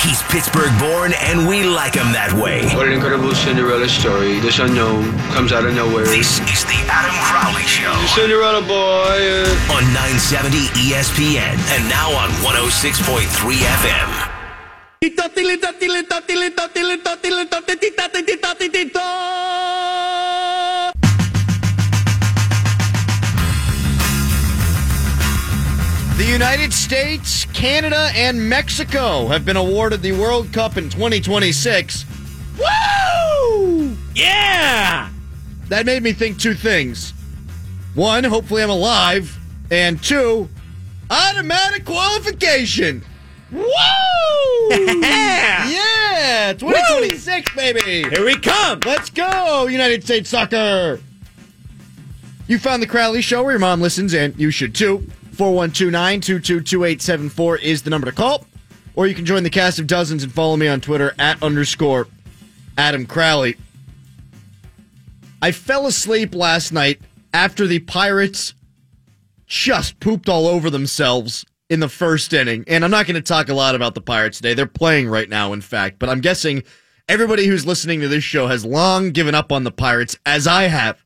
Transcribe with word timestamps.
He's 0.00 0.22
Pittsburgh 0.32 0.72
born, 0.80 1.12
and 1.12 1.46
we 1.46 1.62
like 1.62 1.92
him 1.94 2.08
that 2.16 2.32
way. 2.32 2.64
What 2.74 2.86
an 2.88 2.94
incredible 2.96 3.34
Cinderella 3.34 3.86
story. 3.86 4.40
This 4.40 4.58
unknown 4.58 5.12
comes 5.36 5.52
out 5.52 5.66
of 5.68 5.74
nowhere. 5.74 6.04
This 6.08 6.40
is 6.48 6.64
the 6.64 6.80
Adam 6.88 7.12
Crowley 7.28 7.68
Show. 7.68 7.92
Cinderella 8.16 8.64
boy. 8.64 9.20
uh, 9.20 9.76
On 9.76 9.84
970 9.92 10.72
ESPN 10.88 11.52
and 11.76 11.84
now 11.92 12.08
on 12.16 12.32
106.3 12.40 13.28
FM. 13.60 14.10
The 26.20 26.26
United 26.26 26.74
States, 26.74 27.46
Canada, 27.46 28.10
and 28.14 28.46
Mexico 28.46 29.28
have 29.28 29.46
been 29.46 29.56
awarded 29.56 30.02
the 30.02 30.12
World 30.12 30.52
Cup 30.52 30.76
in 30.76 30.90
2026. 30.90 32.04
Woo! 32.58 33.96
Yeah! 34.14 35.08
That 35.68 35.86
made 35.86 36.02
me 36.02 36.12
think 36.12 36.38
two 36.38 36.52
things. 36.52 37.14
One, 37.94 38.22
hopefully 38.22 38.62
I'm 38.62 38.68
alive. 38.68 39.34
And 39.70 40.02
two, 40.02 40.50
automatic 41.10 41.86
qualification. 41.86 43.02
Woo! 43.50 43.64
yeah! 44.70 46.52
2026, 46.52 47.54
baby! 47.54 48.10
Here 48.10 48.26
we 48.26 48.36
come. 48.36 48.80
Let's 48.84 49.08
go, 49.08 49.68
United 49.68 50.04
States 50.04 50.28
soccer! 50.28 51.00
You 52.46 52.58
found 52.58 52.82
the 52.82 52.86
Crowley 52.86 53.22
Show 53.22 53.42
where 53.42 53.52
your 53.52 53.58
mom 53.58 53.80
listens, 53.80 54.12
and 54.12 54.38
you 54.38 54.50
should 54.50 54.74
too. 54.74 55.06
412-922-2874 55.32 57.60
is 57.60 57.82
the 57.82 57.90
number 57.90 58.06
to 58.06 58.12
call. 58.12 58.46
Or 58.94 59.06
you 59.06 59.14
can 59.14 59.24
join 59.24 59.42
the 59.42 59.50
cast 59.50 59.78
of 59.78 59.86
dozens 59.86 60.22
and 60.22 60.32
follow 60.32 60.56
me 60.56 60.68
on 60.68 60.80
Twitter 60.80 61.14
at 61.18 61.42
underscore 61.42 62.08
Adam 62.76 63.06
Crowley. 63.06 63.56
I 65.42 65.52
fell 65.52 65.86
asleep 65.86 66.34
last 66.34 66.72
night 66.72 67.00
after 67.32 67.66
the 67.66 67.78
Pirates 67.80 68.54
just 69.46 69.98
pooped 70.00 70.28
all 70.28 70.46
over 70.46 70.70
themselves 70.70 71.44
in 71.68 71.80
the 71.80 71.88
first 71.88 72.32
inning. 72.32 72.64
And 72.66 72.84
I'm 72.84 72.90
not 72.90 73.06
going 73.06 73.14
to 73.14 73.22
talk 73.22 73.48
a 73.48 73.54
lot 73.54 73.74
about 73.74 73.94
the 73.94 74.00
Pirates 74.00 74.38
today. 74.38 74.54
They're 74.54 74.66
playing 74.66 75.08
right 75.08 75.28
now, 75.28 75.52
in 75.52 75.60
fact. 75.60 75.98
But 75.98 76.08
I'm 76.08 76.20
guessing 76.20 76.62
everybody 77.08 77.46
who's 77.46 77.64
listening 77.64 78.00
to 78.00 78.08
this 78.08 78.24
show 78.24 78.48
has 78.48 78.64
long 78.64 79.12
given 79.12 79.34
up 79.34 79.52
on 79.52 79.64
the 79.64 79.70
Pirates, 79.70 80.18
as 80.26 80.46
I 80.46 80.64
have. 80.64 81.02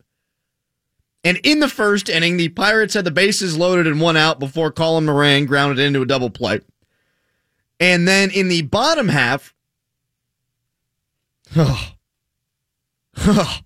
And 1.25 1.41
in 1.42 1.61
the 1.61 1.69
first 1.69 2.11
inning, 2.11 2.36
the 2.36 2.50
Pirates 2.50 2.92
had 2.92 3.06
the 3.06 3.11
bases 3.11 3.56
loaded 3.56 3.86
and 3.86 4.00
one 4.00 4.17
out 4.17 4.39
before 4.39 4.70
Colin 4.70 5.06
Moran 5.06 5.47
grounded 5.47 5.78
into 5.78 6.03
a 6.03 6.06
double 6.06 6.28
play. 6.28 6.61
And 7.80 8.06
then 8.06 8.30
in 8.30 8.48
the 8.48 8.62
bottom 8.62 9.08
half, 9.08 9.55
oh, 11.56 11.92
oh, 13.17 13.58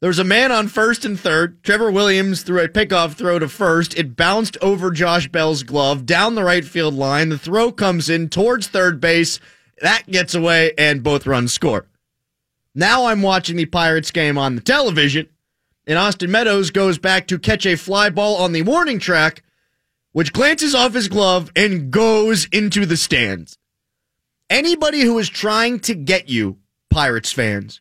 there 0.00 0.08
was 0.08 0.18
a 0.18 0.24
man 0.24 0.50
on 0.50 0.66
first 0.66 1.04
and 1.04 1.18
third. 1.18 1.62
Trevor 1.62 1.92
Williams 1.92 2.42
threw 2.42 2.60
a 2.60 2.68
pickoff 2.68 3.14
throw 3.14 3.38
to 3.38 3.48
first. 3.48 3.96
It 3.96 4.16
bounced 4.16 4.58
over 4.60 4.90
Josh 4.90 5.28
Bell's 5.28 5.62
glove 5.62 6.04
down 6.06 6.34
the 6.34 6.42
right 6.42 6.64
field 6.64 6.94
line. 6.94 7.28
The 7.28 7.38
throw 7.38 7.70
comes 7.70 8.10
in 8.10 8.28
towards 8.28 8.66
third 8.66 9.00
base. 9.00 9.38
That 9.80 10.08
gets 10.08 10.34
away, 10.34 10.72
and 10.76 11.04
both 11.04 11.24
runs 11.24 11.52
score. 11.52 11.86
Now 12.74 13.06
I'm 13.06 13.22
watching 13.22 13.56
the 13.56 13.66
Pirates 13.66 14.10
game 14.10 14.36
on 14.36 14.56
the 14.56 14.60
television 14.60 15.28
and 15.86 15.98
Austin 15.98 16.30
Meadows 16.30 16.70
goes 16.70 16.98
back 16.98 17.26
to 17.26 17.38
catch 17.38 17.66
a 17.66 17.76
fly 17.76 18.10
ball 18.10 18.36
on 18.36 18.52
the 18.52 18.62
warning 18.62 18.98
track, 18.98 19.42
which 20.12 20.32
glances 20.32 20.74
off 20.74 20.94
his 20.94 21.08
glove 21.08 21.50
and 21.56 21.90
goes 21.90 22.46
into 22.52 22.86
the 22.86 22.96
stands. 22.96 23.58
Anybody 24.48 25.00
who 25.00 25.18
is 25.18 25.28
trying 25.28 25.80
to 25.80 25.94
get 25.94 26.28
you, 26.28 26.58
Pirates 26.90 27.32
fans, 27.32 27.80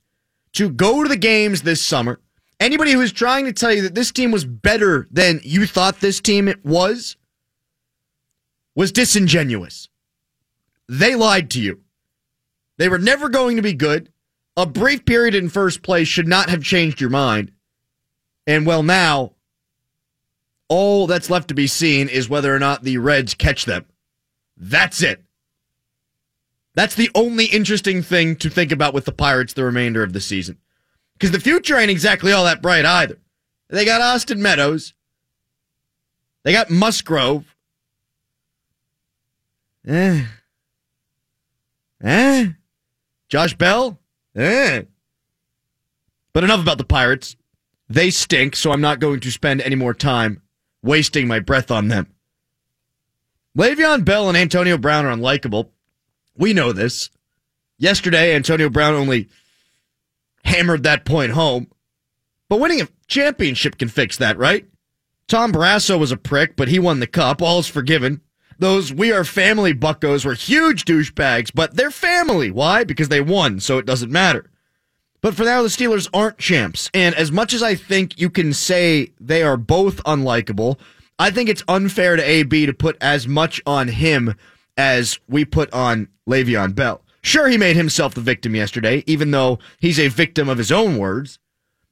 to 0.54 0.70
go 0.70 1.04
to 1.04 1.10
the 1.10 1.18
games 1.18 1.62
this 1.62 1.82
summer, 1.86 2.20
anybody 2.60 2.94
who 2.94 3.02
is 3.02 3.12
trying 3.12 3.46
to 3.46 3.54
tell 3.54 3.74
you 3.74 3.82
that 3.84 3.96
this 3.96 4.12
team 4.12 4.32
was 4.32 4.46
better 4.46 5.08
than 5.12 5.42
you 5.44 5.66
thought 5.66 6.00
this 6.00 6.22
team 6.22 6.48
it 6.48 6.66
was, 6.66 7.18
was 8.76 8.92
disingenuous. 8.92 9.90
They 10.88 11.16
lied 11.16 11.50
to 11.52 11.62
you. 11.62 11.82
They 12.78 12.90
were 12.90 13.00
never 13.00 13.30
going 13.30 13.58
to 13.58 13.62
be 13.62 13.74
good. 13.74 14.12
A 14.58 14.66
brief 14.66 15.06
period 15.06 15.36
in 15.36 15.50
first 15.50 15.82
place 15.82 16.08
should 16.08 16.28
not 16.28 16.50
have 16.50 16.64
changed 16.64 17.00
your 17.00 17.10
mind. 17.10 17.52
And 18.48 18.66
well, 18.66 18.84
now 18.84 19.34
all 20.68 21.08
that's 21.08 21.30
left 21.30 21.50
to 21.50 21.54
be 21.54 21.68
seen 21.68 22.08
is 22.08 22.30
whether 22.30 22.56
or 22.56 22.60
not 22.60 22.84
the 22.84 22.98
Reds 22.98 23.34
catch 23.34 23.66
them. 23.66 23.86
That's 24.58 25.02
it. 25.04 25.24
That's 26.74 26.96
the 26.96 27.12
only 27.14 27.46
interesting 27.46 28.02
thing 28.02 28.38
to 28.38 28.50
think 28.50 28.72
about 28.72 28.94
with 28.94 29.06
the 29.06 29.12
Pirates 29.12 29.54
the 29.54 29.66
remainder 29.66 30.04
of 30.04 30.14
the 30.14 30.22
season. 30.22 30.58
Because 31.14 31.32
the 31.32 31.40
future 31.40 31.78
ain't 31.78 31.92
exactly 31.92 32.32
all 32.32 32.46
that 32.46 32.62
bright 32.62 32.86
either. 32.86 33.20
They 33.70 33.86
got 33.86 34.02
Austin 34.02 34.42
Meadows. 34.42 34.94
They 36.44 36.54
got 36.54 36.70
Musgrove. 36.70 37.56
Eh. 39.86 40.26
Eh. 42.02 42.48
Josh 43.30 43.56
Bell. 43.56 44.00
Eh. 44.36 44.84
But 46.34 46.44
enough 46.44 46.62
about 46.62 46.78
the 46.78 46.84
Pirates. 46.84 47.36
They 47.92 48.10
stink, 48.10 48.56
so 48.56 48.72
I'm 48.72 48.80
not 48.80 49.00
going 49.00 49.20
to 49.20 49.32
spend 49.32 49.60
any 49.62 49.76
more 49.76 49.94
time 49.94 50.42
wasting 50.82 51.28
my 51.28 51.40
breath 51.40 51.70
on 51.70 51.90
them. 51.90 52.08
Le'Veon 53.58 54.06
Bell 54.06 54.30
and 54.30 54.38
Antonio 54.38 54.78
Brown 54.78 55.06
are 55.06 55.14
unlikable. 55.14 55.70
We 56.38 56.54
know 56.54 56.72
this. 56.72 57.10
Yesterday, 57.78 58.34
Antonio 58.34 58.70
Brown 58.70 58.94
only 58.94 59.28
hammered 60.46 60.84
that 60.84 61.04
point 61.04 61.34
home. 61.34 61.68
But 62.48 62.62
winning 62.62 62.82
a 62.82 62.88
championship 63.08 63.78
can 63.78 63.90
fix 63.90 64.16
that, 64.18 64.38
right? 64.38 64.66
Tom 65.28 65.52
Barrasso 65.52 66.00
was 66.00 66.14
a 66.14 66.18
prick, 66.18 66.56
but 66.56 66.70
he 66.70 66.80
won 66.80 67.02
the 67.02 67.08
cup. 67.08 67.42
All's 67.42 67.68
forgiven. 67.68 68.22
Those 68.58 68.94
We 68.94 69.12
Are 69.12 69.26
Family 69.26 69.74
buckos 69.74 70.24
were 70.24 70.34
huge 70.34 70.86
douchebags, 70.86 71.52
but 71.54 71.76
they're 71.76 71.92
family. 71.92 72.52
Why? 72.52 72.84
Because 72.84 73.10
they 73.10 73.22
won, 73.22 73.60
so 73.60 73.80
it 73.80 73.86
doesn't 73.86 74.12
matter. 74.12 74.51
But 75.22 75.36
for 75.36 75.44
now, 75.44 75.62
the 75.62 75.68
Steelers 75.68 76.10
aren't 76.14 76.40
champs. 76.40 76.90
And 76.94 77.14
as 77.16 77.32
much 77.32 77.54
as 77.54 77.62
I 77.62 77.76
think 77.76 78.20
you 78.20 78.30
can 78.30 78.54
say 78.54 79.12
they 79.20 79.44
are 79.44 79.58
both 79.58 80.04
unlikable, 80.04 80.80
I 81.20 81.30
think 81.30 81.48
it's 81.48 81.64
unfair 81.68 82.16
to 82.16 82.24
AB 82.24 82.66
to 82.66 82.74
put 82.74 82.98
as 83.00 83.28
much 83.28 83.62
on 83.66 83.88
him 83.88 84.36
as 84.76 85.20
we 85.28 85.46
put 85.46 85.72
on 85.72 86.08
Le'Veon 86.28 86.74
Bell. 86.74 87.04
Sure, 87.22 87.48
he 87.48 87.58
made 87.58 87.76
himself 87.76 88.16
the 88.16 88.22
victim 88.22 88.56
yesterday, 88.56 89.04
even 89.06 89.30
though 89.30 89.60
he's 89.80 90.00
a 90.00 90.08
victim 90.08 90.50
of 90.50 90.58
his 90.58 90.72
own 90.72 90.98
words. 90.98 91.38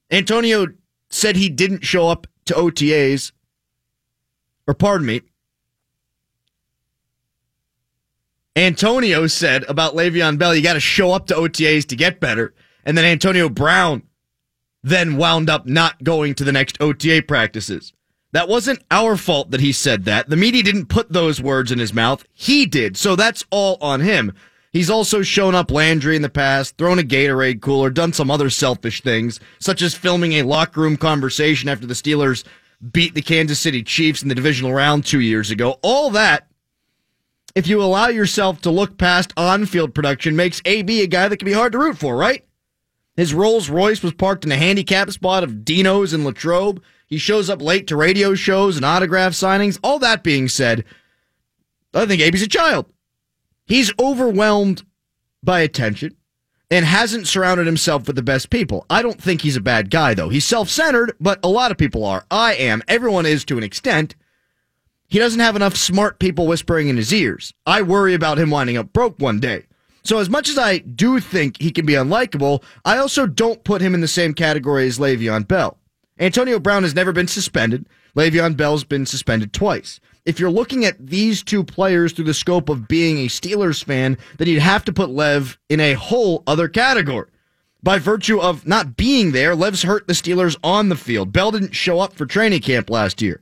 Antonio 0.10 0.68
said 1.12 1.36
he 1.36 1.50
didn't 1.50 1.86
show 1.86 2.08
up 2.08 2.26
to 2.46 2.56
OTAs, 2.56 3.32
or 4.66 4.74
pardon 4.74 5.06
me. 5.06 5.22
Antonio 8.56 9.28
said 9.28 9.64
about 9.70 9.94
Le'Veon 9.94 10.40
Bell, 10.40 10.56
you 10.56 10.64
got 10.64 10.74
to 10.74 10.80
show 10.80 11.12
up 11.12 11.28
to 11.28 11.36
OTAs 11.36 11.86
to 11.88 11.96
get 11.96 12.20
better. 12.20 12.56
And 12.86 12.98
then 12.98 13.06
Antonio 13.06 13.50
Brown 13.50 14.04
then 14.84 15.18
wound 15.18 15.50
up 15.50 15.66
not 15.66 16.04
going 16.04 16.36
to 16.36 16.44
the 16.44 16.52
next 16.52 16.82
OTA 16.82 17.24
practices. 17.28 17.94
That 18.32 18.48
wasn't 18.48 18.84
our 18.92 19.18
fault 19.18 19.52
that 19.52 19.62
he 19.62 19.72
said 19.72 20.06
that. 20.06 20.30
The 20.30 20.38
media 20.38 20.64
didn't 20.64 20.86
put 20.86 21.12
those 21.12 21.42
words 21.42 21.72
in 21.72 21.80
his 21.80 21.94
mouth. 21.94 22.24
He 22.34 22.66
did. 22.66 22.96
So 22.96 23.16
that's 23.16 23.44
all 23.50 23.78
on 23.82 24.02
him. 24.02 24.34
He's 24.72 24.92
also 24.92 25.24
shown 25.24 25.56
up 25.56 25.72
Landry 25.72 26.16
in 26.16 26.22
the 26.22 26.30
past, 26.30 26.78
thrown 26.78 27.00
a 27.00 27.04
Gatorade 27.04 27.60
cooler, 27.60 27.90
done 27.90 28.14
some 28.14 28.30
other 28.30 28.52
selfish 28.52 29.02
things, 29.02 29.40
such 29.58 29.82
as 29.82 29.96
filming 29.96 30.34
a 30.34 30.44
locker 30.44 30.82
room 30.82 30.96
conversation 30.96 31.70
after 31.70 31.88
the 31.88 31.96
Steelers 31.96 32.44
beat 32.92 33.16
the 33.16 33.22
Kansas 33.22 33.60
City 33.60 33.82
Chiefs 33.82 34.22
in 34.22 34.30
the 34.30 34.36
divisional 34.36 34.72
round 34.72 35.06
two 35.06 35.22
years 35.22 35.50
ago. 35.50 35.80
All 35.82 36.12
that, 36.12 36.48
if 37.56 37.66
you 37.66 37.82
allow 37.82 38.10
yourself 38.10 38.62
to 38.62 38.70
look 38.70 38.98
past 39.00 39.34
on 39.36 39.66
field 39.66 39.96
production, 39.96 40.36
makes 40.36 40.62
AB 40.66 41.02
a 41.02 41.08
guy 41.08 41.28
that 41.28 41.38
can 41.38 41.48
be 41.48 41.54
hard 41.54 41.72
to 41.72 41.80
root 41.80 41.98
for, 41.98 42.16
right? 42.16 42.46
His 43.20 43.34
Rolls 43.34 43.70
Royce 43.70 44.02
was 44.02 44.14
parked 44.14 44.46
in 44.46 44.52
a 44.54 44.56
handicap 44.56 45.12
spot 45.12 45.44
of 45.44 45.66
Dino's 45.66 46.14
in 46.14 46.24
Latrobe. 46.24 46.82
He 47.06 47.18
shows 47.18 47.50
up 47.50 47.62
late 47.62 47.86
to 47.88 47.98
radio 47.98 48.34
shows 48.34 48.78
and 48.78 48.86
autograph 48.86 49.34
signings. 49.34 49.78
All 49.84 50.00
that 50.00 50.24
being 50.24 50.48
said, 50.48 50.86
I 51.94 52.06
think 52.06 52.22
AB's 52.22 52.44
a 52.44 52.48
child. 52.48 52.86
He's 53.66 53.92
overwhelmed 54.00 54.84
by 55.44 55.60
attention 55.60 56.16
and 56.72 56.86
hasn't 56.86 57.28
surrounded 57.28 57.66
himself 57.66 58.08
with 58.08 58.16
the 58.16 58.24
best 58.24 58.50
people. 58.50 58.86
I 58.90 59.02
don't 59.02 59.22
think 59.22 59.42
he's 59.42 59.58
a 59.58 59.62
bad 59.62 59.90
guy, 59.90 60.14
though. 60.14 60.30
He's 60.30 60.46
self 60.46 60.70
centered, 60.70 61.12
but 61.20 61.42
a 61.44 61.50
lot 61.50 61.72
of 61.72 61.78
people 61.78 62.06
are. 62.06 62.26
I 62.32 62.54
am. 62.54 62.82
Everyone 62.88 63.26
is 63.26 63.44
to 63.46 63.58
an 63.58 63.66
extent. 63.66 64.16
He 65.10 65.20
doesn't 65.20 65.42
have 65.42 65.58
enough 65.58 65.76
smart 65.76 66.20
people 66.20 66.48
whispering 66.48 66.88
in 66.88 66.96
his 66.96 67.14
ears. 67.14 67.54
I 67.66 67.82
worry 67.82 68.14
about 68.14 68.40
him 68.40 68.50
winding 68.50 68.78
up 68.78 68.94
broke 68.94 69.20
one 69.20 69.42
day. 69.42 69.66
So, 70.10 70.18
as 70.18 70.28
much 70.28 70.50
as 70.50 70.58
I 70.58 70.80
do 70.80 71.20
think 71.20 71.62
he 71.62 71.70
can 71.70 71.86
be 71.86 71.94
unlikable, 71.94 72.64
I 72.84 72.98
also 72.98 73.28
don't 73.28 73.64
put 73.64 73.80
him 73.80 73.94
in 73.94 74.02
the 74.02 74.08
same 74.08 74.34
category 74.34 74.88
as 74.88 74.98
Le'Veon 74.98 75.48
Bell. 75.48 75.78
Antonio 76.18 76.58
Brown 76.58 76.82
has 76.82 76.96
never 76.96 77.12
been 77.12 77.28
suspended. 77.28 77.86
Le'Veon 78.16 78.58
Bell's 78.58 78.84
been 78.84 79.06
suspended 79.06 79.54
twice. 79.54 80.00
if 80.26 80.40
you're 80.40 80.50
looking 80.50 80.84
at 80.84 80.98
these 80.98 81.44
two 81.44 81.64
players 81.64 82.12
through 82.12 82.26
the 82.26 82.34
scope 82.34 82.70
of 82.70 82.88
being 82.88 83.20
a 83.20 83.28
Steelers 83.28 83.84
fan, 83.84 84.18
then 84.40 84.48
you'd 84.48 84.64
have 84.64 84.84
to 84.86 84.92
put 84.92 85.12
Lev 85.12 85.60
in 85.70 85.80
a 85.80 85.94
whole 85.94 86.42
other 86.48 86.68
category. 86.68 87.30
By 87.84 88.00
virtue 88.00 88.42
of 88.42 88.66
not 88.66 88.98
being 88.98 89.32
there, 89.32 89.54
Lev's 89.54 89.84
hurt 89.84 90.08
the 90.08 90.14
Steelers 90.14 90.58
on 90.64 90.90
the 90.90 90.96
field. 90.96 91.32
Bell 91.32 91.52
didn't 91.52 91.76
show 91.76 92.00
up 92.00 92.16
for 92.16 92.26
training 92.26 92.62
camp 92.62 92.90
last 92.90 93.22
year. 93.22 93.42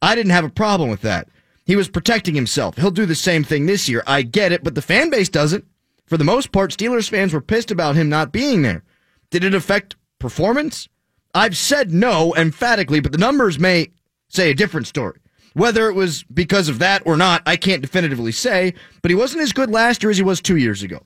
I 0.00 0.14
didn't 0.14 0.32
have 0.32 0.46
a 0.46 0.48
problem 0.48 0.88
with 0.88 1.02
that. 1.02 1.28
He 1.66 1.76
was 1.76 1.90
protecting 1.90 2.34
himself. 2.34 2.78
He'll 2.78 2.90
do 2.90 3.04
the 3.04 3.14
same 3.14 3.44
thing 3.44 3.66
this 3.66 3.86
year. 3.86 4.02
I 4.06 4.22
get 4.22 4.52
it, 4.52 4.64
but 4.64 4.74
the 4.74 4.80
fan 4.80 5.10
base 5.10 5.28
doesn't. 5.28 5.66
For 6.06 6.16
the 6.16 6.24
most 6.24 6.52
part, 6.52 6.70
Steelers 6.70 7.10
fans 7.10 7.32
were 7.32 7.40
pissed 7.40 7.70
about 7.70 7.96
him 7.96 8.08
not 8.08 8.32
being 8.32 8.62
there. 8.62 8.84
Did 9.30 9.44
it 9.44 9.54
affect 9.54 9.96
performance? 10.18 10.88
I've 11.34 11.56
said 11.56 11.92
no 11.92 12.34
emphatically, 12.36 13.00
but 13.00 13.12
the 13.12 13.18
numbers 13.18 13.58
may 13.58 13.90
say 14.28 14.50
a 14.50 14.54
different 14.54 14.86
story. 14.86 15.18
Whether 15.54 15.88
it 15.88 15.94
was 15.94 16.22
because 16.24 16.68
of 16.68 16.78
that 16.78 17.02
or 17.06 17.16
not, 17.16 17.42
I 17.44 17.56
can't 17.56 17.82
definitively 17.82 18.32
say, 18.32 18.74
but 19.02 19.10
he 19.10 19.14
wasn't 19.14 19.42
as 19.42 19.52
good 19.52 19.70
last 19.70 20.02
year 20.02 20.10
as 20.10 20.16
he 20.16 20.22
was 20.22 20.40
two 20.40 20.56
years 20.56 20.82
ago. 20.82 21.04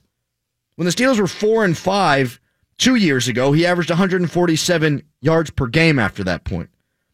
When 0.75 0.85
the 0.85 0.91
Steelers 0.91 1.19
were 1.19 1.27
four 1.27 1.65
and 1.65 1.77
five 1.77 2.39
two 2.77 2.95
years 2.95 3.27
ago, 3.27 3.51
he 3.53 3.65
averaged 3.65 3.89
147 3.89 5.03
yards 5.21 5.49
per 5.51 5.67
game 5.67 5.99
after 5.99 6.23
that 6.23 6.43
point. 6.43 6.69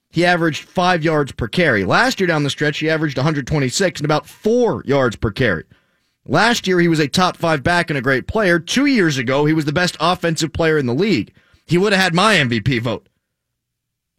He 0.10 0.26
averaged 0.26 0.64
five 0.64 1.04
yards 1.04 1.32
per 1.32 1.48
carry. 1.48 1.84
Last 1.84 2.20
year 2.20 2.28
down 2.28 2.44
the 2.44 2.50
stretch, 2.50 2.80
he 2.80 2.90
averaged 2.90 3.18
126 3.18 4.00
and 4.00 4.06
about 4.06 4.26
four 4.26 4.82
yards 4.86 5.16
per 5.16 5.32
carry. 5.32 5.64
Last 6.30 6.68
year, 6.68 6.80
he 6.80 6.90
was 6.90 7.00
a 7.00 7.08
top 7.08 7.38
five 7.38 7.64
back 7.64 7.90
and 7.90 7.98
a 7.98 8.02
great 8.02 8.28
player. 8.28 8.60
Two 8.60 8.86
years 8.86 9.18
ago, 9.18 9.46
he 9.46 9.54
was 9.54 9.66
the 9.66 9.72
best 9.72 9.96
offensive 10.00 10.52
player 10.52 10.78
in 10.78 10.86
the 10.86 10.94
league. 10.94 11.34
He 11.66 11.78
would 11.78 11.94
have 11.94 12.02
had 12.02 12.14
my 12.14 12.36
MVP 12.36 12.82
vote. 12.82 13.08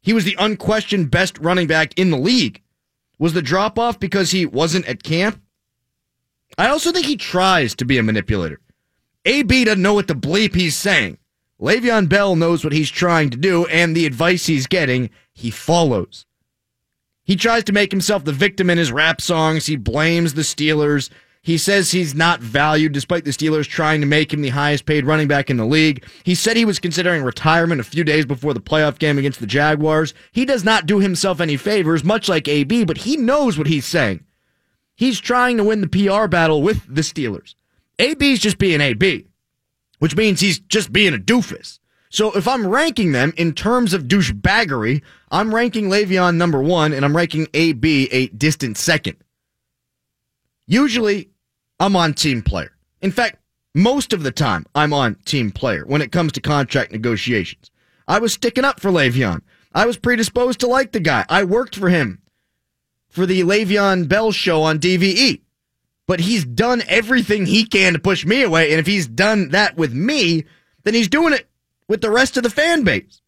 He 0.00 0.14
was 0.14 0.24
the 0.24 0.36
unquestioned 0.38 1.10
best 1.10 1.38
running 1.38 1.66
back 1.66 1.98
in 1.98 2.10
the 2.10 2.16
league. 2.16 2.62
Was 3.18 3.34
the 3.34 3.42
drop 3.42 3.78
off 3.78 4.00
because 4.00 4.30
he 4.30 4.46
wasn't 4.46 4.86
at 4.86 5.02
camp? 5.02 5.40
I 6.56 6.68
also 6.68 6.92
think 6.92 7.04
he 7.04 7.16
tries 7.16 7.74
to 7.74 7.84
be 7.84 7.98
a 7.98 8.02
manipulator. 8.02 8.60
AB 9.24 9.64
doesn't 9.64 9.82
know 9.82 9.94
what 9.94 10.08
the 10.08 10.14
bleep 10.14 10.54
he's 10.54 10.76
saying. 10.76 11.18
Le'Veon 11.60 12.08
Bell 12.08 12.36
knows 12.36 12.64
what 12.64 12.72
he's 12.72 12.90
trying 12.90 13.30
to 13.30 13.36
do, 13.36 13.66
and 13.66 13.94
the 13.94 14.06
advice 14.06 14.46
he's 14.46 14.66
getting, 14.66 15.10
he 15.34 15.50
follows. 15.50 16.24
He 17.24 17.36
tries 17.36 17.64
to 17.64 17.72
make 17.72 17.90
himself 17.90 18.24
the 18.24 18.32
victim 18.32 18.70
in 18.70 18.78
his 18.78 18.92
rap 18.92 19.20
songs. 19.20 19.66
He 19.66 19.76
blames 19.76 20.34
the 20.34 20.42
Steelers. 20.42 21.10
He 21.48 21.56
says 21.56 21.90
he's 21.90 22.14
not 22.14 22.40
valued 22.42 22.92
despite 22.92 23.24
the 23.24 23.30
Steelers 23.30 23.66
trying 23.66 24.02
to 24.02 24.06
make 24.06 24.34
him 24.34 24.42
the 24.42 24.50
highest 24.50 24.84
paid 24.84 25.06
running 25.06 25.28
back 25.28 25.48
in 25.48 25.56
the 25.56 25.64
league. 25.64 26.04
He 26.22 26.34
said 26.34 26.58
he 26.58 26.66
was 26.66 26.78
considering 26.78 27.22
retirement 27.22 27.80
a 27.80 27.84
few 27.84 28.04
days 28.04 28.26
before 28.26 28.52
the 28.52 28.60
playoff 28.60 28.98
game 28.98 29.16
against 29.16 29.40
the 29.40 29.46
Jaguars. 29.46 30.12
He 30.30 30.44
does 30.44 30.62
not 30.62 30.84
do 30.84 30.98
himself 30.98 31.40
any 31.40 31.56
favors, 31.56 32.04
much 32.04 32.28
like 32.28 32.48
AB, 32.48 32.84
but 32.84 32.98
he 32.98 33.16
knows 33.16 33.56
what 33.56 33.66
he's 33.66 33.86
saying. 33.86 34.26
He's 34.94 35.18
trying 35.20 35.56
to 35.56 35.64
win 35.64 35.80
the 35.80 35.86
PR 35.88 36.26
battle 36.26 36.60
with 36.60 36.84
the 36.86 37.00
Steelers. 37.00 37.54
AB's 37.98 38.40
just 38.40 38.58
being 38.58 38.82
AB, 38.82 39.26
which 40.00 40.14
means 40.14 40.40
he's 40.40 40.58
just 40.58 40.92
being 40.92 41.14
a 41.14 41.18
doofus. 41.18 41.78
So 42.10 42.30
if 42.36 42.46
I'm 42.46 42.66
ranking 42.66 43.12
them 43.12 43.32
in 43.38 43.54
terms 43.54 43.94
of 43.94 44.02
douchebaggery, 44.02 45.00
I'm 45.30 45.54
ranking 45.54 45.88
Le'Veon 45.88 46.36
number 46.36 46.62
one 46.62 46.92
and 46.92 47.06
I'm 47.06 47.16
ranking 47.16 47.48
AB 47.54 48.10
a 48.12 48.26
distant 48.28 48.76
second. 48.76 49.16
Usually, 50.66 51.30
I'm 51.80 51.96
on 51.96 52.14
team 52.14 52.42
player. 52.42 52.72
In 53.00 53.12
fact, 53.12 53.38
most 53.74 54.12
of 54.12 54.22
the 54.22 54.32
time, 54.32 54.66
I'm 54.74 54.92
on 54.92 55.14
team 55.24 55.50
player 55.50 55.84
when 55.86 56.02
it 56.02 56.12
comes 56.12 56.32
to 56.32 56.40
contract 56.40 56.90
negotiations. 56.90 57.70
I 58.08 58.18
was 58.18 58.32
sticking 58.32 58.64
up 58.64 58.80
for 58.80 58.90
Le'Veon. 58.90 59.42
I 59.74 59.86
was 59.86 59.96
predisposed 59.96 60.60
to 60.60 60.66
like 60.66 60.92
the 60.92 61.00
guy. 61.00 61.24
I 61.28 61.44
worked 61.44 61.76
for 61.76 61.88
him 61.88 62.20
for 63.08 63.26
the 63.26 63.42
Le'Veon 63.42 64.08
Bell 64.08 64.32
show 64.32 64.62
on 64.62 64.78
DVE. 64.78 65.42
But 66.06 66.20
he's 66.20 66.44
done 66.44 66.82
everything 66.88 67.44
he 67.46 67.64
can 67.66 67.92
to 67.92 67.98
push 67.98 68.24
me 68.24 68.42
away. 68.42 68.70
And 68.70 68.80
if 68.80 68.86
he's 68.86 69.06
done 69.06 69.50
that 69.50 69.76
with 69.76 69.92
me, 69.92 70.44
then 70.84 70.94
he's 70.94 71.08
doing 71.08 71.34
it 71.34 71.48
with 71.86 72.00
the 72.00 72.10
rest 72.10 72.36
of 72.36 72.42
the 72.42 72.50
fan 72.50 72.82
base. 72.82 73.20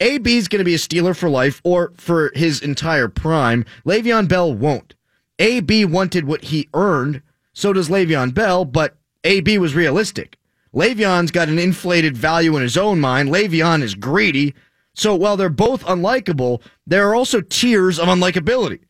AB 0.00 0.36
is 0.36 0.48
going 0.48 0.58
to 0.58 0.64
be 0.64 0.74
a 0.74 0.78
Steeler 0.78 1.16
for 1.16 1.28
life 1.28 1.60
or 1.64 1.92
for 1.96 2.32
his 2.34 2.60
entire 2.60 3.08
prime. 3.08 3.64
Le'Veon 3.84 4.26
Bell 4.26 4.52
won't. 4.52 4.94
AB 5.38 5.84
wanted 5.84 6.24
what 6.24 6.44
he 6.44 6.68
earned 6.74 7.22
so 7.52 7.72
does 7.72 7.88
Le'Veon 7.88 8.34
Bell, 8.34 8.64
but 8.64 8.96
AB 9.24 9.58
was 9.58 9.74
realistic. 9.74 10.38
Le'Veon's 10.74 11.30
got 11.30 11.48
an 11.48 11.58
inflated 11.58 12.16
value 12.16 12.56
in 12.56 12.62
his 12.62 12.76
own 12.76 13.00
mind. 13.00 13.28
Le'Veon 13.28 13.82
is 13.82 13.94
greedy. 13.94 14.54
So 14.94 15.14
while 15.14 15.36
they're 15.36 15.48
both 15.48 15.84
unlikable, 15.84 16.62
there 16.86 17.08
are 17.08 17.14
also 17.14 17.40
tiers 17.40 17.98
of 17.98 18.08
unlikability. 18.08 18.80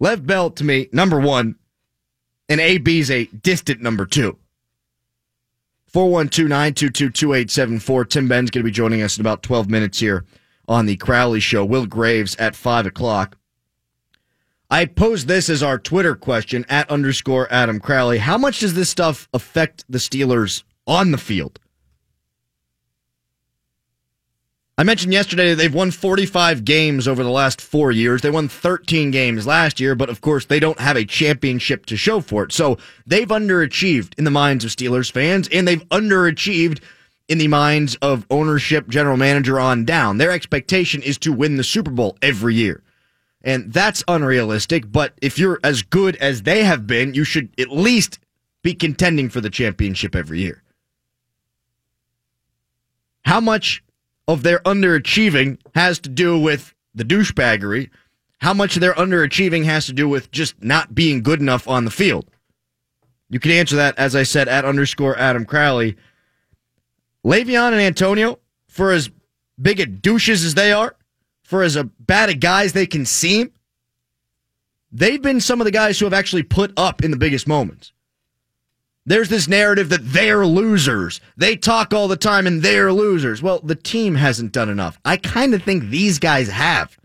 Lev 0.00 0.26
Bell, 0.26 0.50
to 0.50 0.64
me, 0.64 0.88
number 0.92 1.20
one, 1.20 1.56
and 2.48 2.60
AB's 2.60 3.10
a 3.10 3.26
distant 3.26 3.82
number 3.82 4.06
two. 4.06 4.38
412-922-2874. 5.92 8.08
Tim 8.08 8.28
Benz 8.28 8.50
going 8.50 8.62
to 8.62 8.68
be 8.68 8.70
joining 8.70 9.02
us 9.02 9.16
in 9.16 9.22
about 9.22 9.42
12 9.42 9.68
minutes 9.68 9.98
here 9.98 10.24
on 10.68 10.86
the 10.86 10.96
Crowley 10.96 11.40
Show. 11.40 11.64
Will 11.64 11.86
Graves 11.86 12.36
at 12.36 12.54
5 12.54 12.86
o'clock. 12.86 13.36
I 14.70 14.84
posed 14.84 15.28
this 15.28 15.48
as 15.48 15.62
our 15.62 15.78
Twitter 15.78 16.14
question 16.14 16.66
at 16.68 16.90
underscore 16.90 17.50
Adam 17.50 17.80
Crowley. 17.80 18.18
How 18.18 18.36
much 18.36 18.60
does 18.60 18.74
this 18.74 18.90
stuff 18.90 19.26
affect 19.32 19.84
the 19.88 19.96
Steelers 19.96 20.62
on 20.86 21.10
the 21.10 21.16
field? 21.16 21.58
I 24.76 24.84
mentioned 24.84 25.14
yesterday 25.14 25.54
they've 25.54 25.74
won 25.74 25.90
45 25.90 26.66
games 26.66 27.08
over 27.08 27.24
the 27.24 27.30
last 27.30 27.62
four 27.62 27.90
years. 27.90 28.20
They 28.20 28.30
won 28.30 28.46
13 28.46 29.10
games 29.10 29.46
last 29.46 29.80
year, 29.80 29.94
but 29.94 30.10
of 30.10 30.20
course 30.20 30.44
they 30.44 30.60
don't 30.60 30.78
have 30.78 30.96
a 30.96 31.04
championship 31.04 31.86
to 31.86 31.96
show 31.96 32.20
for 32.20 32.44
it. 32.44 32.52
So 32.52 32.76
they've 33.06 33.26
underachieved 33.26 34.16
in 34.18 34.24
the 34.24 34.30
minds 34.30 34.66
of 34.66 34.70
Steelers 34.70 35.10
fans, 35.10 35.48
and 35.50 35.66
they've 35.66 35.88
underachieved 35.88 36.80
in 37.26 37.38
the 37.38 37.48
minds 37.48 37.96
of 38.02 38.26
ownership, 38.30 38.86
general 38.88 39.16
manager 39.16 39.58
on 39.58 39.86
down. 39.86 40.18
Their 40.18 40.30
expectation 40.30 41.02
is 41.02 41.16
to 41.18 41.32
win 41.32 41.56
the 41.56 41.64
Super 41.64 41.90
Bowl 41.90 42.18
every 42.22 42.54
year. 42.54 42.82
And 43.42 43.72
that's 43.72 44.02
unrealistic. 44.08 44.90
But 44.90 45.14
if 45.22 45.38
you're 45.38 45.60
as 45.62 45.82
good 45.82 46.16
as 46.16 46.42
they 46.42 46.64
have 46.64 46.86
been, 46.86 47.14
you 47.14 47.24
should 47.24 47.50
at 47.58 47.70
least 47.70 48.18
be 48.62 48.74
contending 48.74 49.28
for 49.28 49.40
the 49.40 49.50
championship 49.50 50.16
every 50.16 50.40
year. 50.40 50.62
How 53.22 53.40
much 53.40 53.82
of 54.26 54.42
their 54.42 54.58
underachieving 54.60 55.58
has 55.74 55.98
to 56.00 56.08
do 56.08 56.38
with 56.38 56.74
the 56.94 57.04
douchebaggery? 57.04 57.90
How 58.38 58.54
much 58.54 58.76
of 58.76 58.80
their 58.80 58.94
underachieving 58.94 59.64
has 59.64 59.86
to 59.86 59.92
do 59.92 60.08
with 60.08 60.30
just 60.30 60.62
not 60.62 60.94
being 60.94 61.22
good 61.22 61.40
enough 61.40 61.68
on 61.68 61.84
the 61.84 61.90
field? 61.90 62.28
You 63.30 63.38
can 63.38 63.50
answer 63.50 63.76
that, 63.76 63.98
as 63.98 64.16
I 64.16 64.22
said, 64.22 64.48
at 64.48 64.64
underscore 64.64 65.18
Adam 65.18 65.44
Crowley. 65.44 65.96
Le'Veon 67.24 67.72
and 67.72 67.80
Antonio, 67.80 68.38
for 68.68 68.92
as 68.92 69.10
big 69.60 69.80
a 69.80 69.86
douches 69.86 70.44
as 70.44 70.54
they 70.54 70.72
are, 70.72 70.94
for 71.48 71.62
as 71.62 71.76
a 71.76 71.84
bad 71.84 72.28
a 72.28 72.34
guys 72.34 72.74
they 72.74 72.84
can 72.84 73.06
seem, 73.06 73.50
they've 74.92 75.22
been 75.22 75.40
some 75.40 75.62
of 75.62 75.64
the 75.64 75.70
guys 75.70 75.98
who 75.98 76.04
have 76.04 76.12
actually 76.12 76.42
put 76.42 76.74
up 76.76 77.02
in 77.02 77.10
the 77.10 77.16
biggest 77.16 77.48
moments. 77.48 77.94
There's 79.06 79.30
this 79.30 79.48
narrative 79.48 79.88
that 79.88 80.12
they're 80.12 80.44
losers. 80.44 81.22
They 81.38 81.56
talk 81.56 81.94
all 81.94 82.06
the 82.06 82.18
time 82.18 82.46
and 82.46 82.60
they're 82.60 82.92
losers. 82.92 83.40
Well, 83.40 83.60
the 83.60 83.74
team 83.74 84.16
hasn't 84.16 84.52
done 84.52 84.68
enough. 84.68 85.00
I 85.06 85.16
kind 85.16 85.54
of 85.54 85.62
think 85.62 85.84
these 85.84 86.18
guys 86.18 86.48
have. 86.48 86.98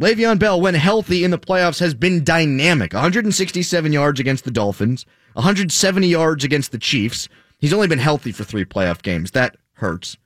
Le'Veon 0.00 0.38
Bell, 0.38 0.58
when 0.58 0.72
healthy 0.72 1.22
in 1.22 1.30
the 1.30 1.38
playoffs, 1.38 1.80
has 1.80 1.92
been 1.92 2.24
dynamic. 2.24 2.94
167 2.94 3.92
yards 3.92 4.20
against 4.20 4.46
the 4.46 4.50
Dolphins, 4.50 5.04
170 5.34 6.06
yards 6.06 6.44
against 6.44 6.72
the 6.72 6.78
Chiefs. 6.78 7.28
He's 7.58 7.74
only 7.74 7.88
been 7.88 7.98
healthy 7.98 8.32
for 8.32 8.42
three 8.42 8.64
playoff 8.64 9.02
games. 9.02 9.32
That 9.32 9.58
hurts. 9.74 10.16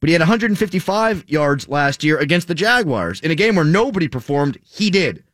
But 0.00 0.08
he 0.08 0.12
had 0.12 0.20
155 0.20 1.24
yards 1.28 1.68
last 1.68 2.04
year 2.04 2.18
against 2.18 2.48
the 2.48 2.54
Jaguars 2.54 3.20
in 3.20 3.30
a 3.30 3.34
game 3.34 3.56
where 3.56 3.64
nobody 3.64 4.08
performed. 4.08 4.58
He 4.62 4.90
did. 4.90 5.24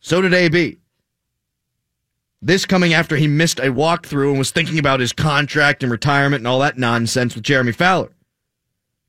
So 0.00 0.20
did 0.20 0.34
AB. 0.34 0.78
This 2.42 2.64
coming 2.64 2.94
after 2.94 3.16
he 3.16 3.26
missed 3.26 3.58
a 3.58 3.64
walkthrough 3.64 4.30
and 4.30 4.38
was 4.38 4.50
thinking 4.50 4.78
about 4.78 5.00
his 5.00 5.12
contract 5.12 5.82
and 5.82 5.92
retirement 5.92 6.40
and 6.40 6.48
all 6.48 6.60
that 6.60 6.78
nonsense 6.78 7.34
with 7.34 7.44
Jeremy 7.44 7.72
Fowler. 7.72 8.12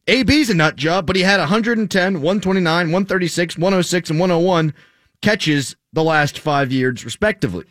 AB's 0.08 0.50
a 0.50 0.53
nut 0.53 0.75
job, 0.75 1.06
but 1.06 1.15
he 1.15 1.22
had 1.22 1.39
110, 1.39 2.13
129, 2.15 2.65
136, 2.88 3.58
106, 3.58 4.10
and 4.10 4.20
101 4.20 4.74
catches 5.22 5.75
the 5.94 6.03
last 6.03 6.39
five 6.39 6.72
years, 6.72 7.06
respectively. 7.06 7.65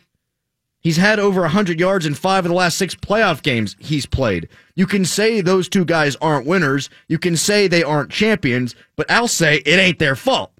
He's 0.81 0.97
had 0.97 1.19
over 1.19 1.41
100 1.41 1.79
yards 1.79 2.07
in 2.07 2.15
five 2.15 2.43
of 2.43 2.49
the 2.49 2.55
last 2.55 2.77
six 2.77 2.95
playoff 2.95 3.43
games 3.43 3.75
he's 3.79 4.07
played. 4.07 4.49
You 4.75 4.87
can 4.87 5.05
say 5.05 5.39
those 5.39 5.69
two 5.69 5.85
guys 5.85 6.15
aren't 6.17 6.47
winners. 6.47 6.89
You 7.07 7.19
can 7.19 7.37
say 7.37 7.67
they 7.67 7.83
aren't 7.83 8.11
champions, 8.11 8.75
but 8.95 9.09
I'll 9.09 9.27
say 9.27 9.57
it 9.57 9.79
ain't 9.79 9.99
their 9.99 10.15
fault. 10.15 10.51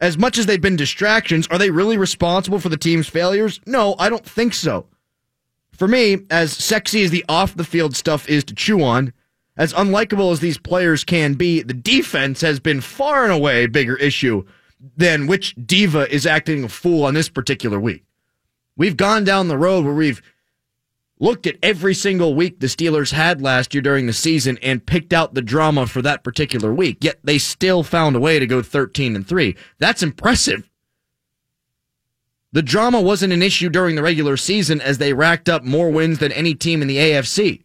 As 0.00 0.16
much 0.16 0.38
as 0.38 0.46
they've 0.46 0.60
been 0.60 0.76
distractions, 0.76 1.48
are 1.48 1.58
they 1.58 1.70
really 1.70 1.98
responsible 1.98 2.60
for 2.60 2.68
the 2.68 2.76
team's 2.76 3.08
failures? 3.08 3.60
No, 3.66 3.96
I 3.98 4.08
don't 4.08 4.24
think 4.24 4.54
so. 4.54 4.86
For 5.72 5.88
me, 5.88 6.18
as 6.30 6.52
sexy 6.52 7.02
as 7.02 7.10
the 7.10 7.24
off 7.28 7.56
the 7.56 7.64
field 7.64 7.96
stuff 7.96 8.28
is 8.28 8.44
to 8.44 8.54
chew 8.54 8.84
on, 8.84 9.12
as 9.56 9.72
unlikable 9.72 10.30
as 10.30 10.38
these 10.38 10.58
players 10.58 11.02
can 11.02 11.34
be, 11.34 11.62
the 11.62 11.74
defense 11.74 12.40
has 12.42 12.60
been 12.60 12.80
far 12.80 13.24
and 13.24 13.32
away 13.32 13.64
a 13.64 13.68
bigger 13.68 13.96
issue 13.96 14.44
than 14.96 15.26
which 15.26 15.56
diva 15.66 16.08
is 16.14 16.26
acting 16.26 16.62
a 16.62 16.68
fool 16.68 17.04
on 17.04 17.14
this 17.14 17.28
particular 17.28 17.80
week. 17.80 18.04
We've 18.78 18.96
gone 18.96 19.24
down 19.24 19.48
the 19.48 19.58
road 19.58 19.84
where 19.84 19.92
we've 19.92 20.22
looked 21.18 21.48
at 21.48 21.58
every 21.62 21.94
single 21.94 22.36
week 22.36 22.60
the 22.60 22.68
Steelers 22.68 23.10
had 23.12 23.42
last 23.42 23.74
year 23.74 23.82
during 23.82 24.06
the 24.06 24.12
season 24.12 24.56
and 24.62 24.86
picked 24.86 25.12
out 25.12 25.34
the 25.34 25.42
drama 25.42 25.88
for 25.88 26.00
that 26.02 26.22
particular 26.22 26.72
week. 26.72 26.98
Yet 27.02 27.18
they 27.24 27.38
still 27.38 27.82
found 27.82 28.14
a 28.14 28.20
way 28.20 28.38
to 28.38 28.46
go 28.46 28.62
13 28.62 29.16
and 29.16 29.26
3. 29.26 29.56
That's 29.78 30.02
impressive. 30.02 30.70
The 32.52 32.62
drama 32.62 33.00
wasn't 33.00 33.32
an 33.32 33.42
issue 33.42 33.68
during 33.68 33.96
the 33.96 34.02
regular 34.02 34.36
season 34.36 34.80
as 34.80 34.98
they 34.98 35.12
racked 35.12 35.48
up 35.48 35.64
more 35.64 35.90
wins 35.90 36.20
than 36.20 36.32
any 36.32 36.54
team 36.54 36.80
in 36.80 36.88
the 36.88 36.96
AFC. 36.96 37.64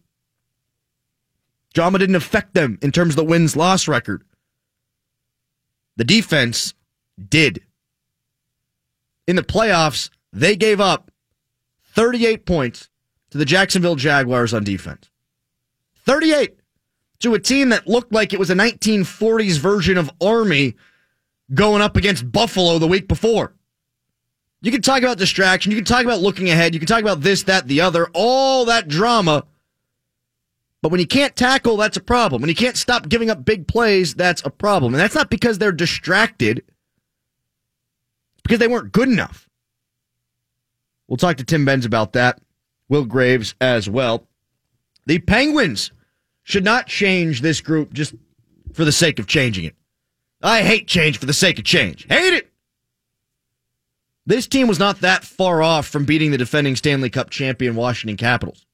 Drama 1.72 1.98
didn't 2.00 2.16
affect 2.16 2.54
them 2.54 2.78
in 2.82 2.90
terms 2.90 3.10
of 3.10 3.16
the 3.16 3.24
wins 3.24 3.56
loss 3.56 3.86
record. 3.86 4.24
The 5.96 6.04
defense 6.04 6.74
did. 7.28 7.60
In 9.28 9.36
the 9.36 9.42
playoffs, 9.42 10.10
they 10.34 10.56
gave 10.56 10.80
up 10.80 11.10
38 11.94 12.44
points 12.44 12.90
to 13.30 13.38
the 13.38 13.44
Jacksonville 13.44 13.96
Jaguars 13.96 14.52
on 14.52 14.64
defense. 14.64 15.08
38 16.04 16.58
to 17.20 17.34
a 17.34 17.38
team 17.38 17.70
that 17.70 17.86
looked 17.86 18.12
like 18.12 18.32
it 18.32 18.38
was 18.38 18.50
a 18.50 18.54
1940s 18.54 19.58
version 19.58 19.96
of 19.96 20.10
Army 20.20 20.74
going 21.54 21.80
up 21.80 21.96
against 21.96 22.30
Buffalo 22.30 22.78
the 22.78 22.88
week 22.88 23.08
before. 23.08 23.54
You 24.60 24.72
can 24.72 24.82
talk 24.82 25.02
about 25.02 25.18
distraction. 25.18 25.70
You 25.70 25.78
can 25.78 25.84
talk 25.84 26.04
about 26.04 26.20
looking 26.20 26.50
ahead. 26.50 26.74
You 26.74 26.80
can 26.80 26.88
talk 26.88 27.02
about 27.02 27.20
this, 27.20 27.44
that, 27.44 27.68
the 27.68 27.80
other, 27.82 28.08
all 28.14 28.64
that 28.64 28.88
drama. 28.88 29.44
But 30.82 30.90
when 30.90 31.00
you 31.00 31.06
can't 31.06 31.36
tackle, 31.36 31.76
that's 31.76 31.96
a 31.96 32.02
problem. 32.02 32.42
When 32.42 32.48
you 32.48 32.54
can't 32.54 32.76
stop 32.76 33.08
giving 33.08 33.30
up 33.30 33.44
big 33.44 33.68
plays, 33.68 34.14
that's 34.14 34.44
a 34.44 34.50
problem. 34.50 34.94
And 34.94 35.00
that's 35.00 35.14
not 35.14 35.30
because 35.30 35.58
they're 35.58 35.72
distracted, 35.72 36.58
it's 36.58 38.42
because 38.42 38.58
they 38.58 38.68
weren't 38.68 38.92
good 38.92 39.08
enough. 39.08 39.43
We'll 41.08 41.16
talk 41.16 41.36
to 41.36 41.44
Tim 41.44 41.64
Benz 41.64 41.84
about 41.84 42.14
that. 42.14 42.40
Will 42.88 43.04
Graves 43.04 43.54
as 43.60 43.88
well. 43.88 44.26
The 45.06 45.18
Penguins 45.18 45.90
should 46.42 46.64
not 46.64 46.86
change 46.86 47.40
this 47.40 47.60
group 47.60 47.92
just 47.92 48.14
for 48.72 48.84
the 48.84 48.92
sake 48.92 49.18
of 49.18 49.26
changing 49.26 49.64
it. 49.64 49.74
I 50.42 50.62
hate 50.62 50.86
change 50.86 51.18
for 51.18 51.26
the 51.26 51.32
sake 51.32 51.58
of 51.58 51.64
change. 51.64 52.06
Hate 52.08 52.34
it. 52.34 52.50
This 54.26 54.46
team 54.46 54.68
was 54.68 54.78
not 54.78 55.00
that 55.00 55.24
far 55.24 55.62
off 55.62 55.86
from 55.86 56.04
beating 56.04 56.30
the 56.30 56.38
defending 56.38 56.76
Stanley 56.76 57.10
Cup 57.10 57.30
champion 57.30 57.74
Washington 57.74 58.16
Capitals. 58.16 58.66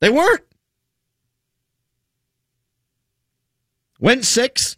They 0.00 0.10
weren't. 0.10 0.42
Went 3.98 4.24
six, 4.24 4.76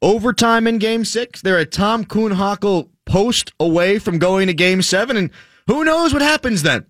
overtime 0.00 0.66
in 0.66 0.78
game 0.78 1.04
six. 1.04 1.42
They're 1.42 1.58
a 1.58 1.66
Tom 1.66 2.04
Kuhnhackl 2.04 2.88
post 3.06 3.52
away 3.60 3.98
from 3.98 4.18
going 4.18 4.46
to 4.46 4.54
game 4.54 4.82
seven, 4.82 5.16
and 5.16 5.30
who 5.66 5.84
knows 5.84 6.12
what 6.12 6.22
happens 6.22 6.62
then? 6.62 6.86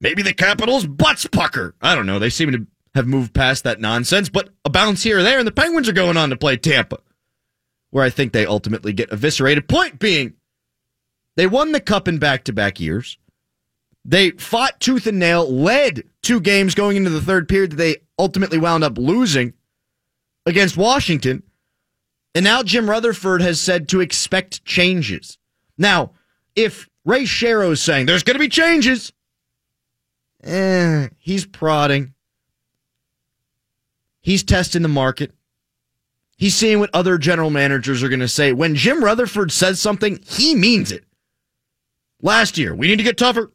Maybe 0.00 0.22
the 0.22 0.32
Capitals 0.32 0.86
butts 0.86 1.26
pucker. 1.26 1.74
I 1.80 1.94
don't 1.94 2.06
know. 2.06 2.18
They 2.18 2.30
seem 2.30 2.52
to 2.52 2.66
have 2.94 3.06
moved 3.06 3.34
past 3.34 3.64
that 3.64 3.80
nonsense, 3.80 4.28
but 4.28 4.50
a 4.64 4.70
bounce 4.70 5.02
here 5.02 5.18
or 5.18 5.22
there, 5.22 5.38
and 5.38 5.46
the 5.46 5.52
Penguins 5.52 5.88
are 5.88 5.92
going 5.92 6.16
on 6.16 6.30
to 6.30 6.36
play 6.36 6.56
Tampa, 6.56 6.98
where 7.90 8.04
I 8.04 8.10
think 8.10 8.32
they 8.32 8.46
ultimately 8.46 8.92
get 8.92 9.12
eviscerated. 9.12 9.68
Point 9.68 9.98
being, 9.98 10.34
they 11.36 11.46
won 11.46 11.72
the 11.72 11.80
cup 11.80 12.08
in 12.08 12.18
back 12.18 12.44
to 12.44 12.52
back 12.52 12.80
years. 12.80 13.18
They 14.04 14.30
fought 14.32 14.80
tooth 14.80 15.06
and 15.06 15.18
nail, 15.18 15.50
led 15.50 16.04
two 16.22 16.40
games 16.40 16.74
going 16.74 16.96
into 16.96 17.10
the 17.10 17.20
third 17.20 17.48
period 17.48 17.72
that 17.72 17.76
they 17.76 17.96
ultimately 18.18 18.58
wound 18.58 18.82
up 18.82 18.96
losing 18.96 19.52
against 20.46 20.76
Washington. 20.76 21.42
And 22.34 22.44
now 22.44 22.62
Jim 22.62 22.88
Rutherford 22.88 23.42
has 23.42 23.60
said 23.60 23.88
to 23.88 24.00
expect 24.00 24.64
changes. 24.64 25.38
Now, 25.76 26.12
if 26.54 26.88
Ray 27.04 27.24
Shero 27.24 27.72
is 27.72 27.82
saying 27.82 28.06
there's 28.06 28.22
going 28.22 28.34
to 28.34 28.40
be 28.40 28.48
changes, 28.48 29.12
eh, 30.44 31.08
he's 31.18 31.44
prodding. 31.44 32.14
He's 34.20 34.42
testing 34.42 34.82
the 34.82 34.88
market. 34.88 35.32
He's 36.36 36.54
seeing 36.54 36.78
what 36.78 36.90
other 36.94 37.18
general 37.18 37.50
managers 37.50 38.02
are 38.02 38.08
going 38.08 38.20
to 38.20 38.28
say. 38.28 38.52
When 38.52 38.74
Jim 38.74 39.02
Rutherford 39.02 39.52
says 39.52 39.80
something, 39.80 40.20
he 40.26 40.54
means 40.54 40.92
it. 40.92 41.04
Last 42.22 42.58
year, 42.58 42.74
we 42.74 42.86
need 42.86 42.96
to 42.96 43.02
get 43.02 43.18
tougher. 43.18 43.50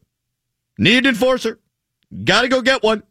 Need 0.78 0.98
an 0.98 1.06
enforcer. 1.06 1.58
Got 2.24 2.42
to 2.42 2.48
go 2.48 2.62
get 2.62 2.82
one. 2.82 3.02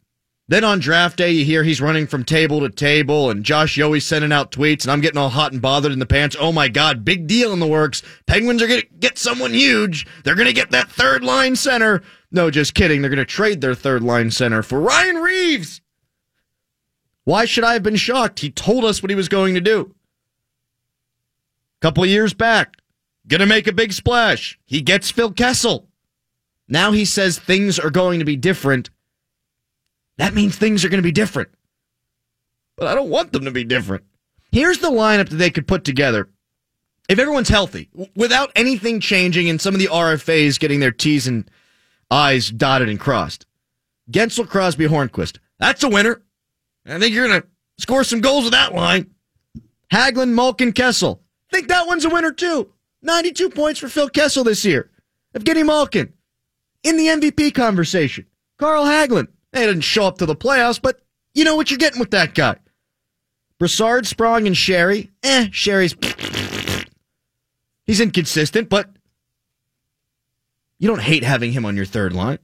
Then 0.48 0.64
on 0.64 0.78
draft 0.78 1.18
day, 1.18 1.32
you 1.32 1.44
hear 1.44 1.64
he's 1.64 1.82
running 1.82 2.06
from 2.06 2.24
table 2.24 2.60
to 2.60 2.70
table, 2.70 3.32
and 3.32 3.44
Josh 3.44 3.78
Yohe's 3.78 4.06
sending 4.06 4.32
out 4.32 4.52
tweets, 4.52 4.84
and 4.84 4.92
I'm 4.92 5.02
getting 5.02 5.18
all 5.18 5.30
hot 5.30 5.54
and 5.54 5.62
bothered 5.62 5.92
in 5.92 5.98
the 5.98 6.06
pants. 6.06 6.36
Oh 6.40 6.52
my 6.52 6.68
God, 6.68 7.04
big 7.04 7.25
deal 7.25 7.52
in 7.52 7.60
the 7.60 7.66
works. 7.66 8.04
Penguins 8.28 8.62
are 8.62 8.68
going 8.68 8.82
to 8.82 8.88
get 9.00 9.18
someone 9.18 9.54
huge. 9.54 10.06
They're 10.24 10.36
going 10.36 10.48
to 10.48 10.54
get 10.54 10.70
that 10.70 10.90
third 10.90 11.24
line 11.24 11.56
center. 11.56 12.04
No, 12.32 12.52
just 12.52 12.75
kidding. 12.75 13.02
They're 13.02 13.10
going 13.10 13.18
to 13.18 13.25
trade 13.25 13.62
their 13.62 13.74
third 13.74 14.04
line 14.04 14.30
center 14.30 14.62
for 14.62 14.80
Ryan 14.80 15.16
Reaves. 15.16 15.82
Why 17.24 17.46
should 17.46 17.64
I 17.64 17.74
have 17.74 17.84
been 17.84 17.96
shocked? 17.96 18.42
He 18.42 18.52
told 18.52 18.86
us 18.86 19.02
what 19.02 19.10
he 19.10 19.16
was 19.16 19.30
going 19.30 19.56
to 19.56 19.62
do. 19.62 19.96
A 21.80 21.82
couple 21.82 22.06
years 22.06 22.36
back, 22.36 22.75
going 23.28 23.40
to 23.40 23.48
make 23.48 23.66
a 23.66 23.74
big 23.74 23.94
splash. 23.94 24.60
He 24.66 24.82
gets 24.82 25.10
Phil 25.10 25.32
Kessel. 25.32 25.88
Now 26.68 26.92
he 26.92 27.04
says 27.04 27.40
things 27.40 27.80
are 27.80 27.90
going 27.90 28.20
to 28.20 28.25
be 28.25 28.36
different 28.36 28.92
that 30.17 30.34
means 30.34 30.55
things 30.55 30.84
are 30.84 30.89
going 30.89 31.00
to 31.00 31.07
be 31.07 31.12
different. 31.12 31.50
But 32.77 32.88
I 32.88 32.95
don't 32.95 33.10
want 33.10 33.31
them 33.31 33.45
to 33.45 33.51
be 33.51 33.63
different. 33.63 34.03
Here's 34.51 34.79
the 34.79 34.89
lineup 34.89 35.29
that 35.29 35.36
they 35.36 35.50
could 35.50 35.67
put 35.67 35.84
together. 35.84 36.29
If 37.07 37.19
everyone's 37.19 37.50
healthy, 37.50 37.89
without 38.15 38.51
anything 38.55 39.00
changing 39.00 39.50
and 39.50 39.62
some 39.62 39.75
of 39.75 39.79
the 39.79 39.88
RFAs 39.88 40.60
getting 40.60 40.79
their 40.79 40.91
T's 40.91 41.27
and 41.27 41.50
I's 42.10 42.50
dotted 42.50 42.89
and 42.89 43.00
crossed. 43.00 43.45
Guentzel, 44.12 44.48
Crosby, 44.48 44.88
Hornqvist. 44.88 45.39
That's 45.60 45.84
a 45.84 45.89
winner. 45.89 46.22
I 46.86 47.00
think 47.00 47.13
you're 47.13 47.27
going 47.27 47.41
to 47.41 47.48
score 47.77 48.03
some 48.03 48.22
goals 48.22 48.45
with 48.45 48.53
that 48.53 48.74
line. 48.74 49.12
Hagelin, 49.91 50.34
Malkin, 50.34 50.72
Kessel. 50.72 51.22
I 51.51 51.55
think 51.55 51.67
that 51.67 51.88
one's 51.88 52.05
a 52.05 52.10
winner 52.10 52.31
too. 52.31 52.72
92 53.01 53.50
points 53.50 53.79
for 53.79 53.88
Phil 53.88 54.10
Kessel 54.10 54.43
this 54.43 54.65
year. 54.65 54.89
Evgeny 55.36 55.65
Malkin 55.65 56.13
in 56.84 56.98
the 56.98 57.07
MVP 57.07 57.53
conversation. 57.53 58.25
Carl 58.57 58.86
Hagelin. 58.86 59.27
They 59.55 59.65
didn't 59.65 59.83
show 59.83 60.05
up 60.05 60.17
to 60.17 60.25
the 60.25 60.35
playoffs, 60.35 60.81
but 60.81 61.00
you 61.33 61.45
know 61.45 61.55
what 61.55 61.71
you're 61.71 61.77
getting 61.77 62.01
with 62.01 62.12
that 62.12 62.35
guy. 62.35 62.57
Brassard, 63.57 64.05
Sprong, 64.05 64.47
and 64.47 64.55
Sheary. 64.55 65.12
Eh, 65.24 65.47
Sheary's. 65.50 65.95
He's 67.85 68.01
inconsistent, 68.01 68.67
but 68.67 68.89
you 70.77 70.89
don't 70.89 71.01
hate 71.01 71.24
having 71.24 71.53
him 71.53 71.65
on 71.65 71.77
your 71.77 71.85
third 71.85 72.12
line. 72.12 72.39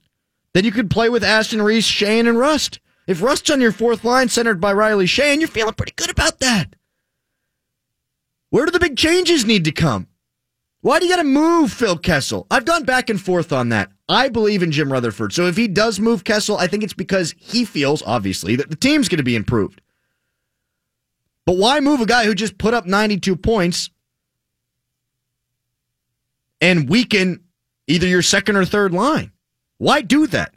Then 0.53 0.63
you 0.63 0.71
could 0.71 0.89
play 0.89 1.09
with 1.09 1.21
Aston 1.21 1.61
Reese, 1.61 1.85
Sheahan, 1.85 2.29
and 2.29 2.39
Rust. 2.39 2.79
If 3.07 3.21
Rust's 3.21 3.49
on 3.49 3.59
your 3.59 3.73
fourth 3.73 4.05
line, 4.05 4.29
centered 4.29 4.61
by 4.61 4.71
Riley 4.71 5.05
Sheahan, 5.05 5.39
you're 5.39 5.49
feeling 5.49 5.73
pretty 5.73 5.93
good 5.97 6.09
about 6.09 6.39
that. 6.39 6.77
Where 8.51 8.65
do 8.65 8.71
the 8.71 8.79
big 8.79 8.95
changes 8.95 9.45
need 9.45 9.65
to 9.65 9.73
come? 9.73 10.07
Why 10.81 10.99
do 10.99 11.05
you 11.05 11.11
got 11.11 11.21
to 11.21 11.27
move 11.27 11.71
Phil 11.71 11.97
Kessel? 11.97 12.47
I've 12.49 12.65
gone 12.65 12.83
back 12.83 13.09
and 13.09 13.21
forth 13.21 13.53
on 13.53 13.69
that. 13.69 13.91
I 14.09 14.29
believe 14.29 14.63
in 14.63 14.71
Jim 14.71 14.91
Rutherford. 14.91 15.31
So 15.31 15.45
if 15.45 15.55
he 15.55 15.67
does 15.67 15.99
move 15.99 16.23
Kessel, 16.23 16.57
I 16.57 16.67
think 16.67 16.83
it's 16.83 16.93
because 16.93 17.35
he 17.37 17.65
feels, 17.65 18.01
obviously, 18.01 18.55
that 18.55 18.69
the 18.69 18.75
team's 18.75 19.07
going 19.07 19.17
to 19.17 19.23
be 19.23 19.35
improved. 19.35 19.79
But 21.45 21.57
why 21.57 21.79
move 21.79 22.01
a 22.01 22.05
guy 22.05 22.25
who 22.25 22.33
just 22.33 22.57
put 22.57 22.73
up 22.73 22.87
92 22.87 23.35
points 23.35 23.91
and 26.59 26.89
weaken 26.89 27.43
either 27.87 28.07
your 28.07 28.23
second 28.23 28.55
or 28.55 28.65
third 28.65 28.91
line? 28.91 29.31
Why 29.77 30.01
do 30.01 30.25
that? 30.27 30.53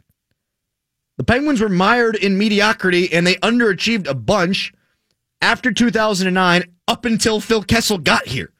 The 1.17 1.23
Penguins 1.23 1.61
were 1.61 1.69
mired 1.69 2.15
in 2.15 2.37
mediocrity 2.37 3.13
and 3.13 3.25
they 3.25 3.35
underachieved 3.35 4.07
a 4.07 4.15
bunch 4.15 4.73
after 5.41 5.71
2009 5.71 6.63
up 6.87 7.05
until 7.05 7.39
Phil 7.39 7.63
Kessel 7.63 7.99
got 7.99 8.25
here. 8.27 8.51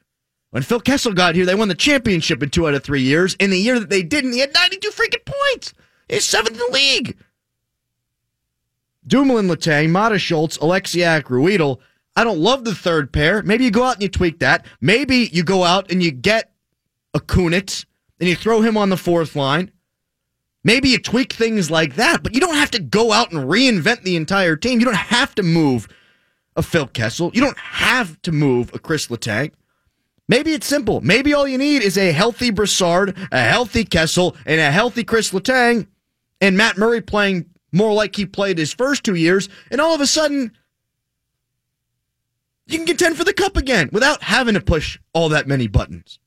When 0.55 0.63
Phil 0.63 0.79
Kessel 0.79 1.11
got 1.11 1.35
here, 1.35 1.45
they 1.45 1.53
won 1.53 1.67
the 1.67 1.75
championship 1.75 2.41
in 2.41 2.49
two 2.49 2.65
out 2.65 2.75
of 2.75 2.81
three 2.81 3.01
years. 3.01 3.33
In 3.41 3.49
the 3.49 3.59
year 3.59 3.77
that 3.77 3.89
they 3.89 4.01
didn't, 4.01 4.31
he 4.31 4.39
had 4.39 4.53
92 4.53 4.89
freaking 4.89 5.25
points. 5.25 5.73
He's 6.07 6.23
seventh 6.23 6.53
in 6.53 6.57
the 6.59 6.69
league. 6.71 7.17
Dumoulin, 9.05 9.49
Letang, 9.49 9.89
Maatta 9.89 10.17
Schultz, 10.17 10.57
Oleksiak, 10.59 11.23
Ruhwedel. 11.23 11.79
I 12.15 12.23
don't 12.23 12.39
love 12.39 12.63
the 12.63 12.73
third 12.73 13.11
pair. 13.11 13.43
Maybe 13.43 13.65
you 13.65 13.69
go 13.69 13.83
out 13.83 13.95
and 13.95 14.03
you 14.03 14.07
tweak 14.07 14.39
that. 14.39 14.65
Maybe 14.79 15.29
you 15.33 15.43
go 15.43 15.65
out 15.65 15.91
and 15.91 16.01
you 16.01 16.11
get 16.11 16.53
a 17.13 17.19
Kunitz 17.19 17.85
and 18.21 18.29
you 18.29 18.35
throw 18.37 18.61
him 18.61 18.77
on 18.77 18.87
the 18.87 18.95
fourth 18.95 19.35
line. 19.35 19.71
Maybe 20.63 20.87
you 20.87 20.99
tweak 20.99 21.33
things 21.33 21.69
like 21.69 21.95
that, 21.95 22.23
but 22.23 22.33
you 22.33 22.39
don't 22.39 22.55
have 22.55 22.71
to 22.71 22.79
go 22.79 23.11
out 23.11 23.33
and 23.33 23.49
reinvent 23.49 24.03
the 24.03 24.15
entire 24.15 24.55
team. 24.55 24.79
You 24.79 24.85
don't 24.85 24.95
have 24.95 25.35
to 25.35 25.43
move 25.43 25.89
a 26.55 26.63
Phil 26.63 26.87
Kessel. 26.87 27.31
You 27.33 27.41
don't 27.41 27.57
have 27.57 28.21
to 28.21 28.31
move 28.31 28.73
a 28.73 28.79
Chris 28.79 29.07
Letang. 29.07 29.51
Maybe 30.27 30.53
it's 30.53 30.65
simple. 30.65 31.01
Maybe 31.01 31.33
all 31.33 31.47
you 31.47 31.57
need 31.57 31.83
is 31.83 31.97
a 31.97 32.11
healthy 32.11 32.49
Brassard, 32.49 33.15
a 33.31 33.43
healthy 33.43 33.85
Kessel, 33.85 34.35
and 34.45 34.59
a 34.59 34.71
healthy 34.71 35.03
Chris 35.03 35.31
Letang, 35.31 35.87
and 36.41 36.57
Matt 36.57 36.77
Murray 36.77 37.01
playing 37.01 37.45
more 37.71 37.93
like 37.93 38.15
he 38.15 38.25
played 38.25 38.57
his 38.57 38.73
first 38.73 39.03
two 39.03 39.15
years, 39.15 39.49
and 39.69 39.79
all 39.79 39.93
of 39.93 40.01
a 40.01 40.07
sudden, 40.07 40.51
you 42.65 42.77
can 42.77 42.87
contend 42.87 43.17
for 43.17 43.23
the 43.23 43.33
cup 43.33 43.57
again 43.57 43.89
without 43.91 44.23
having 44.23 44.55
to 44.55 44.61
push 44.61 44.97
all 45.13 45.29
that 45.29 45.47
many 45.47 45.67
buttons. 45.67 46.19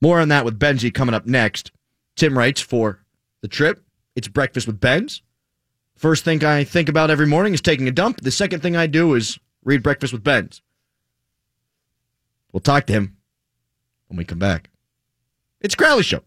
More 0.00 0.20
on 0.20 0.28
that 0.28 0.44
with 0.44 0.58
Benji 0.58 0.94
coming 0.94 1.14
up 1.14 1.26
next. 1.26 1.72
Tim 2.16 2.38
writes 2.38 2.60
for 2.60 3.04
the 3.42 3.48
Trib. 3.48 3.82
It's 4.16 4.28
breakfast 4.28 4.66
with 4.66 4.80
Benz. 4.80 5.22
First 5.96 6.24
thing 6.24 6.44
I 6.44 6.64
think 6.64 6.88
about 6.88 7.10
every 7.10 7.26
morning 7.26 7.52
is 7.52 7.60
taking 7.60 7.88
a 7.88 7.92
dump. 7.92 8.20
The 8.20 8.30
second 8.30 8.60
thing 8.60 8.76
I 8.76 8.86
do 8.86 9.14
is 9.14 9.38
read 9.64 9.82
Breakfast 9.82 10.12
with 10.12 10.22
Benz. 10.24 10.62
We'll 12.58 12.74
talk 12.74 12.86
to 12.86 12.92
him 12.92 13.16
when 14.08 14.16
we 14.16 14.24
come 14.24 14.40
back. 14.40 14.70
It's 15.60 15.76
Crowley 15.76 16.02
Show. 16.02 16.24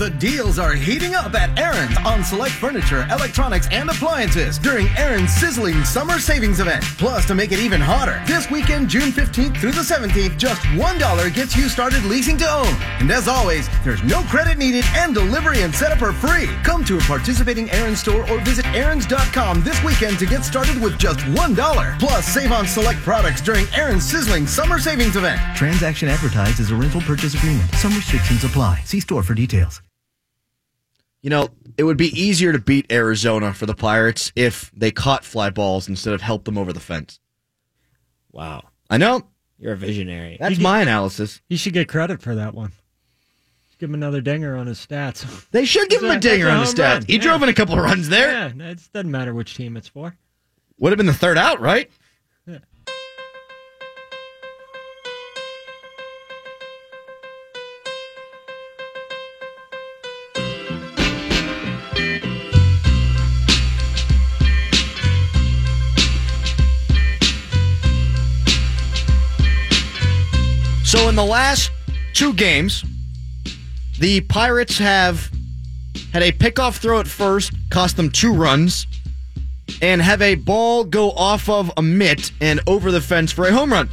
The 0.00 0.08
deals 0.08 0.58
are 0.58 0.72
heating 0.72 1.14
up 1.14 1.34
at 1.34 1.58
Aaron's 1.58 1.98
on 2.06 2.24
select 2.24 2.54
furniture, 2.54 3.06
electronics, 3.10 3.68
and 3.70 3.90
appliances 3.90 4.58
during 4.58 4.88
Aaron's 4.96 5.30
sizzling 5.30 5.84
summer 5.84 6.18
savings 6.18 6.58
event. 6.58 6.82
Plus, 6.96 7.26
to 7.26 7.34
make 7.34 7.52
it 7.52 7.58
even 7.58 7.82
hotter, 7.82 8.18
this 8.26 8.50
weekend, 8.50 8.88
June 8.88 9.10
15th 9.10 9.58
through 9.58 9.72
the 9.72 9.82
17th, 9.82 10.38
just 10.38 10.62
$1 10.62 11.34
gets 11.34 11.54
you 11.54 11.68
started 11.68 12.02
leasing 12.04 12.38
to 12.38 12.50
own. 12.50 12.74
And 12.98 13.10
as 13.10 13.28
always, 13.28 13.68
there's 13.84 14.02
no 14.02 14.22
credit 14.22 14.56
needed 14.56 14.86
and 14.94 15.12
delivery 15.12 15.60
and 15.60 15.74
setup 15.74 16.00
are 16.00 16.14
free. 16.14 16.46
Come 16.64 16.82
to 16.86 16.96
a 16.96 17.00
participating 17.00 17.70
Aaron's 17.70 18.00
store 18.00 18.22
or 18.30 18.40
visit 18.40 18.64
Aaron's.com 18.68 19.62
this 19.62 19.84
weekend 19.84 20.18
to 20.20 20.24
get 20.24 20.46
started 20.46 20.80
with 20.80 20.98
just 20.98 21.18
$1. 21.18 21.98
Plus, 21.98 22.24
save 22.26 22.52
on 22.52 22.66
select 22.66 23.00
products 23.00 23.42
during 23.42 23.66
Aaron's 23.74 24.10
sizzling 24.10 24.46
summer 24.46 24.78
savings 24.78 25.16
event. 25.16 25.42
Transaction 25.54 26.08
advertised 26.08 26.58
as 26.58 26.70
a 26.70 26.74
rental 26.74 27.02
purchase 27.02 27.34
agreement. 27.34 27.70
Some 27.74 27.92
restrictions 27.92 28.44
apply. 28.44 28.80
See 28.86 29.00
store 29.00 29.22
for 29.22 29.34
details. 29.34 29.82
You 31.22 31.30
know, 31.30 31.48
it 31.76 31.84
would 31.84 31.96
be 31.98 32.08
easier 32.18 32.52
to 32.52 32.58
beat 32.58 32.90
Arizona 32.90 33.52
for 33.52 33.66
the 33.66 33.74
Pirates 33.74 34.32
if 34.36 34.70
they 34.74 34.90
caught 34.90 35.24
fly 35.24 35.50
balls 35.50 35.88
instead 35.88 36.14
of 36.14 36.22
helped 36.22 36.46
them 36.46 36.56
over 36.56 36.72
the 36.72 36.80
fence. 36.80 37.20
Wow. 38.32 38.64
I 38.88 38.96
know. 38.96 39.26
You're 39.58 39.74
a 39.74 39.76
visionary. 39.76 40.38
That's 40.40 40.56
You 40.56 40.62
my 40.62 40.80
analysis. 40.80 41.42
You 41.48 41.56
should 41.58 41.74
get 41.74 41.88
credit 41.88 42.22
for 42.22 42.34
that 42.36 42.54
one. 42.54 42.72
Give 43.78 43.88
him 43.88 43.94
another 43.94 44.20
dinger 44.20 44.56
on 44.56 44.66
his 44.66 44.78
stats. 44.78 45.46
They 45.52 45.64
should 45.64 45.88
give 45.88 46.02
him 46.02 46.10
a 46.10 46.14
a- 46.14 46.20
dinger 46.20 46.48
a 46.48 46.50
on 46.52 46.60
his 46.60 46.74
stats. 46.74 46.78
run. 46.94 47.04
He 47.06 47.14
Yeah. 47.14 47.20
drove 47.22 47.42
in 47.42 47.48
a 47.48 47.54
couple 47.54 47.74
of 47.78 47.82
runs 47.84 48.08
there. 48.10 48.30
Yeah, 48.54 48.66
it 48.70 48.80
doesn't 48.92 49.10
matter 49.10 49.32
which 49.32 49.54
team 49.54 49.76
it's 49.76 49.88
for. 49.88 50.14
Would 50.78 50.92
have 50.92 50.96
been 50.98 51.06
the 51.06 51.14
third 51.14 51.38
out, 51.38 51.60
right? 51.60 51.90
The 71.20 71.26
last 71.26 71.70
two 72.14 72.32
games, 72.32 72.82
the 73.98 74.22
Pirates 74.22 74.78
have 74.78 75.30
had 76.14 76.22
a 76.22 76.32
pickoff 76.32 76.78
throw 76.78 76.98
at 76.98 77.06
first, 77.06 77.52
cost 77.68 77.98
them 77.98 78.08
two 78.08 78.32
runs, 78.32 78.86
and 79.82 80.00
have 80.00 80.22
a 80.22 80.36
ball 80.36 80.82
go 80.82 81.10
off 81.10 81.50
of 81.50 81.70
a 81.76 81.82
mitt 81.82 82.32
and 82.40 82.60
over 82.66 82.90
the 82.90 83.02
fence 83.02 83.32
for 83.32 83.46
a 83.46 83.52
home 83.52 83.70
run. 83.70 83.90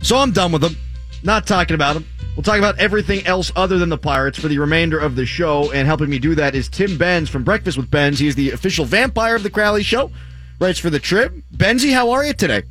So 0.00 0.16
I'm 0.16 0.32
done 0.32 0.50
with 0.50 0.62
them. 0.62 0.78
Not 1.22 1.46
talking 1.46 1.74
about 1.74 1.92
them. 1.92 2.06
We'll 2.36 2.42
talk 2.42 2.56
about 2.56 2.78
everything 2.78 3.26
else 3.26 3.52
other 3.54 3.76
than 3.76 3.90
the 3.90 3.98
Pirates 3.98 4.38
for 4.38 4.48
the 4.48 4.60
remainder 4.60 4.98
of 4.98 5.14
the 5.14 5.26
show. 5.26 5.72
And 5.72 5.86
helping 5.86 6.08
me 6.08 6.18
do 6.18 6.34
that 6.36 6.54
is 6.54 6.70
Tim 6.70 6.96
Benz 6.96 7.28
from 7.28 7.44
Breakfast 7.44 7.76
with 7.76 7.90
Benz. 7.90 8.18
He 8.18 8.28
is 8.28 8.34
the 8.34 8.52
official 8.52 8.86
vampire 8.86 9.36
of 9.36 9.42
the 9.42 9.50
Crowley 9.50 9.82
Show. 9.82 10.10
Writes 10.58 10.78
for 10.78 10.88
the 10.88 10.98
Trib. 10.98 11.42
Benzie, 11.54 11.92
how 11.92 12.12
are 12.12 12.24
you 12.24 12.32
today? 12.32 12.62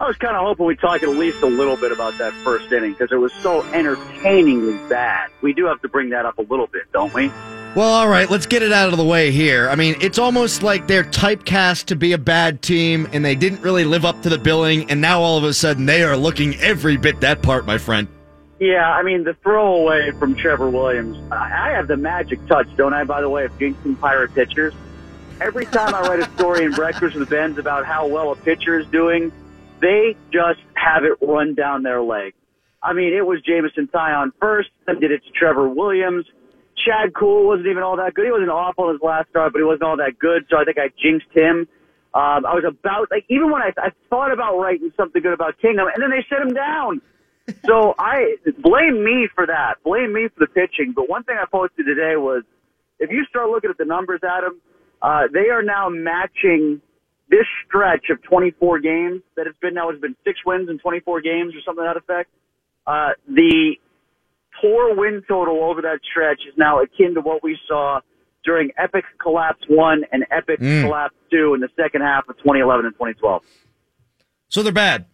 I 0.00 0.06
was 0.06 0.16
kind 0.16 0.36
of 0.36 0.42
hoping 0.46 0.64
we'd 0.64 0.78
talk 0.78 1.02
at 1.02 1.08
least 1.08 1.42
a 1.42 1.46
little 1.46 1.76
bit 1.76 1.90
about 1.90 2.16
that 2.18 2.32
first 2.44 2.70
inning 2.70 2.92
because 2.92 3.10
it 3.10 3.16
was 3.16 3.32
so 3.42 3.64
entertainingly 3.72 4.78
bad. 4.88 5.28
We 5.42 5.52
do 5.52 5.64
have 5.66 5.82
to 5.82 5.88
bring 5.88 6.10
that 6.10 6.24
up 6.24 6.38
a 6.38 6.42
little 6.42 6.68
bit, 6.68 6.82
don't 6.92 7.12
we? 7.12 7.32
Well, 7.74 7.92
all 7.92 8.08
right, 8.08 8.30
let's 8.30 8.46
get 8.46 8.62
it 8.62 8.72
out 8.72 8.92
of 8.92 8.96
the 8.96 9.04
way 9.04 9.32
here. 9.32 9.68
I 9.68 9.74
mean, 9.74 9.96
it's 10.00 10.18
almost 10.18 10.62
like 10.62 10.86
they're 10.86 11.02
typecast 11.02 11.86
to 11.86 11.96
be 11.96 12.12
a 12.12 12.18
bad 12.18 12.62
team 12.62 13.08
and 13.12 13.24
they 13.24 13.34
didn't 13.34 13.60
really 13.60 13.84
live 13.84 14.04
up 14.04 14.22
to 14.22 14.28
the 14.28 14.38
billing, 14.38 14.88
and 14.88 15.00
now 15.00 15.20
all 15.20 15.36
of 15.36 15.42
a 15.42 15.52
sudden 15.52 15.84
they 15.84 16.04
are 16.04 16.16
looking 16.16 16.54
every 16.60 16.96
bit 16.96 17.20
that 17.20 17.42
part, 17.42 17.66
my 17.66 17.76
friend. 17.76 18.06
Yeah, 18.60 18.88
I 18.88 19.02
mean, 19.02 19.24
the 19.24 19.34
throwaway 19.34 20.12
from 20.12 20.36
Trevor 20.36 20.70
Williams. 20.70 21.18
I 21.32 21.70
have 21.70 21.88
the 21.88 21.96
magic 21.96 22.44
touch, 22.46 22.68
don't 22.76 22.94
I, 22.94 23.02
by 23.02 23.20
the 23.20 23.28
way, 23.28 23.46
of 23.46 23.58
jinxing 23.58 23.98
pirate 24.00 24.32
pitchers. 24.32 24.74
Every 25.40 25.66
time 25.66 25.92
I 25.92 26.02
write 26.02 26.20
a 26.20 26.30
story 26.36 26.64
in 26.64 26.72
Breakfast 26.72 27.16
with 27.16 27.28
Benz 27.28 27.58
about 27.58 27.84
how 27.84 28.06
well 28.06 28.30
a 28.30 28.36
pitcher 28.36 28.78
is 28.78 28.86
doing, 28.86 29.32
they 29.80 30.16
just 30.32 30.60
have 30.74 31.04
it 31.04 31.18
run 31.26 31.54
down 31.54 31.82
their 31.82 32.02
leg. 32.02 32.34
I 32.82 32.92
mean, 32.92 33.12
it 33.12 33.26
was 33.26 33.40
Jameson 33.42 33.88
Taillon 33.92 34.30
first, 34.40 34.70
then 34.86 35.00
did 35.00 35.10
it 35.10 35.22
to 35.24 35.30
Trevor 35.30 35.68
Williams. 35.68 36.26
Chad 36.76 37.12
Kuhl 37.14 37.46
wasn't 37.46 37.66
even 37.66 37.82
all 37.82 37.96
that 37.96 38.14
good. 38.14 38.26
He 38.26 38.30
wasn't 38.30 38.50
awful 38.50 38.88
in 38.88 38.94
his 38.94 39.02
last 39.02 39.30
start, 39.30 39.52
but 39.52 39.58
he 39.58 39.64
wasn't 39.64 39.82
all 39.82 39.96
that 39.96 40.18
good, 40.18 40.46
so 40.48 40.56
I 40.56 40.64
think 40.64 40.78
I 40.78 40.90
jinxed 41.00 41.34
him. 41.34 41.66
Um, 42.14 42.46
I 42.46 42.54
was 42.54 42.64
about, 42.66 43.10
like, 43.10 43.24
even 43.28 43.50
when 43.50 43.62
I, 43.62 43.72
I 43.76 43.90
thought 44.08 44.32
about 44.32 44.58
writing 44.58 44.92
something 44.96 45.20
good 45.20 45.32
about 45.32 45.58
Kingham, 45.60 45.88
and 45.92 46.02
then 46.02 46.10
they 46.10 46.24
shut 46.28 46.40
him 46.40 46.54
down. 46.54 47.02
So 47.64 47.94
I 47.98 48.36
blame 48.58 49.02
me 49.02 49.26
for 49.34 49.46
that. 49.46 49.76
Blame 49.82 50.12
me 50.12 50.28
for 50.28 50.40
the 50.40 50.46
pitching. 50.48 50.92
But 50.94 51.08
one 51.08 51.24
thing 51.24 51.36
I 51.40 51.46
posted 51.46 51.86
today 51.86 52.16
was 52.16 52.42
if 52.98 53.10
you 53.10 53.24
start 53.24 53.48
looking 53.48 53.70
at 53.70 53.78
the 53.78 53.86
numbers, 53.86 54.20
Adam, 54.22 54.60
uh, 55.00 55.28
they 55.32 55.48
are 55.48 55.62
now 55.62 55.88
matching 55.88 56.82
this 57.30 57.46
stretch 57.66 58.06
of 58.10 58.22
24 58.22 58.80
games 58.80 59.22
that 59.36 59.46
it's 59.46 59.58
been 59.60 59.74
now. 59.74 59.90
It's 59.90 60.00
been 60.00 60.16
six 60.24 60.38
wins 60.44 60.68
in 60.68 60.78
24 60.78 61.20
games 61.20 61.54
or 61.54 61.60
something 61.64 61.84
to 61.84 61.92
that 61.92 61.96
effect. 61.96 62.30
Uh, 62.86 63.10
the 63.28 63.76
poor 64.60 64.94
win 64.94 65.22
total 65.28 65.62
over 65.64 65.82
that 65.82 66.00
stretch 66.10 66.40
is 66.48 66.54
now 66.56 66.80
akin 66.80 67.14
to 67.14 67.20
what 67.20 67.42
we 67.42 67.58
saw 67.68 68.00
during 68.44 68.70
Epic 68.78 69.04
Collapse 69.20 69.62
1 69.68 70.04
and 70.10 70.24
Epic 70.30 70.60
Mm. 70.60 70.84
Collapse 70.84 71.14
2 71.30 71.54
in 71.54 71.60
the 71.60 71.68
second 71.76 72.00
half 72.00 72.28
of 72.28 72.36
2011 72.38 72.86
and 72.86 72.94
2012. 72.94 73.42
So 74.48 74.62
they're 74.62 74.72
bad. 74.72 75.06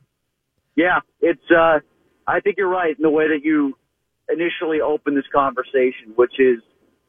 Yeah, 0.76 1.00
it's. 1.20 1.50
Uh, 1.50 1.80
I 2.26 2.40
think 2.40 2.56
you're 2.56 2.68
right 2.68 2.96
in 2.96 3.02
the 3.02 3.10
way 3.10 3.28
that 3.28 3.40
you 3.42 3.76
initially 4.28 4.80
opened 4.80 5.16
this 5.16 5.26
conversation, 5.32 6.12
which 6.16 6.38
is 6.38 6.60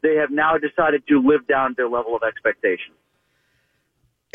they 0.02 0.16
have 0.16 0.30
now 0.30 0.56
decided 0.58 1.02
to 1.08 1.20
live 1.20 1.46
down 1.46 1.74
their 1.76 1.88
level 1.88 2.14
of 2.14 2.22
expectation. 2.22 2.94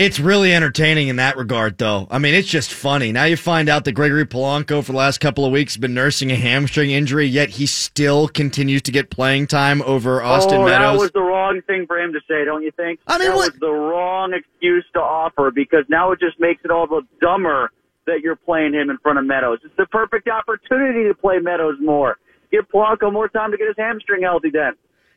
It's 0.01 0.19
really 0.19 0.51
entertaining 0.51 1.09
in 1.09 1.17
that 1.17 1.37
regard, 1.37 1.77
though. 1.77 2.07
I 2.09 2.17
mean, 2.17 2.33
it's 2.33 2.47
just 2.47 2.73
funny. 2.73 3.11
Now 3.11 3.25
you 3.25 3.37
find 3.37 3.69
out 3.69 3.85
that 3.85 3.91
Gregory 3.91 4.25
Polanco 4.25 4.83
for 4.83 4.93
the 4.93 4.97
last 4.97 5.19
couple 5.19 5.45
of 5.45 5.51
weeks 5.51 5.75
has 5.75 5.79
been 5.79 5.93
nursing 5.93 6.31
a 6.31 6.35
hamstring 6.35 6.89
injury, 6.89 7.27
yet 7.27 7.51
he 7.51 7.67
still 7.67 8.27
continues 8.27 8.81
to 8.81 8.91
get 8.91 9.11
playing 9.11 9.45
time 9.45 9.83
over 9.83 10.23
Austin 10.23 10.61
oh, 10.61 10.67
that 10.67 10.97
was 10.97 11.11
the 11.11 11.21
wrong 11.21 11.61
thing 11.67 11.85
for 11.85 11.99
him 11.99 12.13
to 12.13 12.19
say, 12.27 12.43
don't 12.43 12.63
you 12.63 12.71
think? 12.71 12.99
I 13.05 13.19
mean, 13.19 13.27
that 13.27 13.35
what- 13.35 13.51
was 13.51 13.59
the 13.59 13.69
wrong 13.69 14.33
excuse 14.33 14.85
to 14.93 14.99
offer 14.99 15.51
because 15.51 15.85
now 15.87 16.11
it 16.13 16.19
just 16.19 16.39
makes 16.39 16.65
it 16.65 16.71
all 16.71 16.87
the 16.87 17.03
dumber 17.21 17.69
that 18.07 18.21
you're 18.23 18.35
playing 18.35 18.73
him 18.73 18.89
in 18.89 18.97
front 18.97 19.19
of 19.19 19.25
Meadows. 19.25 19.59
It's 19.63 19.77
the 19.77 19.85
perfect 19.85 20.27
opportunity 20.27 21.07
to 21.09 21.13
play 21.13 21.37
Meadows 21.37 21.75
more. 21.79 22.17
Give 22.51 22.67
Polanco 22.73 23.13
more 23.13 23.29
time 23.29 23.51
to 23.51 23.57
get 23.57 23.67
his 23.67 23.77
hamstring 23.77 24.23
healthy. 24.23 24.49
Then. 24.49 24.73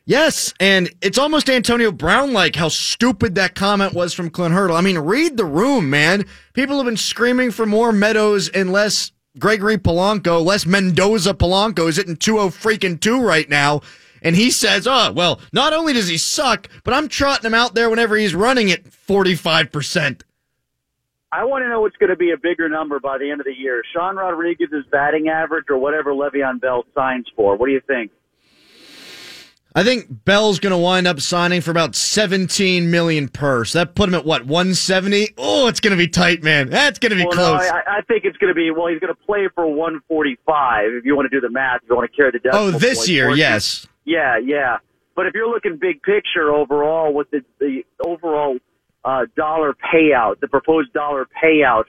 Yes, 0.07 0.53
and 0.59 0.91
it's 1.01 1.17
almost 1.17 1.49
Antonio 1.49 1.91
Brown 1.91 2.31
like 2.31 2.55
how 2.55 2.67
stupid 2.67 3.33
that 3.35 3.55
comment 3.55 3.93
was 3.93 4.13
from 4.13 4.29
Clint 4.29 4.53
Hurdle. 4.53 4.77
I 4.77 4.81
mean, 4.81 4.99
read 4.99 5.35
the 5.35 5.45
room, 5.45 5.89
man. 5.89 6.25
People 6.53 6.77
have 6.77 6.85
been 6.85 6.95
screaming 6.95 7.49
for 7.49 7.65
more 7.65 7.91
Meadows 7.91 8.47
and 8.49 8.71
less 8.71 9.11
Gregory 9.39 9.79
Polanco, 9.79 10.45
less 10.45 10.67
Mendoza 10.67 11.33
Polanco. 11.33 11.89
Is 11.89 11.97
hitting 11.97 12.17
2 12.17 12.35
freaking 12.35 13.01
2 13.01 13.19
right 13.19 13.49
now. 13.49 13.81
And 14.21 14.35
he 14.35 14.51
says, 14.51 14.87
oh, 14.87 15.11
well, 15.11 15.39
not 15.51 15.73
only 15.73 15.93
does 15.93 16.07
he 16.07 16.17
suck, 16.17 16.67
but 16.83 16.93
I'm 16.93 17.07
trotting 17.07 17.45
him 17.45 17.53
out 17.55 17.73
there 17.73 17.89
whenever 17.89 18.15
he's 18.15 18.35
running 18.35 18.71
at 18.71 18.83
45%. 18.83 20.21
I 21.31 21.43
want 21.45 21.63
to 21.63 21.69
know 21.69 21.81
what's 21.81 21.97
going 21.97 22.11
to 22.11 22.15
be 22.15 22.31
a 22.31 22.37
bigger 22.37 22.69
number 22.69 22.99
by 22.99 23.17
the 23.17 23.29
end 23.29 23.41
of 23.41 23.45
the 23.45 23.53
year. 23.53 23.81
Sean 23.91 24.15
Rodriguez's 24.15 24.85
batting 24.91 25.29
average 25.29 25.65
or 25.69 25.77
whatever 25.77 26.13
Le'Veon 26.13 26.61
Bell 26.61 26.85
signs 26.93 27.25
for. 27.35 27.57
What 27.57 27.65
do 27.65 27.71
you 27.71 27.81
think? 27.85 28.11
I 29.77 29.83
think 29.83 30.23
Bell's 30.23 30.59
going 30.59 30.71
to 30.71 30.77
wind 30.77 31.05
up 31.05 31.19
signing 31.19 31.59
for 31.59 31.69
about 31.69 31.95
17 31.95 32.89
million 32.89 33.27
per. 33.27 33.65
So 33.65 33.79
that 33.79 33.93
put 33.93 34.07
him 34.07 34.15
at 34.15 34.23
what, 34.23 34.45
170? 34.45 35.33
Oh, 35.37 35.67
it's 35.67 35.81
going 35.81 35.91
to 35.91 35.97
be 35.97 36.07
tight, 36.07 36.43
man. 36.43 36.69
That's 36.69 36.97
going 36.97 37.09
to 37.09 37.17
be 37.17 37.25
well, 37.25 37.33
close. 37.33 37.67
no, 37.67 37.75
I, 37.75 37.97
I 37.97 38.01
think 38.07 38.23
it's 38.23 38.37
going 38.37 38.51
to 38.51 38.55
be. 38.55 38.71
Well, 38.71 38.87
he's 38.87 39.01
going 39.01 39.13
to 39.13 39.25
play 39.25 39.49
for 39.53 39.67
145 39.67 40.93
if 40.93 41.03
you 41.03 41.13
want 41.13 41.29
to 41.29 41.35
do 41.35 41.45
the 41.45 41.51
math. 41.51 41.81
If 41.83 41.89
you 41.89 41.95
want 41.97 42.09
to 42.09 42.15
carry 42.15 42.31
the 42.31 42.39
decimal 42.39 42.67
oh, 42.67 42.71
this 42.71 42.99
point 42.99 43.09
year, 43.09 43.31
yes. 43.31 43.85
Yeah, 44.05 44.37
yeah. 44.37 44.77
But 45.13 45.27
if 45.27 45.33
you're 45.33 45.49
looking 45.49 45.77
big 45.77 46.01
picture 46.03 46.53
overall, 46.53 47.13
with 47.13 47.29
the 47.31 47.43
the 47.59 47.83
overall 48.05 48.57
uh, 49.03 49.25
dollar 49.35 49.73
payout, 49.73 50.39
the 50.39 50.47
proposed 50.47 50.93
dollar 50.93 51.27
payout 51.43 51.83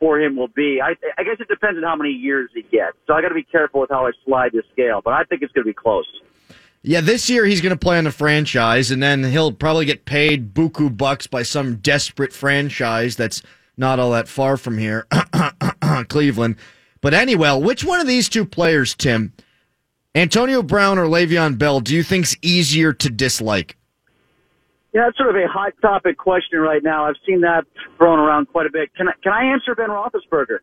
for 0.00 0.20
him 0.20 0.36
will 0.36 0.48
be. 0.48 0.80
I, 0.82 0.96
I 1.16 1.24
guess 1.24 1.36
it 1.40 1.48
depends 1.48 1.78
on 1.78 1.84
how 1.84 1.96
many 1.96 2.10
years 2.10 2.50
he 2.52 2.60
gets. 2.60 2.98
So 3.06 3.14
I 3.14 3.22
got 3.22 3.28
to 3.28 3.34
be 3.34 3.44
careful 3.44 3.80
with 3.80 3.90
how 3.90 4.06
I 4.06 4.10
slide 4.26 4.52
this 4.52 4.64
scale. 4.72 5.00
But 5.02 5.14
I 5.14 5.24
think 5.24 5.40
it's 5.40 5.52
going 5.52 5.64
to 5.64 5.70
be 5.70 5.74
close. 5.74 6.06
Yeah, 6.84 7.00
this 7.00 7.30
year 7.30 7.44
he's 7.44 7.60
going 7.60 7.70
to 7.70 7.78
play 7.78 7.96
on 7.96 8.04
the 8.04 8.10
franchise, 8.10 8.90
and 8.90 9.00
then 9.00 9.22
he'll 9.22 9.52
probably 9.52 9.84
get 9.84 10.04
paid 10.04 10.52
buku 10.52 10.94
bucks 10.96 11.28
by 11.28 11.44
some 11.44 11.76
desperate 11.76 12.32
franchise 12.32 13.14
that's 13.14 13.40
not 13.76 14.00
all 14.00 14.10
that 14.10 14.28
far 14.28 14.56
from 14.56 14.78
here, 14.78 15.06
Cleveland. 16.08 16.56
But 17.00 17.14
anyway, 17.14 17.56
which 17.60 17.84
one 17.84 18.00
of 18.00 18.06
these 18.06 18.28
two 18.28 18.44
players, 18.44 18.94
Tim, 18.94 19.32
Antonio 20.14 20.62
Brown 20.62 20.98
or 20.98 21.06
Le'Veon 21.06 21.56
Bell, 21.56 21.80
do 21.80 21.94
you 21.94 22.02
think's 22.02 22.36
easier 22.42 22.92
to 22.92 23.08
dislike? 23.08 23.76
Yeah, 24.92 25.04
that's 25.06 25.16
sort 25.16 25.30
of 25.30 25.36
a 25.36 25.48
hot 25.48 25.72
topic 25.80 26.18
question 26.18 26.58
right 26.58 26.82
now. 26.82 27.06
I've 27.06 27.16
seen 27.26 27.40
that 27.40 27.64
thrown 27.96 28.18
around 28.18 28.46
quite 28.46 28.66
a 28.66 28.70
bit. 28.70 28.94
Can 28.94 29.08
I, 29.08 29.12
can 29.22 29.32
I 29.32 29.44
answer 29.44 29.74
Ben 29.74 29.88
Roethlisberger? 29.88 30.58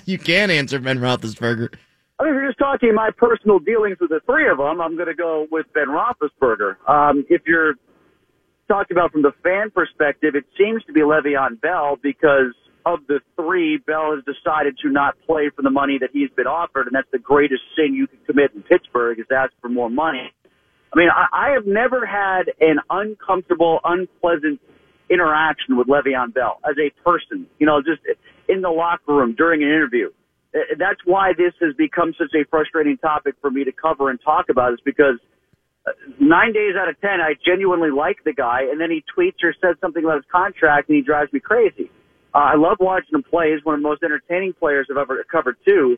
you 0.06 0.18
can 0.18 0.50
answer 0.50 0.78
Ben 0.78 0.98
Roethlisberger. 0.98 1.74
I 2.18 2.24
mean, 2.24 2.32
if 2.32 2.40
you're 2.40 2.48
just 2.48 2.58
talking 2.58 2.94
my 2.94 3.10
personal 3.16 3.58
dealings 3.58 3.98
with 4.00 4.10
the 4.10 4.20
three 4.24 4.48
of 4.48 4.56
them, 4.56 4.80
I'm 4.80 4.96
going 4.96 5.08
to 5.08 5.14
go 5.14 5.46
with 5.50 5.66
Ben 5.74 5.88
Roethlisberger. 5.88 6.76
Um, 6.88 7.26
if 7.28 7.42
you're 7.46 7.74
talking 8.68 8.96
about 8.96 9.12
from 9.12 9.22
the 9.22 9.32
fan 9.42 9.70
perspective, 9.70 10.34
it 10.34 10.44
seems 10.56 10.82
to 10.84 10.92
be 10.92 11.00
Le'Veon 11.00 11.60
Bell 11.60 11.98
because 12.02 12.54
of 12.86 13.00
the 13.08 13.20
three, 13.34 13.78
Bell 13.78 14.14
has 14.14 14.24
decided 14.24 14.78
to 14.82 14.88
not 14.88 15.16
play 15.26 15.50
for 15.54 15.62
the 15.62 15.70
money 15.70 15.98
that 16.00 16.10
he's 16.12 16.30
been 16.36 16.46
offered, 16.46 16.86
and 16.86 16.94
that's 16.94 17.10
the 17.12 17.18
greatest 17.18 17.62
sin 17.76 17.92
you 17.92 18.06
can 18.06 18.18
commit 18.24 18.52
in 18.54 18.62
Pittsburgh 18.62 19.18
is 19.18 19.26
ask 19.30 19.52
for 19.60 19.68
more 19.68 19.90
money. 19.90 20.32
I 20.92 20.98
mean, 20.98 21.08
I, 21.10 21.48
I 21.48 21.50
have 21.50 21.66
never 21.66 22.06
had 22.06 22.44
an 22.60 22.78
uncomfortable, 22.88 23.80
unpleasant 23.84 24.60
interaction 25.10 25.76
with 25.76 25.88
Le'Veon 25.88 26.32
Bell 26.32 26.60
as 26.64 26.76
a 26.78 26.90
person. 27.02 27.46
You 27.58 27.66
know, 27.66 27.82
just 27.82 28.00
in 28.48 28.62
the 28.62 28.70
locker 28.70 29.14
room 29.14 29.34
during 29.36 29.62
an 29.62 29.68
interview. 29.68 30.10
Uh, 30.56 30.74
That's 30.78 31.00
why 31.04 31.32
this 31.36 31.52
has 31.60 31.74
become 31.76 32.14
such 32.18 32.32
a 32.34 32.48
frustrating 32.48 32.96
topic 32.96 33.34
for 33.40 33.50
me 33.50 33.64
to 33.64 33.72
cover 33.72 34.08
and 34.08 34.18
talk 34.24 34.46
about. 34.48 34.72
Is 34.72 34.80
because 34.84 35.20
uh, 35.86 35.92
nine 36.18 36.52
days 36.52 36.74
out 36.80 36.88
of 36.88 36.98
ten, 37.00 37.20
I 37.20 37.34
genuinely 37.44 37.90
like 37.90 38.24
the 38.24 38.32
guy, 38.32 38.62
and 38.70 38.80
then 38.80 38.90
he 38.90 39.04
tweets 39.16 39.44
or 39.44 39.54
says 39.60 39.76
something 39.80 40.02
about 40.02 40.16
his 40.16 40.30
contract, 40.32 40.88
and 40.88 40.96
he 40.96 41.02
drives 41.02 41.32
me 41.32 41.40
crazy. 41.40 41.90
Uh, 42.34 42.52
I 42.52 42.56
love 42.56 42.78
watching 42.80 43.14
him 43.14 43.22
play. 43.22 43.52
He's 43.54 43.64
one 43.64 43.74
of 43.76 43.82
the 43.82 43.88
most 43.88 44.02
entertaining 44.02 44.54
players 44.54 44.88
I've 44.90 44.96
ever 44.96 45.24
covered 45.30 45.56
too. 45.64 45.96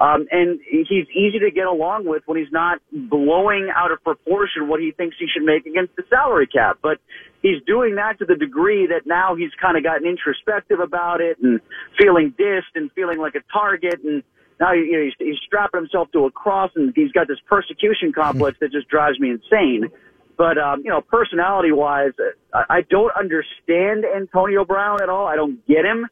Um, 0.00 0.28
and 0.30 0.60
he's 0.70 1.08
easy 1.10 1.40
to 1.40 1.50
get 1.50 1.66
along 1.66 2.06
with 2.06 2.22
when 2.26 2.38
he's 2.38 2.52
not 2.52 2.78
blowing 2.92 3.68
out 3.74 3.90
of 3.90 4.02
proportion 4.04 4.68
what 4.68 4.80
he 4.80 4.92
thinks 4.92 5.16
he 5.18 5.26
should 5.26 5.42
make 5.42 5.66
against 5.66 5.96
the 5.96 6.04
salary 6.08 6.46
cap. 6.46 6.78
But 6.80 6.98
he's 7.42 7.60
doing 7.66 7.96
that 7.96 8.18
to 8.20 8.24
the 8.24 8.36
degree 8.36 8.86
that 8.86 9.06
now 9.06 9.34
he's 9.34 9.50
kind 9.60 9.76
of 9.76 9.82
gotten 9.82 10.06
introspective 10.06 10.78
about 10.78 11.20
it 11.20 11.38
and 11.42 11.60
feeling 11.98 12.32
dissed 12.38 12.76
and 12.76 12.92
feeling 12.92 13.18
like 13.18 13.34
a 13.34 13.42
target. 13.52 14.04
And 14.04 14.22
now 14.60 14.72
you 14.72 14.92
know, 14.92 15.02
he's, 15.02 15.14
he's 15.18 15.38
strapping 15.44 15.80
himself 15.80 16.12
to 16.12 16.26
a 16.26 16.30
cross 16.30 16.70
and 16.76 16.92
he's 16.94 17.10
got 17.10 17.26
this 17.26 17.40
persecution 17.48 18.12
complex 18.12 18.56
that 18.60 18.70
just 18.70 18.86
drives 18.88 19.18
me 19.18 19.30
insane. 19.30 19.90
But 20.36 20.58
um, 20.58 20.82
you 20.84 20.90
know, 20.90 21.00
personality 21.00 21.72
wise, 21.72 22.12
I, 22.54 22.64
I 22.70 22.80
don't 22.88 23.10
understand 23.18 24.04
Antonio 24.04 24.64
Brown 24.64 25.02
at 25.02 25.08
all. 25.08 25.26
I 25.26 25.34
don't 25.34 25.66
get 25.66 25.84
him. 25.84 26.06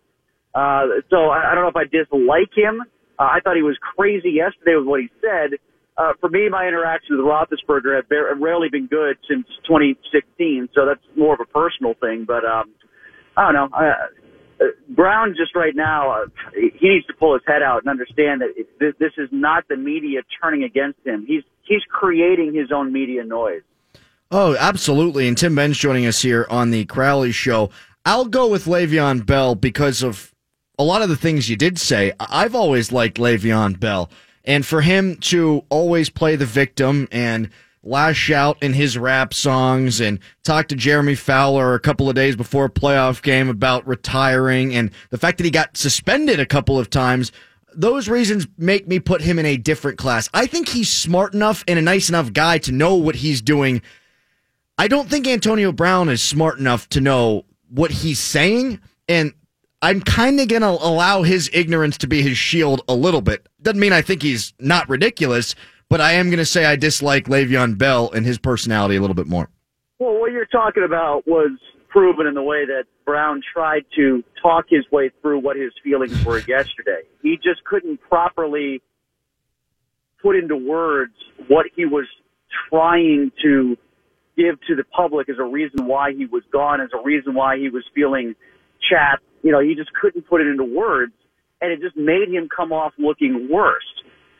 Uh, 0.53 0.87
so 1.11 1.31
I 1.31 1.55
don't 1.55 1.63
know 1.63 1.69
if 1.69 1.77
I 1.77 1.85
dislike 1.85 2.51
him. 2.57 2.83
Uh, 3.19 3.25
I 3.25 3.41
thought 3.43 3.57
he 3.57 3.63
was 3.63 3.79
crazy 3.97 4.31
yesterday 4.31 4.77
with 4.77 4.87
what 4.87 5.01
he 5.01 5.09
said. 5.21 5.59
Uh, 5.97 6.13
for 6.21 6.29
me, 6.29 6.49
my 6.51 6.67
interactions 6.67 7.19
with 7.19 7.27
Roethlisberger 7.27 7.97
have 7.97 8.05
have 8.11 8.39
rarely 8.39 8.69
been 8.69 8.87
good 8.87 9.17
since 9.29 9.47
2016, 9.67 10.69
so 10.75 10.85
that's 10.85 11.01
more 11.17 11.35
of 11.35 11.41
a 11.41 11.47
personal 11.47 11.95
thing. 11.95 12.25
But 12.27 12.45
um, 12.45 12.71
I 13.37 13.51
don't 13.51 13.55
know. 13.55 13.77
Uh, 13.77 14.65
Brown 14.91 15.35
just 15.37 15.55
right 15.55 15.75
now, 15.75 16.11
uh, 16.11 16.27
he 16.55 16.89
needs 16.89 17.07
to 17.07 17.15
pull 17.15 17.35
his 17.35 17.43
head 17.47 17.63
out 17.63 17.83
and 17.83 17.91
understand 17.91 18.43
that 18.43 18.49
it, 18.57 18.99
this 18.99 19.13
is 19.17 19.29
not 19.33 19.65
the 19.69 19.77
media 19.77 20.21
turning 20.43 20.65
against 20.65 20.99
him. 21.05 21.25
He's 21.27 21.43
he's 21.63 21.83
creating 21.89 22.55
his 22.55 22.71
own 22.73 22.93
media 22.93 23.25
noise. 23.25 23.63
Oh, 24.31 24.57
absolutely. 24.57 25.29
And 25.29 25.39
Tim 25.39 25.55
Benz 25.55 25.79
joining 25.79 26.05
us 26.07 26.21
here 26.21 26.47
on 26.51 26.71
the 26.71 26.85
Crowley 26.85 27.33
Show. 27.33 27.71
I'll 28.05 28.25
go 28.25 28.49
with 28.49 28.65
Le'Veon 28.65 29.25
Bell 29.25 29.55
because 29.55 30.03
of 30.03 30.35
a 30.79 30.85
lot 30.85 31.03
of 31.03 31.09
the 31.09 31.17
things 31.17 31.49
you 31.49 31.57
did 31.57 31.79
say. 31.79 32.13
I've 32.21 32.55
always 32.55 32.93
liked 32.93 33.17
Le'Veon 33.19 33.81
Bell. 33.81 34.11
And 34.45 34.65
for 34.65 34.81
him 34.81 35.17
to 35.17 35.65
always 35.71 36.09
play 36.09 36.37
the 36.37 36.47
victim 36.47 37.09
and 37.11 37.51
lash 37.83 38.31
out 38.31 38.61
in 38.63 38.73
his 38.73 38.99
rap 38.99 39.33
songs 39.33 40.01
and 40.01 40.19
talk 40.43 40.69
to 40.69 40.75
Jeremy 40.75 41.15
Fowler 41.15 41.75
a 41.75 41.81
couple 41.81 42.09
of 42.09 42.15
days 42.15 42.37
before 42.37 42.67
a 42.67 42.71
playoff 42.71 43.23
game 43.23 43.49
about 43.49 43.87
retiring 43.87 44.75
and 44.75 44.91
the 45.11 45.19
fact 45.19 45.39
that 45.39 45.45
he 45.45 45.51
got 45.51 45.77
suspended 45.77 46.41
a 46.41 46.47
couple 46.47 46.79
of 46.79 46.91
times, 46.91 47.31
those 47.75 48.09
reasons 48.09 48.47
make 48.59 48.89
me 48.89 48.99
put 48.99 49.21
him 49.21 49.39
in 49.39 49.47
a 49.47 49.57
different 49.57 49.99
class. 49.99 50.29
I 50.35 50.47
think 50.47 50.69
he's 50.69 50.91
smart 50.91 51.33
enough 51.33 51.63
and 51.69 51.79
a 51.79 51.83
nice 51.83 52.09
enough 52.09 52.33
guy 52.33 52.59
to 52.59 52.73
know 52.73 52.97
what 52.97 53.17
he's 53.17 53.41
doing. 53.41 53.83
I 54.79 54.89
don't 54.89 55.09
think 55.09 55.27
Antonio 55.27 55.73
Brown 55.73 56.09
is 56.09 56.23
smart 56.23 56.59
enough 56.59 56.89
to 56.91 57.01
know 57.01 57.45
what 57.69 57.91
he's 57.91 58.19
saying. 58.19 58.81
And 59.09 59.33
I'm 59.83 60.01
kind 60.01 60.41
of 60.41 60.49
going 60.49 60.63
to 60.63 60.69
allow 60.69 61.23
his 61.23 61.51
ignorance 61.53 61.99
to 61.99 62.07
be 62.07 62.23
his 62.23 62.39
shield 62.39 62.83
a 62.89 62.95
little 62.95 63.21
bit. 63.21 63.47
Doesn't 63.61 63.81
mean 63.81 63.93
I 63.93 64.03
think 64.03 64.23
he's 64.23 64.55
not 64.59 64.89
ridiculous, 64.89 65.55
but 65.89 66.01
I 66.01 66.13
am 66.13 66.29
going 66.29 66.39
to 66.39 66.47
say 66.47 66.65
I 66.65 66.77
dislike 66.77 67.27
Le'Veon 67.27 67.77
Bell 67.77 68.11
and 68.13 68.25
his 68.25 68.39
personality 68.39 68.97
a 68.97 69.01
little 69.01 69.15
bit 69.15 69.27
more. 69.27 69.51
Well, 69.99 70.19
what 70.19 70.33
you're 70.33 70.47
talking 70.47 70.85
about 70.85 71.27
was 71.27 71.51
proven 71.89 72.27
in 72.27 72.35
the 72.35 72.43
way 72.43 72.67
that 72.67 72.85
Brown 73.05 73.43
tried 73.53 73.85
to 73.97 74.23
talk 74.43 74.67
his 74.69 74.85
way 74.91 75.11
through 75.23 75.41
what 75.41 75.57
his 75.57 75.73
feelings 75.83 76.25
were 76.25 76.39
yesterday. 76.49 77.03
He 77.23 77.37
just 77.37 77.65
couldn't 77.65 78.01
properly 78.01 78.83
put 80.23 80.37
into 80.37 80.57
words 80.57 81.15
what 81.49 81.67
he 81.75 81.85
was 81.85 82.07
trying 82.69 83.31
to 83.43 83.77
give 84.37 84.61
to 84.69 84.75
the 84.75 84.85
public 84.85 85.29
as 85.29 85.37
a 85.39 85.45
reason 85.45 85.87
why 85.87 86.13
he 86.13 86.27
was 86.27 86.43
gone, 86.53 86.81
as 86.81 86.91
a 86.93 87.03
reason 87.03 87.35
why 87.35 87.57
he 87.59 87.69
was 87.69 87.85
feeling 87.95 88.35
chapped. 88.91 89.23
You 89.43 89.53
know, 89.53 89.61
he 89.61 89.75
just 89.75 89.93
couldn't 89.93 90.23
put 90.29 90.41
it 90.41 90.47
into 90.47 90.65
words, 90.65 91.13
and 91.61 91.73
it 91.73 91.81
just 91.81 91.97
made 91.97 92.29
him 92.29 92.49
come 92.55 92.73
off 92.73 92.93
looking 92.99 93.49
worse. 93.51 93.85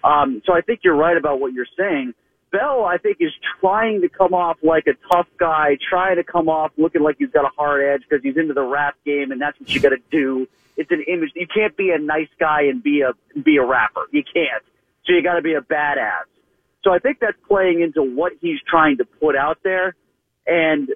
Um, 0.05 0.43
so 0.45 0.53
I 0.53 0.61
think 0.61 0.81
you're 0.85 0.97
right 0.97 1.17
about 1.17 1.41
what 1.41 1.53
you're 1.53 1.67
saying. 1.77 2.15
Bell, 2.53 2.85
I 2.85 2.97
think, 2.99 3.19
is 3.21 3.33
trying 3.61 4.03
to 4.03 4.09
come 4.09 4.33
off 4.33 4.59
like 4.63 4.87
a 4.87 4.95
tough 5.13 5.27
guy, 5.39 5.77
trying 5.91 6.17
to 6.17 6.25
come 6.25 6.49
off 6.49 6.73
looking 6.77 7.03
like 7.03 7.17
he's 7.19 7.31
got 7.31 7.45
a 7.45 7.51
hard 7.57 7.83
edge 7.83 8.07
because 8.09 8.23
he's 8.23 8.37
into 8.37 8.55
the 8.55 8.63
rap 8.63 8.95
game, 9.05 9.33
and 9.33 9.41
that's 9.41 9.59
what 9.59 9.69
you 9.75 9.81
got 9.81 9.91
to 9.91 10.03
do. 10.11 10.47
It's 10.77 10.91
an 10.91 11.05
image. 11.09 11.31
You 11.35 11.47
can't 11.47 11.77
be 11.77 11.91
a 11.91 11.99
nice 11.99 12.29
guy 12.39 12.63
and 12.63 12.83
be 12.83 13.03
a 13.03 13.13
be 13.41 13.57
a 13.57 13.65
rapper. 13.65 14.03
You 14.13 14.23
can't. 14.23 14.63
So 15.07 15.13
you 15.13 15.23
got 15.23 15.35
to 15.35 15.43
be 15.43 15.55
a 15.55 15.61
badass. 15.61 16.27
So 16.85 16.93
I 16.93 16.99
think 16.99 17.19
that's 17.21 17.37
playing 17.49 17.81
into 17.81 18.03
what 18.03 18.33
he's 18.41 18.61
trying 18.69 18.99
to 18.99 19.05
put 19.05 19.35
out 19.35 19.59
there, 19.65 19.95
and 20.47 20.89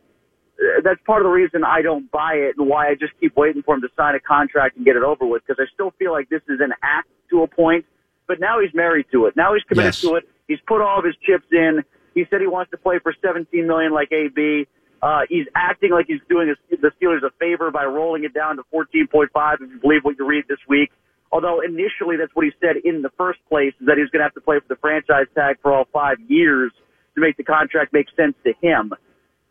that's 0.84 1.00
part 1.06 1.22
of 1.22 1.24
the 1.24 1.30
reason 1.30 1.64
I 1.64 1.82
don't 1.82 2.10
buy 2.10 2.34
it 2.34 2.56
and 2.58 2.68
why 2.68 2.88
I 2.88 2.94
just 2.94 3.12
keep 3.20 3.36
waiting 3.36 3.62
for 3.62 3.74
him 3.74 3.80
to 3.82 3.88
sign 3.96 4.14
a 4.14 4.20
contract 4.20 4.76
and 4.76 4.84
get 4.84 4.96
it 4.96 5.02
over 5.02 5.24
with 5.26 5.42
because 5.46 5.62
I 5.62 5.66
still 5.72 5.92
feel 5.98 6.12
like 6.12 6.28
this 6.28 6.42
is 6.48 6.60
an 6.60 6.72
act 6.82 7.08
to 7.30 7.42
a 7.42 7.46
point. 7.46 7.86
But 8.26 8.40
now 8.40 8.60
he's 8.60 8.74
married 8.74 9.06
to 9.12 9.26
it. 9.26 9.36
Now 9.36 9.54
he's 9.54 9.64
committed 9.64 9.94
Yes. 9.94 10.00
to 10.02 10.16
it. 10.16 10.28
He's 10.48 10.60
put 10.66 10.80
all 10.80 10.98
of 10.98 11.04
his 11.04 11.16
chips 11.26 11.46
in. 11.50 11.82
He 12.14 12.24
said 12.28 12.40
he 12.40 12.46
wants 12.46 12.70
to 12.72 12.76
play 12.76 12.98
for 12.98 13.14
17 13.22 13.66
million 13.66 13.92
like 13.92 14.12
AB. 14.12 14.66
Uh, 15.02 15.22
he's 15.28 15.46
acting 15.54 15.92
like 15.92 16.06
he's 16.06 16.20
doing 16.28 16.48
his, 16.48 16.80
the 16.80 16.92
Steelers 17.00 17.22
a 17.22 17.30
favor 17.40 17.70
by 17.70 17.84
rolling 17.86 18.24
it 18.24 18.34
down 18.34 18.56
to 18.56 18.62
14.5 18.72 19.54
if 19.54 19.60
you 19.70 19.78
believe 19.80 20.04
what 20.04 20.16
you 20.18 20.26
read 20.26 20.44
this 20.48 20.58
week. 20.68 20.90
Although 21.32 21.60
initially 21.60 22.16
that's 22.16 22.34
what 22.34 22.44
he 22.44 22.52
said 22.60 22.76
in 22.84 23.02
the 23.02 23.10
first 23.16 23.38
place 23.48 23.72
is 23.80 23.86
that 23.86 23.96
he 23.96 24.02
was 24.02 24.10
going 24.10 24.20
to 24.20 24.24
have 24.24 24.34
to 24.34 24.40
play 24.40 24.58
for 24.58 24.68
the 24.68 24.76
franchise 24.76 25.26
tag 25.34 25.56
for 25.62 25.72
all 25.72 25.86
five 25.92 26.18
years 26.28 26.72
to 27.14 27.20
make 27.20 27.36
the 27.36 27.44
contract 27.44 27.92
make 27.92 28.06
sense 28.16 28.34
to 28.44 28.52
him. 28.60 28.92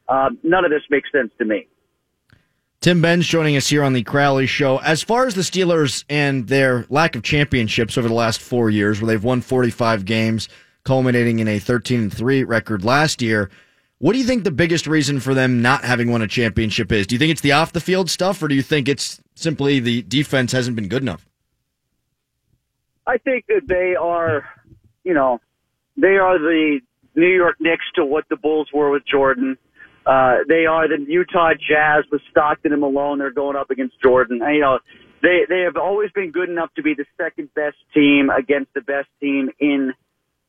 Um, 0.09 0.39
none 0.43 0.65
of 0.65 0.71
this 0.71 0.81
makes 0.89 1.11
sense 1.11 1.31
to 1.37 1.45
me. 1.45 1.67
Tim 2.81 3.01
Benz 3.01 3.27
joining 3.27 3.57
us 3.57 3.67
here 3.67 3.83
on 3.83 3.93
the 3.93 4.03
Crowley 4.03 4.47
Show. 4.47 4.77
As 4.77 5.03
far 5.03 5.27
as 5.27 5.35
the 5.35 5.41
Steelers 5.41 6.05
and 6.09 6.47
their 6.47 6.85
lack 6.89 7.15
of 7.15 7.23
championships 7.23 7.97
over 7.97 8.07
the 8.07 8.13
last 8.13 8.39
four 8.39 8.69
years, 8.69 9.01
where 9.01 9.07
they've 9.07 9.23
won 9.23 9.41
45 9.41 10.05
games, 10.05 10.47
culminating 10.85 11.39
in 11.39 11.47
a 11.47 11.59
13 11.59 11.99
and 11.99 12.13
3 12.13 12.43
record 12.45 12.85
last 12.85 13.21
year, 13.21 13.49
what 13.97 14.13
do 14.13 14.19
you 14.19 14.23
think 14.23 14.45
the 14.45 14.51
biggest 14.51 14.87
reason 14.87 15.19
for 15.19 15.33
them 15.33 15.61
not 15.61 15.83
having 15.83 16.09
won 16.09 16.21
a 16.21 16.27
championship 16.27 16.89
is? 16.93 17.05
Do 17.05 17.15
you 17.15 17.19
think 17.19 17.31
it's 17.31 17.41
the 17.41 17.51
off 17.51 17.73
the 17.73 17.81
field 17.81 18.09
stuff, 18.09 18.41
or 18.41 18.47
do 18.47 18.55
you 18.55 18.61
think 18.61 18.87
it's 18.87 19.21
simply 19.35 19.81
the 19.81 20.01
defense 20.03 20.53
hasn't 20.53 20.77
been 20.77 20.87
good 20.87 21.01
enough? 21.01 21.27
I 23.05 23.17
think 23.17 23.45
that 23.47 23.63
they 23.67 23.95
are, 23.99 24.45
you 25.03 25.13
know, 25.13 25.41
they 25.97 26.15
are 26.15 26.39
the 26.39 26.79
New 27.15 27.27
York 27.27 27.57
Knicks 27.59 27.83
to 27.95 28.05
what 28.05 28.23
the 28.29 28.37
Bulls 28.37 28.69
were 28.73 28.89
with 28.89 29.05
Jordan. 29.05 29.57
Uh, 30.09 30.37
they 30.47 30.65
are 30.65 30.87
the 30.87 31.05
Utah 31.07 31.53
Jazz 31.53 32.03
with 32.11 32.21
Stockton 32.31 32.71
and 32.71 32.81
Malone. 32.81 33.19
They're 33.19 33.29
going 33.29 33.55
up 33.55 33.69
against 33.69 33.93
Jordan. 34.01 34.41
You 34.41 34.59
know, 34.59 34.79
they 35.21 35.41
they 35.47 35.61
have 35.61 35.77
always 35.77 36.09
been 36.11 36.31
good 36.31 36.49
enough 36.49 36.73
to 36.77 36.81
be 36.81 36.95
the 36.95 37.05
second 37.15 37.53
best 37.53 37.77
team 37.93 38.31
against 38.35 38.73
the 38.73 38.81
best 38.81 39.07
team 39.21 39.51
in 39.59 39.93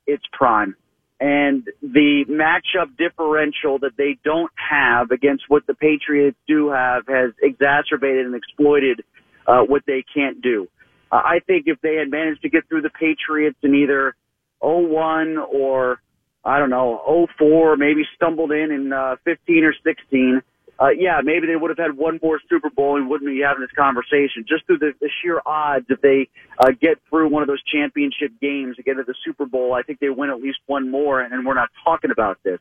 its 0.07 0.25
prime. 0.33 0.77
And 1.21 1.69
the 1.83 2.25
matchup 2.31 2.97
differential 2.97 3.79
that 3.81 3.99
they 3.99 4.17
don't 4.25 4.51
have 4.57 5.11
against 5.11 5.45
what 5.49 5.67
the 5.67 5.75
Patriots 5.75 6.39
do 6.49 6.71
have 6.71 7.03
has 7.07 7.33
exacerbated 7.43 8.25
and 8.25 8.35
exploited 8.35 9.05
uh, 9.47 9.61
what 9.61 9.83
they 9.87 10.03
can't 10.15 10.41
do. 10.41 10.69
Uh, 11.13 11.17
I 11.17 11.41
think 11.47 11.65
if 11.67 11.79
they 11.83 11.97
had 11.97 12.11
managed 12.11 12.41
to 12.43 12.49
get 12.49 12.67
through 12.67 12.81
the 12.81 12.91
Patriots 12.99 13.59
in 13.63 13.75
either 13.75 14.17
01 14.61 15.37
or 15.37 16.01
I 16.45 16.59
don't 16.59 16.71
know 16.71 17.27
04, 17.39 17.77
maybe 17.77 18.03
stumbled 18.17 18.53
in 18.53 18.71
in 18.71 18.93
uh, 18.93 19.17
15 19.25 19.65
or 19.65 19.75
16, 19.85 20.43
uh, 20.81 20.89
yeah, 20.89 21.21
maybe 21.23 21.47
they 21.47 21.57
would 21.57 21.69
have 21.69 21.79
had 21.79 21.97
one 21.97 22.19
more 22.23 22.41
Super 22.49 22.71
Bowl 22.71 22.97
and 22.97 23.09
wouldn't 23.11 23.29
be 23.29 23.43
having 23.43 23.61
this 23.61 23.71
conversation. 23.77 24.47
Just 24.49 24.65
through 24.67 24.79
the, 24.79 24.93
the 24.99 25.11
sheer 25.21 25.43
odds, 25.45 25.85
if 25.91 26.01
they 26.01 26.29
uh, 26.59 26.71
get 26.81 26.99
through 27.11 27.29
one 27.29 27.43
of 27.43 27.49
those 27.49 27.63
championship 27.63 28.33
games 28.41 28.77
to 28.77 28.83
get 28.83 28.95
to 28.95 29.03
the 29.03 29.15
Super 29.23 29.45
Bowl, 29.45 29.75
I 29.75 29.83
think 29.83 30.01
they 30.01 30.09
win 30.09 30.31
at 30.31 30.41
least 30.41 30.59
one 30.67 30.91
more, 30.91 31.21
and, 31.21 31.45
we're 31.45 31.55
not 31.55 31.69
talking 31.85 32.11
about 32.11 32.39
this. 32.45 32.61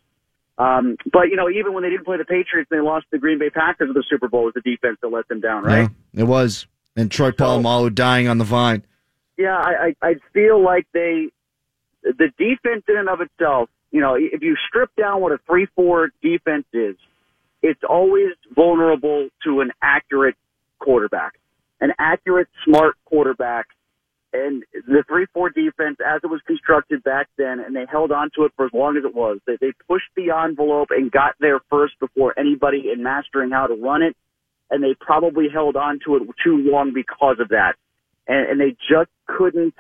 Um, 0.57 0.97
but 1.11 1.29
you 1.29 1.37
know, 1.37 1.49
even 1.49 1.73
when 1.73 1.83
they 1.83 1.89
didn't 1.89 2.03
play 2.03 2.17
the 2.17 2.25
Patriots, 2.25 2.69
they 2.69 2.81
lost 2.81 3.05
the 3.11 3.17
Green 3.17 3.39
Bay 3.39 3.49
Packers 3.49 3.87
in 3.87 3.93
the 3.93 4.03
Super 4.09 4.27
Bowl 4.27 4.43
with 4.43 4.55
the 4.55 4.61
defense 4.61 4.97
that 5.01 5.07
let 5.07 5.27
them 5.29 5.39
down, 5.39 5.63
right? 5.63 5.89
Yeah, 6.13 6.21
it 6.21 6.25
was. 6.25 6.67
And 6.97 7.09
Troy 7.09 7.31
Polamalu 7.31 7.95
dying 7.95 8.27
on 8.27 8.37
the 8.37 8.43
vine. 8.43 8.83
Yeah, 9.37 9.55
I, 9.55 9.93
I, 10.01 10.07
I 10.09 10.15
feel 10.33 10.61
like 10.61 10.85
they, 10.93 11.29
the 12.03 12.31
defense 12.37 12.83
in 12.87 12.97
and 12.97 13.09
of 13.09 13.21
itself, 13.21 13.69
you 13.91 14.01
know, 14.01 14.15
if 14.15 14.41
you 14.41 14.55
strip 14.67 14.95
down 14.95 15.21
what 15.21 15.31
a 15.31 15.39
3-4 15.49 16.09
defense 16.21 16.65
is, 16.73 16.95
it's 17.61 17.81
always 17.87 18.33
vulnerable 18.55 19.29
to 19.43 19.61
an 19.61 19.71
accurate 19.81 20.35
quarterback, 20.79 21.33
an 21.81 21.91
accurate, 21.99 22.47
smart 22.65 22.95
quarterback. 23.05 23.67
And 24.31 24.63
the 24.73 25.03
3-4 25.09 25.53
defense, 25.53 25.97
as 26.05 26.21
it 26.23 26.27
was 26.27 26.39
constructed 26.45 27.03
back 27.03 27.27
then, 27.37 27.59
and 27.59 27.75
they 27.75 27.85
held 27.89 28.11
on 28.11 28.29
to 28.35 28.45
it 28.45 28.53
for 28.55 28.67
as 28.67 28.71
long 28.73 28.95
as 28.95 29.03
it 29.03 29.15
was, 29.15 29.39
they, 29.47 29.57
they 29.59 29.71
pushed 29.87 30.09
the 30.15 30.29
envelope 30.31 30.89
and 30.91 31.11
got 31.11 31.33
there 31.39 31.59
first 31.69 31.99
before 31.99 32.37
anybody 32.37 32.91
in 32.93 33.01
mastering 33.01 33.49
how 33.49 33.65
to 33.65 33.73
run 33.73 34.03
it. 34.03 34.15
And 34.69 34.83
they 34.83 34.93
probably 34.99 35.47
held 35.51 35.75
on 35.75 35.99
to 36.05 36.17
it 36.17 36.23
too 36.43 36.57
long 36.57 36.93
because 36.93 37.37
of 37.39 37.49
that. 37.49 37.73
And, 38.27 38.51
and 38.51 38.61
they 38.61 38.77
just 38.87 39.09
couldn't. 39.25 39.73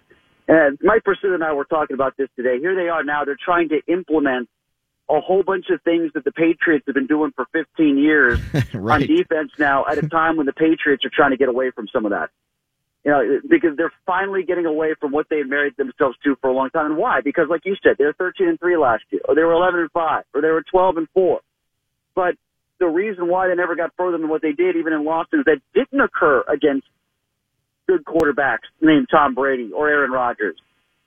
And 0.49 0.79
Mike 0.81 1.03
Prisuta 1.03 1.35
and 1.35 1.43
I 1.43 1.53
were 1.53 1.63
talking 1.65 1.93
about 1.93 2.17
this 2.17 2.27
today. 2.35 2.57
Here 2.59 2.73
they 2.75 2.89
are 2.89 3.03
now. 3.03 3.23
They're 3.23 3.37
trying 3.39 3.69
to 3.69 3.81
implement 3.87 4.49
a 5.07 5.21
whole 5.21 5.43
bunch 5.43 5.65
of 5.69 5.79
things 5.83 6.11
that 6.15 6.23
the 6.23 6.31
Patriots 6.31 6.85
have 6.87 6.95
been 6.95 7.05
doing 7.05 7.31
for 7.35 7.45
15 7.53 7.97
years 7.99 8.39
Right. 8.73 9.01
on 9.01 9.07
defense 9.07 9.51
now 9.59 9.85
at 9.89 9.99
a 9.99 10.09
time 10.09 10.37
when 10.37 10.47
the 10.47 10.53
Patriots 10.53 11.05
are 11.05 11.11
trying 11.13 11.31
to 11.31 11.37
get 11.37 11.49
away 11.49 11.69
from 11.69 11.87
some 11.93 12.03
of 12.03 12.11
that. 12.11 12.31
You 13.05 13.11
know, 13.11 13.39
because 13.47 13.77
they're 13.77 13.93
finally 14.07 14.43
getting 14.43 14.65
away 14.65 14.95
from 14.99 15.11
what 15.11 15.27
they 15.29 15.37
had 15.37 15.47
married 15.47 15.77
themselves 15.77 16.17
to 16.23 16.35
for 16.41 16.49
a 16.49 16.53
long 16.53 16.71
time. 16.71 16.87
And 16.87 16.97
why? 16.97 17.21
Because 17.23 17.45
like 17.47 17.61
you 17.63 17.75
said, 17.81 17.97
they 17.99 18.05
were 18.05 18.13
13 18.13 18.49
and 18.49 18.59
3 18.59 18.75
last 18.77 19.03
year, 19.11 19.21
or 19.27 19.35
they 19.35 19.43
were 19.43 19.53
11 19.53 19.79
and 19.81 19.91
5, 19.91 20.23
or 20.33 20.41
they 20.41 20.49
were 20.49 20.63
12 20.63 20.97
and 20.97 21.07
4. 21.13 21.39
But 22.15 22.35
the 22.79 22.87
reason 22.87 23.27
why 23.27 23.47
they 23.47 23.55
never 23.55 23.75
got 23.75 23.91
further 23.95 24.17
than 24.17 24.29
what 24.29 24.41
they 24.41 24.51
did, 24.51 24.75
even 24.75 24.93
in 24.93 25.05
losses 25.05 25.45
that 25.45 25.61
didn't 25.75 26.01
occur 26.01 26.43
against 26.47 26.87
good 27.89 28.05
quarterbacks 28.05 28.69
named 28.81 29.07
Tom 29.09 29.33
Brady 29.33 29.71
or 29.75 29.89
Aaron 29.89 30.11
Rodgers. 30.11 30.55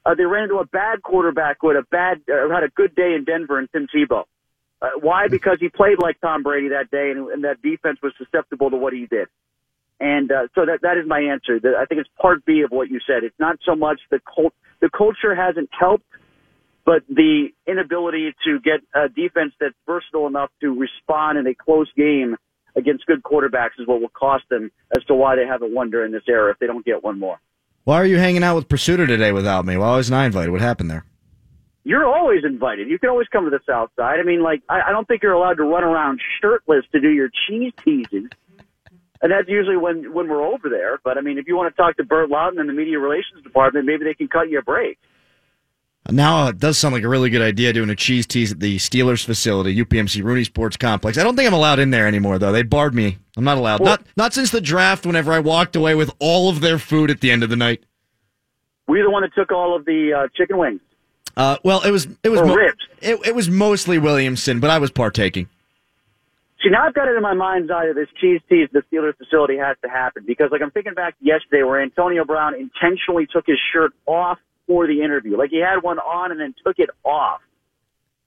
Uh, 0.04 0.16
they 0.16 0.24
ran 0.24 0.44
into 0.44 0.56
a 0.56 0.66
bad 0.66 1.00
quarterback 1.00 1.58
who 1.60 1.68
had 1.68 1.76
a 1.76 1.84
bad, 1.84 2.20
uh, 2.28 2.52
had 2.52 2.64
a 2.64 2.68
good 2.74 2.92
day 2.96 3.14
in 3.16 3.24
Denver 3.24 3.60
and 3.60 3.68
Tim 3.70 3.86
Tebow. 3.94 4.24
Uh, 4.80 4.88
why? 5.00 5.28
Because 5.28 5.58
he 5.60 5.68
played 5.68 5.98
like 6.02 6.20
Tom 6.20 6.42
Brady 6.42 6.70
that 6.70 6.90
day, 6.90 7.12
and, 7.12 7.28
and 7.28 7.44
that 7.44 7.62
defense 7.62 8.00
was 8.02 8.12
susceptible 8.18 8.70
to 8.70 8.76
what 8.76 8.92
he 8.92 9.06
did. 9.06 9.28
And 10.00 10.32
uh, 10.32 10.48
so 10.56 10.66
that 10.66 10.80
that 10.82 10.96
is 10.98 11.06
my 11.06 11.20
answer. 11.20 11.60
The, 11.60 11.74
I 11.80 11.84
think 11.84 12.00
it's 12.00 12.10
part 12.20 12.44
B 12.44 12.62
of 12.62 12.72
what 12.72 12.90
you 12.90 12.98
said. 13.06 13.22
It's 13.22 13.38
not 13.38 13.58
so 13.64 13.76
much 13.76 14.00
the 14.10 14.18
cult, 14.34 14.52
the 14.80 14.90
culture 14.90 15.36
hasn't 15.36 15.70
helped, 15.70 16.10
but 16.84 17.04
the 17.08 17.50
inability 17.68 18.34
to 18.44 18.58
get 18.58 18.80
a 18.92 19.08
defense 19.08 19.52
that's 19.60 19.76
versatile 19.86 20.26
enough 20.26 20.50
to 20.62 20.76
respond 20.76 21.38
in 21.38 21.46
a 21.46 21.54
close 21.54 21.88
game 21.96 22.36
against 22.76 23.06
good 23.06 23.22
quarterbacks 23.22 23.78
is 23.78 23.86
what 23.86 24.00
will 24.00 24.08
cost 24.08 24.44
them 24.50 24.70
as 24.96 25.04
to 25.04 25.14
why 25.14 25.36
they 25.36 25.46
haven't 25.46 25.74
won 25.74 25.90
during 25.90 26.12
this 26.12 26.22
era 26.28 26.50
if 26.50 26.58
they 26.58 26.66
don't 26.66 26.84
get 26.84 27.02
one 27.02 27.18
more. 27.18 27.40
Why 27.84 27.96
are 27.96 28.06
you 28.06 28.18
hanging 28.18 28.44
out 28.44 28.54
with 28.56 28.68
Prisuta 28.68 29.06
today 29.06 29.32
without 29.32 29.66
me? 29.66 29.76
Why 29.76 29.90
wasn't 29.96 30.16
I 30.16 30.26
invited? 30.26 30.50
What 30.50 30.60
happened 30.60 30.90
there? 30.90 31.04
You're 31.84 32.06
always 32.06 32.44
invited. 32.44 32.88
You 32.88 32.98
can 32.98 33.10
always 33.10 33.26
come 33.28 33.44
to 33.44 33.50
the 33.50 33.60
South 33.66 33.90
Side. 33.96 34.20
I 34.20 34.22
mean, 34.22 34.40
like, 34.40 34.62
I, 34.68 34.82
I 34.88 34.92
don't 34.92 35.06
think 35.08 35.22
you're 35.22 35.32
allowed 35.32 35.54
to 35.54 35.64
run 35.64 35.82
around 35.82 36.20
shirtless 36.40 36.84
to 36.92 37.00
do 37.00 37.10
your 37.10 37.28
cheese 37.48 37.72
teases. 37.84 38.30
And 39.20 39.30
that's 39.30 39.48
usually 39.48 39.76
when, 39.76 40.12
when 40.12 40.28
we're 40.28 40.44
over 40.44 40.68
there. 40.68 41.00
But 41.02 41.18
I 41.18 41.22
mean, 41.22 41.38
if 41.38 41.48
you 41.48 41.56
want 41.56 41.74
to 41.74 41.80
talk 41.80 41.96
to 41.96 42.04
Burt 42.04 42.30
Lauten 42.30 42.60
in 42.60 42.68
the 42.68 42.72
media 42.72 42.98
relations 42.98 43.42
department, 43.42 43.86
maybe 43.86 44.04
they 44.04 44.14
can 44.14 44.28
cut 44.28 44.48
you 44.48 44.58
a 44.58 44.62
break. 44.62 44.98
Now 46.10 46.48
it 46.48 46.58
does 46.58 46.78
sound 46.78 46.94
like 46.94 47.04
a 47.04 47.08
really 47.08 47.30
good 47.30 47.42
idea 47.42 47.72
doing 47.72 47.88
a 47.90 47.94
cheese 47.94 48.26
tease 48.26 48.50
at 48.50 48.60
the 48.60 48.76
Steelers 48.78 49.24
facility, 49.24 49.76
UPMC 49.82 50.22
Rooney 50.22 50.44
Sports 50.44 50.76
Complex. 50.76 51.16
I 51.16 51.22
don't 51.22 51.36
think 51.36 51.46
I'm 51.46 51.54
allowed 51.54 51.78
in 51.78 51.90
there 51.90 52.08
anymore 52.08 52.38
though. 52.38 52.50
They 52.50 52.62
barred 52.62 52.94
me. 52.94 53.18
I'm 53.36 53.44
not 53.44 53.56
allowed. 53.56 53.80
Well- 53.80 53.90
not 53.90 54.06
not 54.16 54.34
since 54.34 54.50
the 54.50 54.60
draft 54.60 55.06
whenever 55.06 55.32
I 55.32 55.38
walked 55.38 55.76
away 55.76 55.94
with 55.94 56.12
all 56.18 56.48
of 56.48 56.60
their 56.60 56.78
food 56.78 57.10
at 57.10 57.20
the 57.20 57.30
end 57.30 57.42
of 57.42 57.50
the 57.50 57.56
night. 57.56 57.84
Were 58.88 58.96
you 58.96 59.04
the 59.04 59.10
one 59.10 59.22
that 59.22 59.32
took 59.34 59.52
all 59.52 59.76
of 59.76 59.84
the 59.84 60.12
uh, 60.12 60.28
chicken 60.36 60.58
wings? 60.58 60.80
Uh, 61.36 61.56
well, 61.62 61.82
it 61.82 61.90
was 61.92 62.08
it 62.22 62.28
was 62.28 62.40
Or 62.40 62.56
ribs. 62.56 62.80
It, 63.00 63.18
it 63.24 63.34
was 63.34 63.48
mostly 63.48 63.98
Williamson, 63.98 64.60
but 64.60 64.70
I 64.70 64.78
was 64.78 64.90
partaking. 64.90 65.48
See, 66.62 66.68
now 66.70 66.86
I've 66.86 66.94
got 66.94 67.08
it 67.08 67.16
in 67.16 67.22
my 67.22 67.34
mind's 67.34 67.70
eye 67.70 67.86
that 67.86 67.94
this 67.94 68.08
cheese 68.20 68.40
tease 68.48 68.68
at 68.72 68.72
the 68.72 68.96
Steelers 68.96 69.16
facility 69.16 69.56
has 69.56 69.76
to 69.82 69.88
happen 69.88 70.24
because, 70.24 70.50
like, 70.52 70.62
I'm 70.62 70.70
thinking 70.70 70.94
back 70.94 71.18
to 71.18 71.24
yesterday 71.24 71.64
where 71.64 71.82
Antonio 71.82 72.24
Brown 72.24 72.54
intentionally 72.54 73.26
took 73.26 73.46
his 73.46 73.58
shirt 73.72 73.92
off 74.06 74.38
for 74.72 74.86
the 74.86 75.02
interview. 75.02 75.36
Like, 75.36 75.50
he 75.50 75.58
had 75.60 75.82
one 75.82 75.98
on 75.98 76.30
and 76.30 76.40
then 76.40 76.54
took 76.64 76.78
it 76.78 76.88
off. 77.04 77.40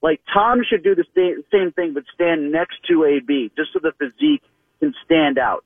Like, 0.04 0.22
Tom 0.32 0.62
should 0.70 0.84
do 0.84 0.94
the 0.94 1.06
same, 1.16 1.44
same 1.52 1.72
thing, 1.72 1.94
but 1.96 2.04
stand 2.14 2.52
next 2.52 2.76
to 2.88 3.04
AB 3.06 3.52
just 3.58 3.70
so 3.74 3.80
the 3.82 3.94
physique 3.98 4.44
can 4.80 4.94
stand 5.04 5.40
out. 5.40 5.64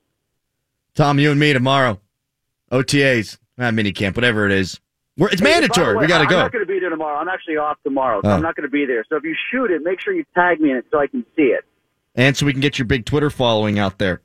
Tom, 0.94 1.18
you 1.18 1.30
and 1.30 1.38
me 1.38 1.52
tomorrow. 1.52 2.00
OTAs, 2.72 3.38
not 3.58 3.74
mini 3.74 3.92
camp, 3.92 4.16
whatever 4.16 4.46
it 4.46 4.52
is. 4.52 4.80
We're, 5.18 5.28
it's 5.28 5.40
Hey, 5.42 5.44
mandatory. 5.50 5.96
way, 5.96 6.02
we 6.02 6.06
got 6.06 6.20
to 6.20 6.26
go. 6.26 6.36
I'm 6.36 6.42
not 6.44 6.52
going 6.52 6.64
to 6.64 6.72
be 6.72 6.80
there 6.80 6.88
tomorrow. 6.88 7.18
I'm 7.18 7.28
actually 7.28 7.58
off 7.58 7.76
tomorrow, 7.84 8.20
so 8.24 8.30
Oh. 8.30 8.32
I'm 8.32 8.40
not 8.42 8.56
going 8.56 8.66
to 8.66 8.70
be 8.72 8.86
there. 8.86 9.04
So 9.10 9.16
if 9.16 9.24
you 9.24 9.34
shoot 9.50 9.70
it, 9.70 9.82
make 9.82 10.00
sure 10.00 10.14
you 10.14 10.24
tag 10.34 10.60
me 10.60 10.70
in 10.70 10.76
it 10.78 10.86
so 10.90 10.98
I 10.98 11.06
can 11.08 11.24
see 11.36 11.42
it. 11.52 11.64
and 12.14 12.34
so 12.36 12.46
we 12.46 12.52
can 12.52 12.60
get 12.62 12.78
your 12.78 12.86
big 12.86 13.04
Twitter 13.04 13.28
following 13.28 13.78
out 13.78 13.98
there. 13.98 14.22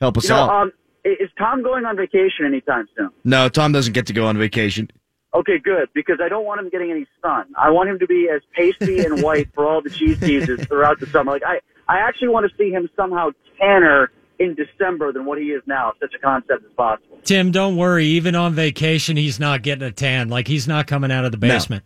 Help 0.00 0.16
us 0.18 0.24
You 0.24 0.30
know, 0.30 0.36
out. 0.42 0.62
um, 0.62 0.72
is 1.04 1.30
Tom 1.38 1.62
going 1.62 1.84
on 1.84 1.96
vacation 1.96 2.44
anytime 2.46 2.88
soon? 2.96 3.10
no, 3.24 3.48
Tom 3.48 3.70
doesn't 3.72 3.92
get 3.92 4.06
to 4.06 4.12
go 4.12 4.26
on 4.26 4.36
vacation. 4.36 4.90
Okay, 5.34 5.58
good, 5.58 5.88
because 5.94 6.18
I 6.22 6.28
don't 6.28 6.44
want 6.44 6.60
him 6.60 6.68
getting 6.68 6.92
any 6.92 7.06
sun. 7.20 7.46
I 7.58 7.70
want 7.70 7.90
him 7.90 7.98
to 7.98 8.06
be 8.06 8.28
as 8.32 8.40
pasty 8.52 9.00
and 9.04 9.20
white 9.22 9.52
for 9.52 9.66
all 9.66 9.82
the 9.82 9.90
cheese 9.90 10.20
teases 10.20 10.64
throughout 10.66 11.00
the 11.00 11.06
summer. 11.06 11.32
Like 11.32 11.42
I, 11.44 11.60
I 11.88 11.98
actually 11.98 12.28
want 12.28 12.48
to 12.48 12.56
see 12.56 12.70
him 12.70 12.88
somehow 12.96 13.30
tanner 13.58 14.10
in 14.38 14.54
December 14.54 15.12
than 15.12 15.24
what 15.24 15.38
he 15.38 15.46
is 15.46 15.62
now. 15.66 15.90
If 15.90 15.96
such 16.00 16.14
a 16.14 16.18
concept 16.18 16.64
as 16.64 16.72
possible. 16.76 17.18
Tim, 17.24 17.50
don't 17.50 17.76
worry. 17.76 18.06
Even 18.06 18.34
on 18.34 18.54
vacation, 18.54 19.16
he's 19.16 19.40
not 19.40 19.62
getting 19.62 19.84
a 19.84 19.92
tan. 19.92 20.28
Like 20.28 20.46
he's 20.46 20.68
not 20.68 20.86
coming 20.86 21.10
out 21.10 21.24
of 21.24 21.32
the 21.32 21.38
basement. 21.38 21.84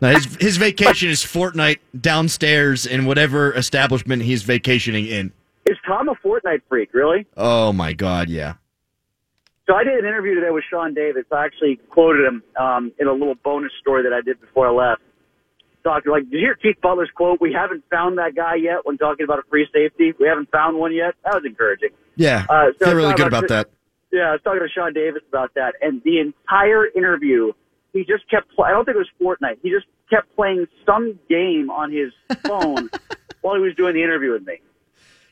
No, 0.00 0.10
his 0.12 0.36
his 0.40 0.56
vacation 0.56 1.10
is 1.10 1.20
Fortnite 1.20 1.78
downstairs 1.98 2.86
in 2.86 3.06
whatever 3.06 3.52
establishment 3.54 4.22
he's 4.22 4.42
vacationing 4.42 5.06
in. 5.06 5.32
Is 5.64 5.76
Tom 5.86 6.08
a 6.08 6.14
Fortnite 6.14 6.62
freak? 6.68 6.92
Really? 6.92 7.26
Oh 7.36 7.72
my 7.72 7.92
God, 7.92 8.28
yeah. 8.28 8.54
So 9.66 9.74
I 9.74 9.84
did 9.84 9.94
an 9.94 10.04
interview 10.04 10.34
today 10.34 10.50
with 10.50 10.64
Sean 10.68 10.92
Davis. 10.92 11.24
I 11.30 11.44
actually 11.44 11.76
quoted 11.90 12.26
him 12.26 12.42
um, 12.58 12.92
in 12.98 13.06
a 13.06 13.12
little 13.12 13.36
bonus 13.36 13.72
story 13.80 14.02
that 14.02 14.12
I 14.12 14.20
did 14.20 14.40
before 14.40 14.66
I 14.68 14.90
left. 14.90 15.02
Talking 15.84 16.12
like, 16.12 16.24
did 16.24 16.32
you 16.32 16.38
hear 16.38 16.54
Keith 16.54 16.80
Butler's 16.80 17.10
quote? 17.14 17.40
We 17.40 17.52
haven't 17.52 17.84
found 17.90 18.18
that 18.18 18.34
guy 18.36 18.54
yet. 18.56 18.84
When 18.84 18.98
talking 18.98 19.24
about 19.24 19.40
a 19.40 19.42
free 19.50 19.66
safety, 19.72 20.12
we 20.18 20.26
haven't 20.28 20.50
found 20.50 20.78
one 20.78 20.94
yet. 20.94 21.14
That 21.24 21.34
was 21.34 21.42
encouraging. 21.44 21.90
Yeah, 22.14 22.44
Uh, 22.48 22.66
so 22.78 22.86
feel 22.86 22.94
really 22.94 23.14
good 23.14 23.26
about 23.26 23.44
about 23.44 23.48
that. 23.48 23.70
Yeah, 24.12 24.28
I 24.28 24.32
was 24.32 24.40
talking 24.44 24.60
to 24.60 24.68
Sean 24.68 24.92
Davis 24.92 25.22
about 25.28 25.54
that, 25.54 25.74
and 25.80 26.02
the 26.04 26.20
entire 26.20 26.86
interview, 26.86 27.52
he 27.92 28.00
just 28.04 28.28
kept. 28.30 28.48
I 28.62 28.70
don't 28.70 28.84
think 28.84 28.96
it 28.96 28.98
was 28.98 29.08
Fortnite. 29.20 29.58
He 29.62 29.70
just 29.70 29.86
kept 30.10 30.34
playing 30.36 30.66
some 30.84 31.18
game 31.28 31.70
on 31.70 31.90
his 31.90 32.12
phone 32.42 32.90
while 33.40 33.54
he 33.56 33.62
was 33.62 33.74
doing 33.74 33.94
the 33.94 34.02
interview 34.02 34.32
with 34.32 34.46
me. 34.46 34.60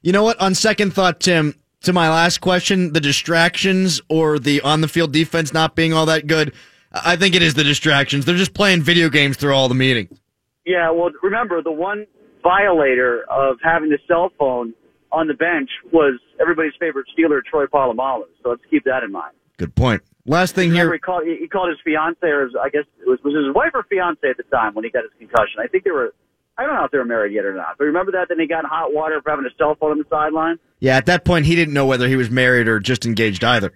You 0.03 0.13
know 0.13 0.23
what? 0.25 0.41
On 0.41 0.55
second 0.55 0.95
thought, 0.95 1.21
Tim, 1.21 1.55
to 1.83 1.93
my 1.93 2.09
last 2.09 2.39
question, 2.39 2.93
the 2.93 3.01
distractions 3.01 4.01
or 4.09 4.39
the 4.39 4.61
on 4.63 4.81
the 4.81 4.89
field 4.89 5.13
defense 5.13 5.53
not 5.53 5.75
being 5.75 5.93
all 5.93 6.07
that 6.07 6.27
good, 6.27 6.53
I 6.93 7.17
think 7.17 7.35
it 7.35 7.43
is 7.43 7.55
the 7.55 7.65
distractions. 7.65 8.25
They're 8.25 8.37
just 8.37 8.55
playing 8.55 8.83
video 8.83 9.09
games 9.09 9.37
through 9.37 9.55
all 9.55 9.69
the 9.69 9.75
meetings. 9.75 10.21
Yeah, 10.67 10.91
well, 10.91 11.11
remember 11.23 11.63
the 11.63 11.73
one 11.73 12.07
violator 12.43 13.25
of 13.31 13.57
having 13.63 13.91
the 13.91 13.99
cell 14.07 14.31
phone 14.39 14.75
on 15.13 15.27
the 15.27 15.35
bench 15.35 15.71
was 15.93 16.21
everybody's 16.41 16.73
favorite 16.79 17.07
Steeler, 17.17 17.41
Troy 17.45 17.67
Polamalu. 17.67 18.25
So 18.43 18.51
let's 18.51 18.63
keep 18.71 18.85
that 18.85 19.03
in 19.03 19.11
mind. 19.11 19.35
Good 19.57 19.75
point. 19.75 20.03
Last 20.27 20.55
thing 20.55 20.73
here. 20.73 20.93
he 20.93 20.99
called, 20.99 21.25
he 21.25 21.49
called 21.49 21.71
his 21.71 21.79
fiance, 21.85 22.19
or 22.23 22.45
his, 22.45 22.55
I 22.61 22.69
guess 22.69 22.85
it 23.01 23.09
was, 23.09 23.19
was 23.25 23.35
his 23.35 23.55
wife 23.55 23.73
or 23.75 23.85
fiance 23.85 24.21
at 24.29 24.37
the 24.37 24.43
time 24.45 24.75
when 24.75 24.85
he 24.85 24.91
got 24.91 25.03
his 25.03 25.13
concussion. 25.19 25.61
I 25.63 25.67
think 25.67 25.85
they 25.85 25.91
were. 25.91 26.15
I 26.61 26.67
don't 26.67 26.75
know 26.75 26.85
if 26.85 26.91
they 26.91 26.99
were 26.99 27.07
married 27.07 27.33
yet 27.33 27.47
or 27.47 27.55
not. 27.55 27.79
But 27.79 27.85
remember 27.85 28.13
that? 28.13 28.29
Then 28.29 28.39
he 28.39 28.47
got 28.47 28.65
in 28.65 28.69
hot 28.69 28.93
water 28.93 29.23
for 29.23 29.31
having 29.31 29.47
a 29.47 29.57
cell 29.57 29.77
phone 29.81 29.93
on 29.93 29.99
the 29.99 30.05
sideline. 30.11 30.59
Yeah, 30.79 30.99
at 30.99 31.07
that 31.07 31.25
point, 31.25 31.47
he 31.47 31.57
didn't 31.57 31.73
know 31.73 31.87
whether 31.87 32.07
he 32.07 32.17
was 32.17 32.29
married 32.29 32.69
or 32.69 32.79
just 32.79 33.07
engaged 33.07 33.43
either. 33.43 33.73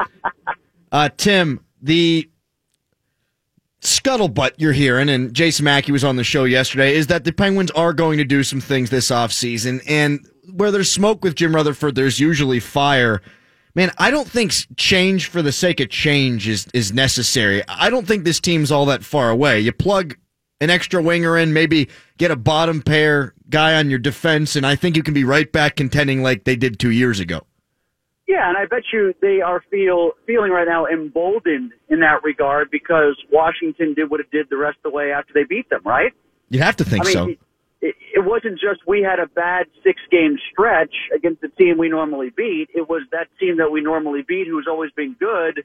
uh, 0.92 1.10
Tim, 1.18 1.62
the 1.82 2.30
scuttlebutt 3.82 4.52
you're 4.56 4.72
hearing, 4.72 5.10
and 5.10 5.34
Jason 5.34 5.64
Mackey 5.66 5.92
was 5.92 6.02
on 6.02 6.16
the 6.16 6.24
show 6.24 6.44
yesterday, 6.44 6.94
is 6.94 7.08
that 7.08 7.24
the 7.24 7.32
Penguins 7.32 7.70
are 7.72 7.92
going 7.92 8.16
to 8.16 8.24
do 8.24 8.44
some 8.44 8.62
things 8.62 8.88
this 8.88 9.10
offseason. 9.10 9.82
And 9.86 10.26
where 10.54 10.70
there's 10.70 10.90
smoke 10.90 11.22
with 11.22 11.34
Jim 11.34 11.54
Rutherford, 11.54 11.96
there's 11.96 12.18
usually 12.18 12.60
fire. 12.60 13.20
Man, 13.74 13.90
I 13.98 14.10
don't 14.10 14.26
think 14.26 14.54
change 14.78 15.26
for 15.26 15.42
the 15.42 15.52
sake 15.52 15.80
of 15.80 15.90
change 15.90 16.48
is, 16.48 16.66
is 16.72 16.94
necessary. 16.94 17.62
I 17.68 17.90
don't 17.90 18.06
think 18.06 18.24
this 18.24 18.40
team's 18.40 18.72
all 18.72 18.86
that 18.86 19.04
far 19.04 19.28
away. 19.28 19.60
You 19.60 19.72
plug 19.72 20.16
an 20.60 20.70
extra 20.70 21.02
winger 21.02 21.36
in, 21.36 21.52
maybe 21.52 21.88
get 22.18 22.30
a 22.30 22.36
bottom 22.36 22.82
pair 22.82 23.34
guy 23.48 23.74
on 23.74 23.90
your 23.90 23.98
defense, 23.98 24.56
and 24.56 24.66
I 24.66 24.76
think 24.76 24.96
you 24.96 25.02
can 25.02 25.14
be 25.14 25.24
right 25.24 25.50
back 25.50 25.76
contending 25.76 26.22
like 26.22 26.44
they 26.44 26.56
did 26.56 26.78
two 26.78 26.90
years 26.90 27.20
ago. 27.20 27.46
Yeah, 28.28 28.48
and 28.48 28.56
I 28.56 28.64
bet 28.66 28.84
you 28.92 29.12
they 29.20 29.40
are 29.40 29.60
feel 29.70 30.12
feeling 30.24 30.52
right 30.52 30.68
now 30.68 30.86
emboldened 30.86 31.72
in 31.88 31.98
that 32.00 32.22
regard 32.22 32.70
because 32.70 33.16
Washington 33.32 33.92
did 33.94 34.08
what 34.08 34.20
it 34.20 34.30
did 34.30 34.46
the 34.50 34.56
rest 34.56 34.76
of 34.84 34.92
the 34.92 34.96
way 34.96 35.10
after 35.10 35.32
they 35.34 35.42
beat 35.42 35.68
them, 35.68 35.80
right? 35.84 36.12
You'd 36.48 36.62
have 36.62 36.76
to 36.76 36.84
think 36.84 37.06
I 37.06 37.06
mean, 37.06 37.12
so. 37.12 37.28
It, 37.82 37.96
it 38.14 38.24
wasn't 38.24 38.60
just 38.60 38.86
we 38.86 39.02
had 39.02 39.18
a 39.18 39.26
bad 39.26 39.66
six 39.82 40.00
game 40.12 40.36
stretch 40.52 40.94
against 41.12 41.40
the 41.40 41.48
team 41.48 41.76
we 41.76 41.88
normally 41.88 42.30
beat. 42.30 42.68
It 42.72 42.88
was 42.88 43.02
that 43.10 43.26
team 43.40 43.56
that 43.56 43.72
we 43.72 43.80
normally 43.80 44.22
beat, 44.22 44.46
who's 44.46 44.66
always 44.68 44.92
been 44.92 45.16
good, 45.18 45.64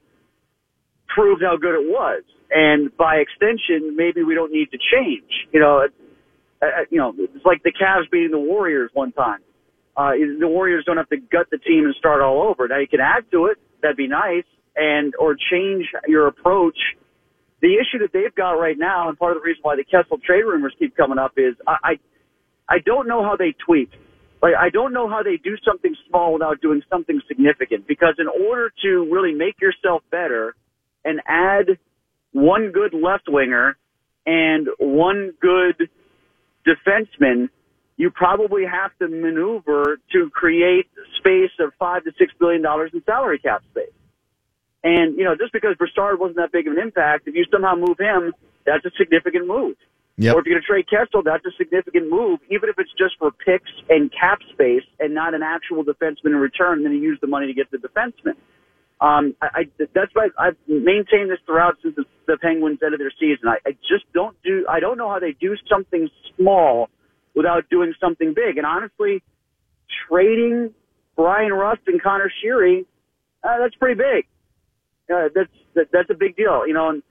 proved 1.16 1.42
how 1.42 1.56
good 1.56 1.74
it 1.74 1.88
was. 1.88 2.22
And 2.50 2.94
by 2.96 3.16
extension, 3.16 3.96
maybe 3.96 4.22
we 4.22 4.34
don't 4.34 4.52
need 4.52 4.70
to 4.70 4.78
change. 4.78 5.48
You 5.52 5.60
know, 5.60 5.88
uh, 6.62 6.66
you 6.90 6.98
know, 6.98 7.14
it's 7.16 7.44
like 7.44 7.62
the 7.64 7.72
Cavs 7.72 8.10
beating 8.12 8.30
the 8.30 8.38
Warriors 8.38 8.90
one 8.92 9.12
time. 9.12 9.40
Uh, 9.96 10.12
the 10.38 10.46
Warriors 10.46 10.84
don't 10.84 10.98
have 10.98 11.08
to 11.08 11.16
gut 11.16 11.46
the 11.50 11.58
team 11.58 11.86
and 11.86 11.94
start 11.98 12.20
all 12.20 12.42
over. 12.42 12.68
Now 12.68 12.78
you 12.78 12.86
can 12.86 13.00
add 13.00 13.24
to 13.32 13.46
it. 13.46 13.56
That'd 13.82 13.96
be 13.96 14.06
nice. 14.06 14.44
And, 14.76 15.14
or 15.18 15.34
change 15.34 15.86
your 16.06 16.26
approach. 16.26 16.76
The 17.62 17.74
issue 17.80 17.98
that 18.04 18.12
they've 18.12 18.34
got 18.34 18.52
right 18.52 18.76
now, 18.78 19.08
and 19.08 19.18
part 19.18 19.34
of 19.34 19.42
the 19.42 19.46
reason 19.46 19.62
why 19.62 19.76
the 19.76 19.84
Kessel 19.84 20.18
trade 20.18 20.42
rumors 20.42 20.74
keep 20.78 20.94
coming 20.94 21.18
up 21.18 21.32
is 21.38 21.54
I, 21.66 21.76
I, 21.82 21.92
I 22.68 22.78
don't 22.84 23.08
know 23.08 23.24
how 23.24 23.36
they 23.36 23.54
tweak. 23.64 23.90
Like, 24.42 24.52
I 24.54 24.68
don't 24.68 24.92
know 24.92 25.08
how 25.08 25.22
they 25.22 25.38
do 25.42 25.56
something 25.64 25.96
small 26.08 26.34
without 26.34 26.60
doing 26.60 26.82
something 26.90 27.22
significant 27.26 27.88
because 27.88 28.16
in 28.18 28.28
order 28.28 28.70
to 28.82 29.08
really 29.10 29.32
make 29.32 29.58
yourself 29.62 30.02
better 30.10 30.54
and 31.06 31.20
add 31.26 31.78
one 32.32 32.72
good 32.72 32.92
left 32.92 33.24
winger 33.28 33.78
and 34.26 34.68
one 34.78 35.32
good 35.40 35.88
defenseman, 36.66 37.48
you 37.96 38.10
probably 38.10 38.64
have 38.66 38.90
to 38.98 39.08
maneuver 39.08 39.98
to 40.12 40.28
create 40.30 40.86
space 41.18 41.52
of 41.60 41.72
five 41.78 42.04
to 42.04 42.12
six 42.18 42.32
billion 42.38 42.60
dollars 42.60 42.90
in 42.92 43.02
salary 43.04 43.38
cap 43.38 43.62
space. 43.70 43.88
And 44.84 45.16
you 45.16 45.24
know, 45.24 45.34
just 45.34 45.52
because 45.52 45.76
Brassard 45.78 46.18
wasn't 46.18 46.36
that 46.36 46.52
big 46.52 46.66
of 46.66 46.74
an 46.74 46.82
impact, 46.82 47.26
if 47.26 47.34
you 47.34 47.46
somehow 47.50 47.74
move 47.74 47.98
him, 47.98 48.34
that's 48.66 48.84
a 48.84 48.90
significant 48.98 49.46
move. 49.46 49.76
Yep. 50.18 50.34
Or 50.34 50.40
if 50.40 50.46
you're 50.46 50.54
going 50.54 50.62
to 50.62 50.66
trade 50.66 50.88
Kessel, 50.88 51.22
that's 51.22 51.44
a 51.44 51.52
significant 51.58 52.10
move, 52.10 52.40
even 52.50 52.70
if 52.70 52.78
it's 52.78 52.92
just 52.96 53.18
for 53.18 53.30
picks 53.30 53.70
and 53.90 54.10
cap 54.12 54.40
space 54.52 54.84
and 54.98 55.14
not 55.14 55.34
an 55.34 55.42
actual 55.42 55.84
defenseman 55.84 56.32
in 56.32 56.36
return. 56.36 56.82
Then 56.82 56.92
you 56.92 57.00
use 57.00 57.18
the 57.20 57.26
money 57.26 57.46
to 57.46 57.52
get 57.52 57.70
the 57.70 57.76
defenseman. 57.76 58.34
Um, 59.00 59.34
I, 59.42 59.48
I, 59.54 59.86
that's 59.94 60.14
why 60.14 60.28
I've 60.38 60.56
maintained 60.66 61.30
this 61.30 61.38
throughout 61.44 61.76
since 61.82 61.96
the, 61.96 62.04
the 62.26 62.38
Penguins 62.38 62.78
ended 62.82 63.00
their 63.00 63.12
season. 63.20 63.48
I, 63.48 63.58
I 63.66 63.72
just 63.88 64.10
don't 64.14 64.36
do, 64.42 64.64
I 64.68 64.80
don't 64.80 64.96
know 64.96 65.10
how 65.10 65.18
they 65.18 65.32
do 65.32 65.54
something 65.68 66.08
small 66.34 66.88
without 67.34 67.68
doing 67.68 67.92
something 68.00 68.32
big. 68.32 68.56
And 68.56 68.66
honestly, 68.66 69.22
trading 70.08 70.72
Bryan 71.14 71.52
Rust 71.52 71.82
and 71.86 72.02
Connor 72.02 72.32
Sheary, 72.42 72.86
uh, 73.44 73.58
that's 73.58 73.74
pretty 73.74 74.00
big. 74.00 74.26
Uh, 75.14 75.28
that's, 75.34 75.52
that, 75.74 75.88
that's 75.92 76.10
a 76.10 76.14
big 76.14 76.34
deal, 76.36 76.66
you 76.66 76.72
know, 76.72 76.88
and 76.88 77.02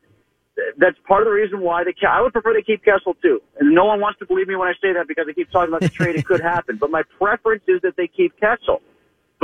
that's 0.78 0.98
part 1.08 1.22
of 1.22 1.26
the 1.26 1.32
reason 1.32 1.62
why 1.62 1.84
they, 1.84 1.94
I 2.08 2.22
would 2.22 2.34
prefer 2.34 2.54
they 2.54 2.62
keep 2.62 2.84
Kessel 2.84 3.14
too. 3.22 3.42
And 3.60 3.76
no 3.76 3.86
one 3.86 4.00
wants 4.00 4.20
to 4.20 4.26
believe 4.26 4.48
me 4.48 4.56
when 4.56 4.68
I 4.68 4.74
say 4.82 4.94
that 4.94 5.08
because 5.08 5.28
I 5.30 5.34
keep 5.34 5.52
talking 5.52 5.70
about 5.70 5.82
the 5.82 5.90
trade. 5.90 6.16
It 6.16 6.26
could 6.26 6.42
happen, 6.56 6.78
but 6.78 6.90
my 6.90 7.04
preference 7.20 7.64
is 7.68 7.82
that 7.82 7.96
they 7.96 8.08
keep 8.08 8.40
Kessel. 8.40 8.82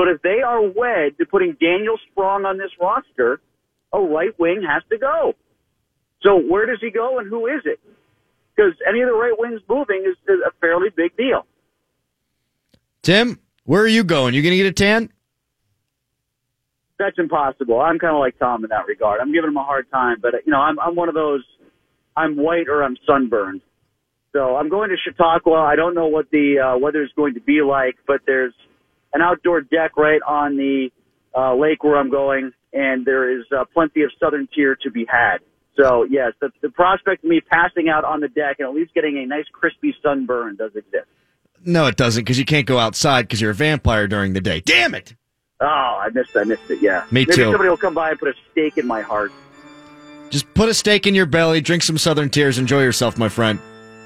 But 0.01 0.07
if 0.07 0.21
they 0.23 0.41
are 0.41 0.63
wed 0.63 1.19
to 1.19 1.27
putting 1.29 1.55
Daniel 1.61 1.95
Sprong 2.09 2.43
on 2.43 2.57
this 2.57 2.71
roster, 2.81 3.39
a 3.93 4.01
right 4.01 4.33
wing 4.39 4.65
has 4.67 4.81
to 4.89 4.97
go. 4.97 5.35
So 6.23 6.39
where 6.39 6.65
does 6.65 6.79
he 6.81 6.89
go 6.89 7.19
and 7.19 7.29
who 7.29 7.45
is 7.45 7.61
it? 7.65 7.79
Because 8.55 8.73
any 8.89 9.01
of 9.01 9.09
the 9.09 9.13
right 9.13 9.35
wings 9.37 9.61
moving 9.69 10.03
is, 10.07 10.17
is 10.27 10.39
a 10.43 10.49
fairly 10.59 10.89
big 10.89 11.15
deal. 11.15 11.45
Tim, 13.03 13.37
where 13.65 13.83
are 13.83 13.87
you 13.87 14.03
going? 14.03 14.33
You 14.33 14.41
going 14.41 14.57
to 14.57 14.57
get 14.57 14.65
a 14.65 14.71
tan? 14.71 15.11
That's 16.97 17.19
impossible. 17.19 17.79
I'm 17.79 17.99
kind 17.99 18.15
of 18.15 18.21
like 18.21 18.39
Tom 18.39 18.63
in 18.63 18.71
that 18.71 18.87
regard. 18.87 19.21
I'm 19.21 19.31
giving 19.31 19.51
him 19.51 19.57
a 19.57 19.63
hard 19.63 19.85
time, 19.91 20.17
but 20.19 20.33
you 20.47 20.51
know, 20.51 20.61
I'm 20.61 20.79
I'm 20.79 20.95
one 20.95 21.09
of 21.09 21.15
those. 21.15 21.43
I'm 22.17 22.37
white 22.37 22.69
or 22.69 22.83
I'm 22.83 22.97
sunburned. 23.05 23.61
So 24.33 24.55
I'm 24.55 24.67
going 24.67 24.89
to 24.89 24.95
Chautauqua. 24.97 25.59
I 25.59 25.75
don't 25.75 25.93
know 25.93 26.07
what 26.07 26.31
the 26.31 26.57
uh, 26.57 26.79
weather 26.79 27.03
is 27.03 27.11
going 27.15 27.35
to 27.35 27.41
be 27.41 27.61
like, 27.61 27.97
but 28.07 28.21
there's 28.25 28.53
an 29.13 29.21
outdoor 29.21 29.61
deck 29.61 29.97
right 29.97 30.21
on 30.27 30.57
the 30.57 30.89
uh, 31.35 31.55
lake 31.55 31.83
where 31.83 31.97
I'm 31.97 32.09
going, 32.11 32.51
and 32.73 33.05
there 33.05 33.39
is 33.39 33.45
uh, 33.55 33.65
plenty 33.73 34.03
of 34.03 34.11
southern 34.19 34.47
tier 34.53 34.77
to 34.83 34.91
be 34.91 35.05
had. 35.05 35.37
So 35.77 36.03
yes, 36.09 36.33
the, 36.41 36.49
the 36.61 36.69
prospect 36.69 37.23
of 37.23 37.29
me 37.29 37.41
passing 37.41 37.89
out 37.89 38.03
on 38.03 38.19
the 38.19 38.27
deck 38.27 38.57
and 38.59 38.67
at 38.67 38.75
least 38.75 38.93
getting 38.93 39.17
a 39.17 39.25
nice 39.25 39.45
crispy 39.51 39.95
sunburn 40.03 40.57
does 40.57 40.71
exist. 40.75 41.07
No, 41.63 41.87
it 41.87 41.95
doesn't 41.95 42.23
because 42.23 42.37
you 42.39 42.45
can't 42.45 42.65
go 42.65 42.77
outside 42.77 43.23
because 43.23 43.39
you're 43.39 43.51
a 43.51 43.55
vampire 43.55 44.07
during 44.07 44.33
the 44.33 44.41
day. 44.41 44.61
Damn 44.61 44.95
it! 44.95 45.15
Oh, 45.61 45.65
I 45.65 46.09
missed. 46.13 46.35
I 46.35 46.43
missed 46.43 46.69
it. 46.69 46.81
Yeah. 46.81 47.01
Me 47.11 47.21
Maybe 47.21 47.33
too. 47.33 47.43
somebody 47.43 47.69
will 47.69 47.77
come 47.77 47.93
by 47.93 48.09
and 48.09 48.19
put 48.19 48.29
a 48.29 48.33
stake 48.51 48.77
in 48.77 48.87
my 48.87 49.01
heart. 49.01 49.31
Just 50.31 50.51
put 50.53 50.69
a 50.69 50.73
stake 50.73 51.05
in 51.07 51.13
your 51.13 51.25
belly, 51.25 51.61
drink 51.61 51.83
some 51.83 51.97
Southern 51.97 52.29
Tiers, 52.29 52.57
enjoy 52.57 52.81
yourself, 52.81 53.17
my 53.17 53.29
friend. 53.29 53.59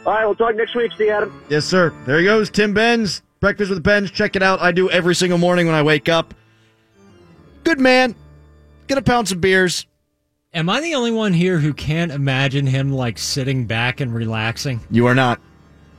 All 0.05 0.13
right, 0.13 0.25
we'll 0.25 0.35
talk 0.35 0.55
next 0.55 0.75
week. 0.75 0.91
See 0.97 1.05
you, 1.05 1.11
Adam. 1.11 1.43
Yes, 1.49 1.65
sir. 1.65 1.93
There 2.05 2.19
he 2.19 2.25
goes, 2.25 2.49
Tim 2.49 2.73
Benz. 2.73 3.21
Breakfast 3.45 3.69
with 3.69 3.83
Benz. 3.83 4.09
Check 4.09 4.35
it 4.35 4.41
out. 4.41 4.59
I 4.59 4.71
do 4.71 4.89
every 4.89 5.13
single 5.13 5.37
morning 5.37 5.67
when 5.67 5.75
I 5.75 5.83
wake 5.83 6.09
up. 6.09 6.33
Good 7.63 7.79
man. 7.79 8.15
Gonna 8.87 9.03
pound 9.03 9.27
some 9.27 9.39
beers. 9.39 9.85
Am 10.55 10.67
I 10.67 10.81
the 10.81 10.95
only 10.95 11.11
one 11.11 11.31
here 11.31 11.59
who 11.59 11.71
can't 11.71 12.11
imagine 12.11 12.65
him 12.65 12.91
like 12.91 13.19
sitting 13.19 13.67
back 13.67 14.01
and 14.01 14.11
relaxing? 14.11 14.79
You 14.89 15.05
are 15.05 15.13
not. 15.13 15.39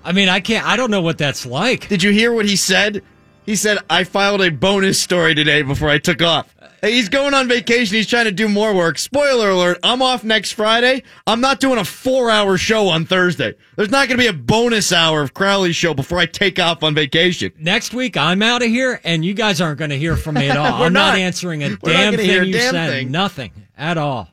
I 0.02 0.10
mean, 0.10 0.28
I 0.28 0.40
can't. 0.40 0.66
I 0.66 0.74
don't 0.74 0.90
know 0.90 1.02
what 1.02 1.18
that's 1.18 1.46
like. 1.46 1.86
Did 1.86 2.02
you 2.02 2.10
hear 2.10 2.32
what 2.32 2.46
he 2.46 2.56
said? 2.56 3.04
He 3.44 3.54
said, 3.54 3.78
I 3.88 4.02
filed 4.02 4.42
a 4.42 4.50
bonus 4.50 4.98
story 5.00 5.36
today 5.36 5.62
before 5.62 5.88
I 5.88 5.98
took 5.98 6.22
off. 6.22 6.52
He's 6.82 7.08
going 7.08 7.34
on 7.34 7.48
vacation. 7.48 7.96
He's 7.96 8.06
trying 8.06 8.26
to 8.26 8.32
do 8.32 8.48
more 8.48 8.74
work. 8.74 8.98
Spoiler 8.98 9.50
alert, 9.50 9.78
I'm 9.82 10.02
off 10.02 10.22
next 10.24 10.52
Friday. 10.52 11.02
I'm 11.26 11.40
not 11.40 11.58
doing 11.60 11.78
a 11.78 11.84
four 11.84 12.30
hour 12.30 12.58
show 12.58 12.88
on 12.88 13.04
Thursday. 13.06 13.54
There's 13.76 13.90
not 13.90 14.08
going 14.08 14.18
to 14.18 14.22
be 14.22 14.28
a 14.28 14.32
bonus 14.32 14.92
hour 14.92 15.22
of 15.22 15.34
Crowley's 15.34 15.74
show 15.76 15.94
before 15.94 16.18
I 16.18 16.26
take 16.26 16.58
off 16.58 16.82
on 16.82 16.94
vacation. 16.94 17.52
Next 17.58 17.94
week, 17.94 18.16
I'm 18.16 18.42
out 18.42 18.62
of 18.62 18.68
here, 18.68 19.00
and 19.04 19.24
you 19.24 19.34
guys 19.34 19.60
aren't 19.60 19.78
going 19.78 19.90
to 19.90 19.98
hear 19.98 20.16
from 20.16 20.34
me 20.34 20.48
at 20.50 20.56
all. 20.56 20.66
I'm 20.82 20.92
not, 20.92 21.10
not. 21.12 21.18
answering 21.18 21.62
a 21.64 21.76
damn 21.76 22.14
thing 22.16 22.30
a 22.30 22.44
you 22.44 22.52
damn 22.52 22.72
said. 22.72 22.90
thing. 22.90 23.10
Nothing 23.10 23.52
at 23.76 23.98
all. 23.98 24.28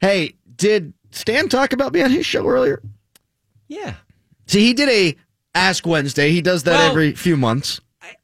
Hey, 0.00 0.34
did 0.56 0.92
Stan 1.10 1.48
talk 1.48 1.72
about 1.72 1.92
me 1.92 2.02
on 2.02 2.10
his 2.10 2.26
show 2.26 2.46
earlier? 2.46 2.80
Yeah. 3.68 3.94
See, 4.46 4.60
he 4.60 4.72
did 4.74 4.88
a 4.88 5.16
Ask 5.54 5.86
Wednesday. 5.86 6.30
He 6.32 6.42
does 6.42 6.64
that 6.64 6.72
Well- 6.78 6.90
every 6.90 7.12
few 7.14 7.36
months. 7.36 7.80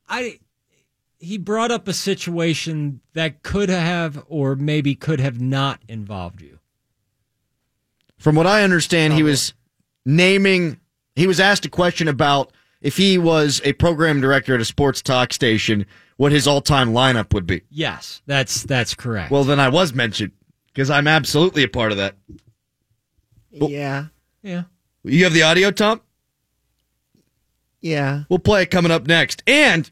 I 0.08 0.38
he 1.22 1.38
brought 1.38 1.70
up 1.70 1.86
a 1.86 1.92
situation 1.92 3.00
that 3.14 3.44
could 3.44 3.68
have 3.68 4.24
or 4.26 4.56
maybe 4.56 4.96
could 4.96 5.20
have 5.20 5.40
not 5.40 5.80
involved 5.88 6.42
you. 6.42 6.58
From 8.18 8.34
what 8.34 8.46
I 8.46 8.64
understand, 8.64 9.12
he 9.14 9.22
was 9.22 9.54
naming, 10.04 10.80
he 11.14 11.28
was 11.28 11.38
asked 11.38 11.64
a 11.64 11.70
question 11.70 12.08
about 12.08 12.52
if 12.80 12.96
he 12.96 13.18
was 13.18 13.60
a 13.64 13.72
program 13.74 14.20
director 14.20 14.56
at 14.56 14.60
a 14.60 14.64
sports 14.64 15.00
talk 15.00 15.32
station, 15.32 15.86
what 16.16 16.32
his 16.32 16.48
all 16.48 16.60
time 16.60 16.92
lineup 16.92 17.32
would 17.32 17.46
be. 17.46 17.62
Yes, 17.70 18.20
that's 18.26 18.64
that's 18.64 18.94
correct. 18.94 19.30
Well, 19.30 19.44
then 19.44 19.60
I 19.60 19.68
was 19.68 19.94
mentioned 19.94 20.32
because 20.66 20.90
I'm 20.90 21.06
absolutely 21.06 21.62
a 21.62 21.68
part 21.68 21.92
of 21.92 21.98
that. 21.98 22.16
Yeah. 23.52 24.06
yeah. 24.42 24.64
You 25.04 25.22
have 25.22 25.34
the 25.34 25.42
audio, 25.44 25.70
Tom? 25.70 26.00
Yeah. 27.80 28.24
We'll 28.28 28.40
play 28.40 28.62
it 28.62 28.70
coming 28.72 28.90
up 28.90 29.06
next. 29.06 29.42
And 29.46 29.88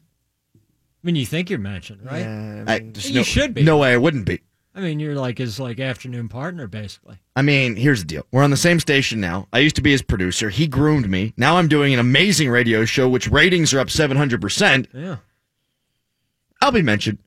I 1.03 1.07
mean, 1.07 1.15
you 1.15 1.25
think 1.25 1.49
you're 1.49 1.59
mentioned, 1.59 2.05
right? 2.05 2.19
Yeah, 2.19 2.63
I, 2.67 2.79
there's 2.79 3.09
You 3.09 3.17
no, 3.17 3.23
should 3.23 3.53
be. 3.53 3.63
No 3.63 3.77
way 3.77 3.93
I 3.93 3.97
wouldn't 3.97 4.25
be. 4.25 4.41
I 4.73 4.81
mean, 4.81 4.99
you're 4.99 5.15
like 5.15 5.39
his 5.39 5.59
like 5.59 5.79
afternoon 5.79 6.29
partner, 6.29 6.67
basically. 6.67 7.17
I 7.35 7.41
mean, 7.41 7.75
here's 7.75 8.01
the 8.01 8.05
deal. 8.05 8.25
We're 8.31 8.43
on 8.43 8.51
the 8.51 8.57
same 8.57 8.79
station 8.79 9.19
now. 9.19 9.47
I 9.51 9.59
used 9.59 9.75
to 9.77 9.81
be 9.81 9.91
his 9.91 10.01
producer. 10.01 10.49
He 10.49 10.67
groomed 10.67 11.09
me. 11.09 11.33
Now 11.35 11.57
I'm 11.57 11.67
doing 11.67 11.93
an 11.93 11.99
amazing 11.99 12.49
radio 12.49 12.85
show, 12.85 13.09
which 13.09 13.27
ratings 13.29 13.73
are 13.73 13.79
up 13.79 13.87
700%. 13.87 14.87
Yeah. 14.93 15.17
I'll 16.61 16.71
be 16.71 16.81
mentioned. 16.81 17.17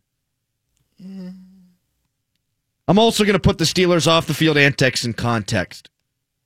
I'm 2.86 2.98
also 2.98 3.24
going 3.24 3.34
to 3.34 3.40
put 3.40 3.58
the 3.58 3.64
Steelers 3.64 4.06
off 4.06 4.26
the 4.26 4.34
field 4.34 4.56
antics 4.56 5.04
in 5.04 5.12
context. 5.14 5.90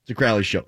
It's 0.03 0.11
a 0.11 0.14
Crowley 0.14 0.42
show. 0.44 0.66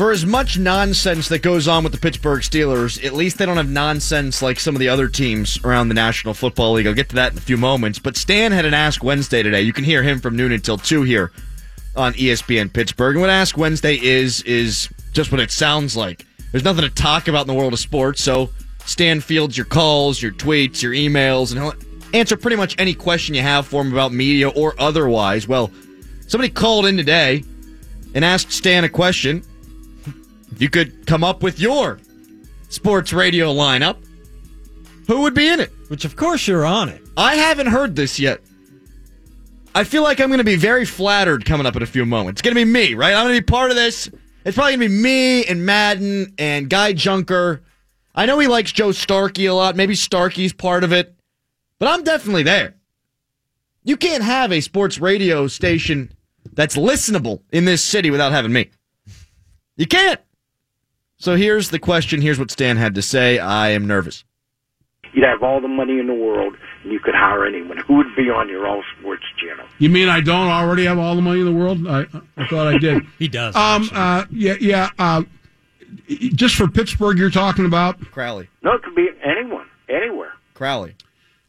For 0.00 0.12
as 0.12 0.24
much 0.24 0.58
nonsense 0.58 1.28
that 1.28 1.42
goes 1.42 1.68
on 1.68 1.84
with 1.84 1.92
the 1.92 1.98
Pittsburgh 1.98 2.40
Steelers, 2.40 3.04
at 3.04 3.12
least 3.12 3.36
they 3.36 3.44
don't 3.44 3.58
have 3.58 3.68
nonsense 3.68 4.40
like 4.40 4.58
some 4.58 4.74
of 4.74 4.78
the 4.78 4.88
other 4.88 5.08
teams 5.08 5.62
around 5.62 5.88
the 5.88 5.94
National 5.94 6.32
Football 6.32 6.72
League. 6.72 6.86
I'll 6.86 6.94
get 6.94 7.10
to 7.10 7.16
that 7.16 7.32
in 7.32 7.36
a 7.36 7.42
few 7.42 7.58
moments. 7.58 7.98
But 7.98 8.16
Stan 8.16 8.50
had 8.50 8.64
an 8.64 8.72
Ask 8.72 9.04
Wednesday 9.04 9.42
today. 9.42 9.60
You 9.60 9.74
can 9.74 9.84
hear 9.84 10.02
him 10.02 10.18
from 10.18 10.36
noon 10.36 10.52
until 10.52 10.78
2 10.78 11.02
here 11.02 11.32
on 11.96 12.14
ESPN 12.14 12.72
Pittsburgh. 12.72 13.16
And 13.16 13.20
what 13.20 13.28
Ask 13.28 13.58
Wednesday 13.58 13.96
is, 13.96 14.40
is 14.44 14.88
just 15.12 15.32
what 15.32 15.38
it 15.38 15.50
sounds 15.50 15.98
like. 15.98 16.24
There's 16.50 16.64
nothing 16.64 16.84
to 16.84 16.88
talk 16.88 17.28
about 17.28 17.42
in 17.42 17.48
the 17.48 17.54
world 17.54 17.74
of 17.74 17.78
sports, 17.78 18.22
so 18.22 18.48
Stan 18.86 19.20
fields 19.20 19.54
your 19.54 19.66
calls, 19.66 20.22
your 20.22 20.32
tweets, 20.32 20.80
your 20.80 20.94
emails, 20.94 21.52
and 21.52 21.60
he'll 21.60 22.18
answer 22.18 22.38
pretty 22.38 22.56
much 22.56 22.74
any 22.78 22.94
question 22.94 23.34
you 23.34 23.42
have 23.42 23.66
for 23.66 23.82
him 23.82 23.92
about 23.92 24.14
media 24.14 24.48
or 24.48 24.74
otherwise. 24.78 25.46
Well, 25.46 25.70
somebody 26.26 26.48
called 26.48 26.86
in 26.86 26.96
today 26.96 27.44
and 28.14 28.24
asked 28.24 28.50
Stan 28.50 28.84
a 28.84 28.88
question. 28.88 29.44
You 30.60 30.68
could 30.68 31.06
come 31.06 31.24
up 31.24 31.42
with 31.42 31.58
your 31.58 31.98
sports 32.68 33.14
radio 33.14 33.52
lineup, 33.52 33.96
who 35.06 35.22
would 35.22 35.32
be 35.32 35.48
in 35.48 35.58
it? 35.58 35.72
Which, 35.88 36.04
of 36.04 36.16
course, 36.16 36.46
you're 36.46 36.66
on 36.66 36.90
it. 36.90 37.02
I 37.16 37.36
haven't 37.36 37.68
heard 37.68 37.96
this 37.96 38.20
yet. 38.20 38.42
I 39.74 39.84
feel 39.84 40.02
like 40.02 40.20
I'm 40.20 40.28
going 40.28 40.38
to 40.38 40.44
be 40.44 40.56
very 40.56 40.84
flattered 40.84 41.46
coming 41.46 41.66
up 41.66 41.76
in 41.76 41.82
a 41.82 41.86
few 41.86 42.04
moments. 42.04 42.40
It's 42.40 42.42
going 42.42 42.54
to 42.54 42.64
be 42.64 42.70
me, 42.70 42.92
right? 42.92 43.14
I'm 43.14 43.24
going 43.24 43.36
to 43.36 43.40
be 43.40 43.44
part 43.44 43.70
of 43.70 43.76
this. 43.76 44.10
It's 44.44 44.54
probably 44.54 44.76
going 44.76 44.90
to 44.90 44.94
be 44.94 45.02
me 45.02 45.44
and 45.46 45.64
Madden 45.64 46.34
and 46.38 46.68
Guy 46.68 46.92
Junker. 46.92 47.62
I 48.14 48.26
know 48.26 48.38
he 48.38 48.46
likes 48.46 48.70
Joe 48.70 48.92
Starkey 48.92 49.46
a 49.46 49.54
lot. 49.54 49.76
Maybe 49.76 49.94
Starkey's 49.94 50.52
part 50.52 50.84
of 50.84 50.92
it, 50.92 51.14
but 51.78 51.88
I'm 51.88 52.04
definitely 52.04 52.42
there. 52.42 52.74
You 53.82 53.96
can't 53.96 54.22
have 54.22 54.52
a 54.52 54.60
sports 54.60 54.98
radio 54.98 55.46
station 55.46 56.12
that's 56.52 56.76
listenable 56.76 57.40
in 57.50 57.64
this 57.64 57.82
city 57.82 58.10
without 58.10 58.32
having 58.32 58.52
me. 58.52 58.70
You 59.76 59.86
can't. 59.86 60.20
So 61.20 61.36
here's 61.36 61.68
the 61.68 61.78
question. 61.78 62.22
Here's 62.22 62.38
what 62.38 62.50
Stan 62.50 62.78
had 62.78 62.94
to 62.94 63.02
say. 63.02 63.38
I 63.38 63.68
am 63.68 63.86
nervous. 63.86 64.24
You'd 65.12 65.26
have 65.26 65.42
all 65.42 65.60
the 65.60 65.68
money 65.68 65.98
in 65.98 66.06
the 66.06 66.14
world, 66.14 66.56
and 66.82 66.92
you 66.92 66.98
could 66.98 67.14
hire 67.14 67.44
anyone. 67.44 67.76
Who 67.86 67.96
would 67.96 68.16
be 68.16 68.30
on 68.30 68.48
your 68.48 68.66
all 68.66 68.82
sports 68.98 69.24
channel? 69.36 69.66
You 69.78 69.90
mean 69.90 70.08
I 70.08 70.22
don't 70.22 70.48
already 70.48 70.86
have 70.86 70.98
all 70.98 71.14
the 71.14 71.20
money 71.20 71.40
in 71.40 71.46
the 71.46 71.52
world? 71.52 71.86
I, 71.86 72.06
I 72.38 72.46
thought 72.46 72.68
I 72.68 72.78
did. 72.78 73.02
He 73.18 73.28
does. 73.28 73.54
Um. 73.54 73.90
Uh. 73.92 74.24
Yeah. 74.30 74.54
Yeah. 74.60 74.90
Uh, 74.98 75.24
just 76.08 76.54
for 76.54 76.68
Pittsburgh, 76.68 77.18
you're 77.18 77.28
talking 77.28 77.66
about. 77.66 78.00
Crowley. 78.12 78.48
No, 78.62 78.72
it 78.72 78.82
could 78.82 78.94
be 78.94 79.08
anyone, 79.22 79.66
anywhere. 79.90 80.32
Crowley. 80.54 80.94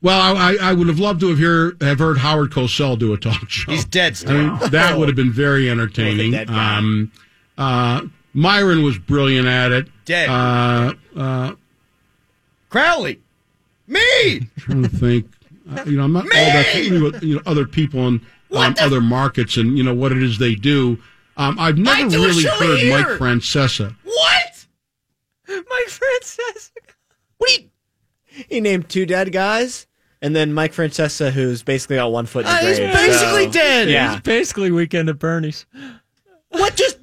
Well, 0.02 0.36
I, 0.36 0.58
I 0.60 0.74
would 0.74 0.88
have 0.88 1.00
loved 1.00 1.22
to 1.22 1.30
have 1.30 1.38
hear 1.38 1.78
have 1.80 2.00
heard 2.00 2.18
Howard 2.18 2.52
Cosell 2.52 3.00
do 3.00 3.14
a 3.14 3.18
talk 3.18 3.50
show. 3.50 3.72
He's 3.72 3.86
dead. 3.86 4.22
I 4.28 4.34
mean, 4.34 4.70
that 4.72 4.98
would 4.98 5.08
have 5.08 5.16
been 5.16 5.32
very 5.32 5.70
entertaining. 5.70 6.36
Um, 6.50 7.12
uh, 7.58 8.02
Myron 8.34 8.84
was 8.84 8.98
brilliant 8.98 9.48
at 9.48 9.72
it. 9.72 9.88
Dead. 10.06 10.30
Uh, 10.30 10.94
uh, 11.18 11.56
Crowley. 12.70 13.20
Me. 13.88 14.48
trying 14.58 14.84
to 14.84 14.90
think. 14.90 15.28
Uh, 15.70 15.84
you 15.86 15.98
know, 15.98 16.04
I'm 16.04 16.14
not 16.14 16.24
all 16.24 16.30
that 16.32 16.66
familiar 16.68 17.04
with 17.12 17.24
you 17.24 17.36
know 17.36 17.42
other 17.46 17.66
people 17.66 18.08
in 18.08 18.22
um, 18.52 18.76
other 18.80 19.02
markets 19.02 19.58
and 19.58 19.78
you 19.78 19.84
know 19.84 19.94
what 19.94 20.12
it 20.12 20.22
is 20.24 20.38
they 20.38 20.56
do. 20.56 20.98
Um, 21.38 21.58
I've 21.60 21.78
never 21.78 22.10
do 22.10 22.26
really 22.26 22.44
heard 22.44 22.80
here. 22.80 22.98
Mike 22.98 23.08
Francesa. 23.20 23.96
What? 24.04 24.66
Mike 25.48 25.88
Francesa. 25.88 26.24
says. 26.54 26.72
What 27.38 27.50
do 27.50 27.64
you? 27.64 27.70
He 28.50 28.62
named 28.62 28.88
two 28.90 29.06
dead 29.06 29.32
guys, 29.32 29.88
and 30.22 30.36
then 30.36 30.54
Mike 30.54 30.74
Francesa, 30.74 31.32
who's 31.32 31.64
basically 31.64 31.98
got 31.98 32.12
one 32.12 32.26
foot 32.26 32.46
in 32.46 32.52
the 32.52 32.58
Uh, 32.58 32.68
he's 32.68 32.78
basically 32.80 33.46
so- 33.46 33.52
dead. 33.52 33.90
Yeah. 33.90 34.12
He's 34.14 34.22
Basically, 34.22 34.72
weekend 34.72 35.10
at 35.10 35.20
Bernie's. 35.20 35.66
What 36.50 36.76
just? 36.76 36.98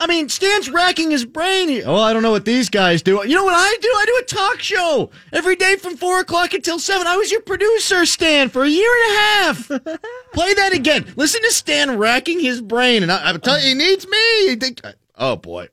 I 0.00 0.06
mean, 0.06 0.28
Stan's 0.28 0.70
racking 0.70 1.10
his 1.10 1.24
brain. 1.24 1.68
Here. 1.68 1.82
Oh, 1.84 1.96
I 1.96 2.12
don't 2.12 2.22
know 2.22 2.30
what 2.30 2.44
these 2.44 2.68
guys 2.68 3.02
do. 3.02 3.20
You 3.26 3.34
know 3.34 3.44
what 3.44 3.54
I 3.54 3.76
do? 3.80 3.88
I 3.88 4.04
do 4.06 4.18
a 4.22 4.24
talk 4.26 4.60
show 4.60 5.10
every 5.32 5.56
day 5.56 5.74
from 5.74 5.96
four 5.96 6.20
o'clock 6.20 6.54
until 6.54 6.78
seven. 6.78 7.08
I 7.08 7.16
was 7.16 7.32
your 7.32 7.40
producer, 7.40 8.06
Stan, 8.06 8.48
for 8.48 8.62
a 8.62 8.68
year 8.68 8.88
and 8.88 9.12
a 9.12 9.20
half. 9.20 9.66
Play 10.32 10.54
that 10.54 10.72
again. 10.72 11.12
Listen 11.16 11.42
to 11.42 11.50
Stan 11.50 11.98
racking 11.98 12.38
his 12.38 12.60
brain, 12.60 13.02
and 13.02 13.10
I, 13.10 13.28
I'm 13.28 13.40
telling 13.40 13.62
you, 13.62 13.68
he 13.70 13.74
needs 13.74 14.06
me. 14.06 14.48
He 14.48 14.76
Oh 15.16 15.34
boy. 15.34 15.68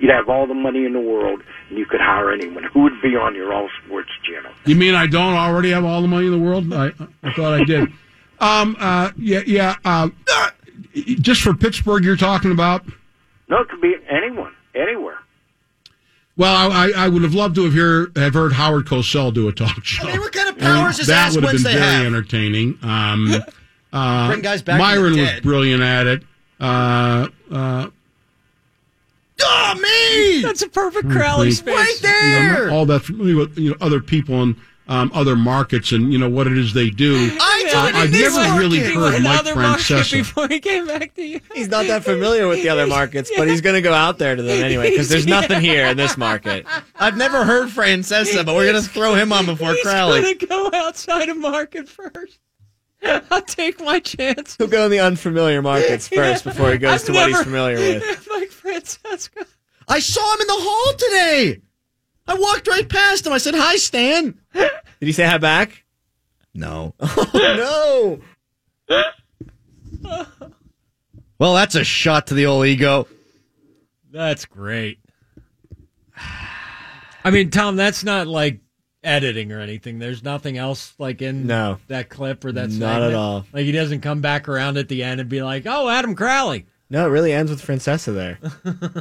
You'd 0.00 0.10
have 0.10 0.28
all 0.28 0.48
the 0.48 0.54
money 0.54 0.84
in 0.84 0.92
the 0.92 1.00
world, 1.00 1.40
and 1.68 1.78
you 1.78 1.86
could 1.86 2.00
hire 2.00 2.32
anyone. 2.32 2.64
Who 2.72 2.82
would 2.82 3.00
be 3.02 3.14
on 3.16 3.36
your 3.36 3.52
all 3.52 3.68
sports 3.84 4.10
channel? 4.24 4.50
You 4.64 4.74
mean 4.74 4.96
I 4.96 5.06
don't 5.06 5.34
already 5.34 5.70
have 5.70 5.84
all 5.84 6.02
the 6.02 6.08
money 6.08 6.26
in 6.26 6.32
the 6.32 6.38
world? 6.38 6.72
I, 6.72 6.92
I 7.22 7.32
thought 7.32 7.52
I 7.60 7.64
did. 7.64 7.88
Um. 8.42 8.74
Uh. 8.80 9.10
Yeah. 9.18 9.42
Yeah. 9.46 9.76
Uh, 9.84 10.08
just 10.94 11.42
for 11.42 11.52
Pittsburgh, 11.52 12.02
you're 12.02 12.16
talking 12.16 12.52
about. 12.52 12.86
No, 13.50 13.58
it 13.62 13.68
could 13.68 13.80
be 13.80 13.94
anyone, 14.08 14.54
anywhere. 14.74 15.18
Well, 16.36 16.70
I, 16.70 16.92
I 16.96 17.08
would 17.08 17.22
have 17.22 17.34
loved 17.34 17.56
to 17.56 17.64
have 17.64 17.72
hear 17.74 18.10
have 18.16 18.32
heard 18.32 18.52
Howard 18.52 18.86
Cosell 18.86 19.34
do 19.34 19.48
a 19.48 19.52
talk 19.52 19.84
show. 19.84 20.08
I 20.08 20.12
mean, 20.12 20.20
what 20.20 20.32
kind 20.32 20.48
of 20.48 20.54
I 20.54 20.58
mean, 20.58 20.76
powers 20.76 20.96
does 20.96 21.08
that 21.08 21.26
Ask 21.26 21.34
would 21.34 21.44
have 21.44 21.52
been 21.54 21.62
very 21.64 21.78
have? 21.78 22.06
entertaining. 22.06 22.78
Um, 22.82 23.34
uh, 23.92 24.28
Bring 24.28 24.40
guys 24.40 24.62
back 24.62 24.78
Myron 24.78 25.18
was 25.18 25.40
brilliant 25.42 25.82
at 25.82 26.06
it. 26.06 26.22
Uh, 26.60 27.28
uh, 27.52 27.90
Oh, 29.42 29.74
me! 29.74 30.42
That's 30.42 30.60
a 30.62 30.68
perfect 30.68 31.08
Crowley 31.10 31.50
think. 31.52 31.68
space. 31.68 32.02
Right 32.02 32.02
you 32.02 32.08
know, 32.08 32.38
I'm 32.38 32.54
there. 32.54 32.70
all 32.70 32.84
that 32.86 33.00
familiar 33.00 33.36
with 33.36 33.58
you 33.58 33.70
know 33.70 33.76
other 33.80 34.00
people 34.00 34.42
in 34.42 34.54
um, 34.90 35.10
other 35.14 35.36
markets 35.36 35.92
and 35.92 36.12
you 36.12 36.18
know 36.18 36.28
what 36.28 36.48
it 36.48 36.58
is 36.58 36.74
they 36.74 36.90
do. 36.90 37.14
I 37.40 37.72
uh, 37.94 37.98
I've 38.00 38.10
this 38.10 38.36
never 38.36 38.58
really 38.58 38.80
heard 38.80 39.12
Mike 39.22 39.40
Another 39.40 39.54
market 39.54 39.82
Francesa. 39.84 40.12
before 40.18 40.48
he 40.48 40.58
came 40.58 40.86
back 40.86 41.14
to 41.14 41.22
you. 41.24 41.40
He's 41.54 41.68
not 41.68 41.86
that 41.86 42.02
familiar 42.02 42.48
with 42.48 42.62
the 42.62 42.68
other 42.70 42.86
markets, 42.98 43.30
but 43.36 43.46
he's 43.46 43.60
going 43.60 43.76
to 43.76 43.82
go 43.82 43.94
out 43.94 44.18
there 44.18 44.34
to 44.34 44.42
them 44.42 44.62
anyway 44.64 44.90
because 44.90 45.08
there's 45.08 45.26
nothing 45.38 45.60
here 45.60 45.86
in 45.86 45.96
this 45.96 46.16
market. 46.16 46.66
I've 46.96 47.16
never 47.16 47.44
heard 47.44 47.68
Francesa, 47.68 48.44
but 48.44 48.54
we're 48.56 48.66
gonna 48.66 48.82
throw 48.82 49.14
him 49.14 49.32
on 49.32 49.46
before 49.46 49.74
He's 49.74 49.82
Crowley. 49.82 50.20
gonna 50.22 50.34
go 50.34 50.70
outside 50.74 51.28
of 51.28 51.36
market 51.38 51.88
first. 51.88 52.40
I'll 53.30 53.42
take 53.42 53.80
my 53.80 54.00
chance. 54.00 54.56
He'll 54.56 54.66
go 54.66 54.84
in 54.86 54.90
the 54.90 54.98
unfamiliar 55.00 55.62
markets 55.62 56.08
first 56.08 56.42
before 56.44 56.72
he 56.72 56.78
goes 56.78 57.00
I've 57.00 57.04
to 57.06 57.12
what 57.12 57.28
he's 57.28 57.42
familiar 57.42 57.76
with. 57.76 58.28
Mike 58.28 58.50
Francesa. 58.50 59.46
I 59.88 60.00
saw 60.00 60.34
him 60.34 60.40
in 60.40 60.46
the 60.48 60.52
hall 60.56 60.94
today. 60.98 61.60
I 62.26 62.34
walked 62.34 62.68
right 62.68 62.88
past 62.88 63.26
him. 63.26 63.32
I 63.32 63.38
said, 63.38 63.54
"Hi, 63.56 63.76
Stan." 63.76 64.38
Did 65.00 65.06
he 65.06 65.12
say 65.12 65.24
hi 65.26 65.38
back? 65.38 65.84
No. 66.54 66.94
Oh, 67.32 68.20
no. 68.88 70.20
Well, 71.38 71.54
that's 71.54 71.74
a 71.74 71.84
shot 71.84 72.26
to 72.28 72.34
the 72.34 72.46
old 72.46 72.66
ego. 72.66 73.06
That's 74.10 74.44
great. 74.44 74.98
I 77.24 77.30
mean, 77.30 77.50
Tom, 77.50 77.76
that's 77.76 78.04
not 78.04 78.26
like 78.26 78.60
editing 79.02 79.52
or 79.52 79.60
anything. 79.60 79.98
There's 79.98 80.22
nothing 80.22 80.58
else 80.58 80.92
like 80.98 81.22
in 81.22 81.46
No. 81.46 81.78
that 81.88 82.08
clip 82.10 82.44
or 82.44 82.52
that 82.52 82.70
Not 82.70 82.94
segment. 82.94 83.12
at 83.12 83.14
all. 83.14 83.46
Like 83.52 83.64
he 83.64 83.72
doesn't 83.72 84.00
come 84.00 84.20
back 84.20 84.48
around 84.48 84.76
at 84.76 84.88
the 84.88 85.02
end 85.02 85.20
and 85.20 85.30
be 85.30 85.42
like, 85.42 85.64
"Oh, 85.66 85.88
Adam 85.88 86.14
Crowley." 86.14 86.66
No, 86.90 87.06
it 87.06 87.10
really 87.10 87.32
ends 87.32 87.50
with 87.50 87.62
Francesa 87.64 88.12
there. 88.14 88.38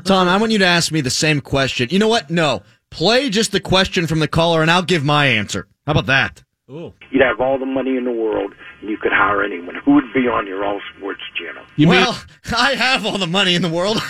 Tom, 0.04 0.28
I 0.28 0.38
want 0.38 0.52
you 0.52 0.60
to 0.60 0.66
ask 0.66 0.91
me 0.91 1.02
the 1.02 1.10
same 1.10 1.41
question. 1.41 1.89
You 1.91 2.00
know 2.00 2.08
what? 2.08 2.30
No. 2.30 2.62
Play 2.92 3.30
just 3.30 3.52
the 3.52 3.60
question 3.60 4.08
from 4.08 4.20
the 4.20 4.28
caller 4.28 4.62
and 4.62 4.72
I'll 4.72 4.82
give 4.84 5.04
my 5.04 5.28
answer. 5.28 5.68
How 5.86 5.92
about 5.92 6.08
that? 6.08 6.44
Ooh. 6.70 6.94
You'd 7.12 7.24
have 7.24 7.40
all 7.42 7.58
the 7.58 7.66
money 7.66 7.98
in 7.98 8.04
the 8.04 8.12
world, 8.12 8.54
and 8.80 8.92
you 8.92 8.98
could 8.98 9.12
hire 9.12 9.44
anyone. 9.44 9.74
Who 9.84 9.96
would 9.96 10.14
be 10.14 10.28
on 10.28 10.46
your 10.46 10.64
all 10.64 10.80
sports 10.96 11.22
channel? 11.36 11.64
You 11.76 11.88
mean 11.88 12.02
well, 12.02 12.22
I 12.56 12.76
have 12.76 13.08
all 13.08 13.18
the 13.18 13.26
money 13.26 13.56
in 13.56 13.64
the 13.64 13.70
world. 13.70 13.98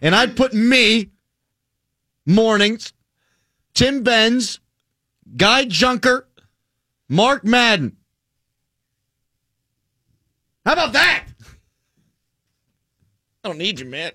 and 0.00 0.14
I'd 0.14 0.36
put 0.36 0.54
me, 0.54 1.10
mornings, 2.26 2.92
Tim 3.74 4.04
Benz, 4.04 4.60
Guy 5.36 5.64
Junker, 5.64 6.28
Mark 7.08 7.44
Madden. 7.44 7.96
How 10.64 10.74
about 10.74 10.92
that? 10.92 11.23
I 13.44 13.48
don't 13.48 13.58
need 13.58 13.78
you, 13.78 13.86
man. 13.86 14.12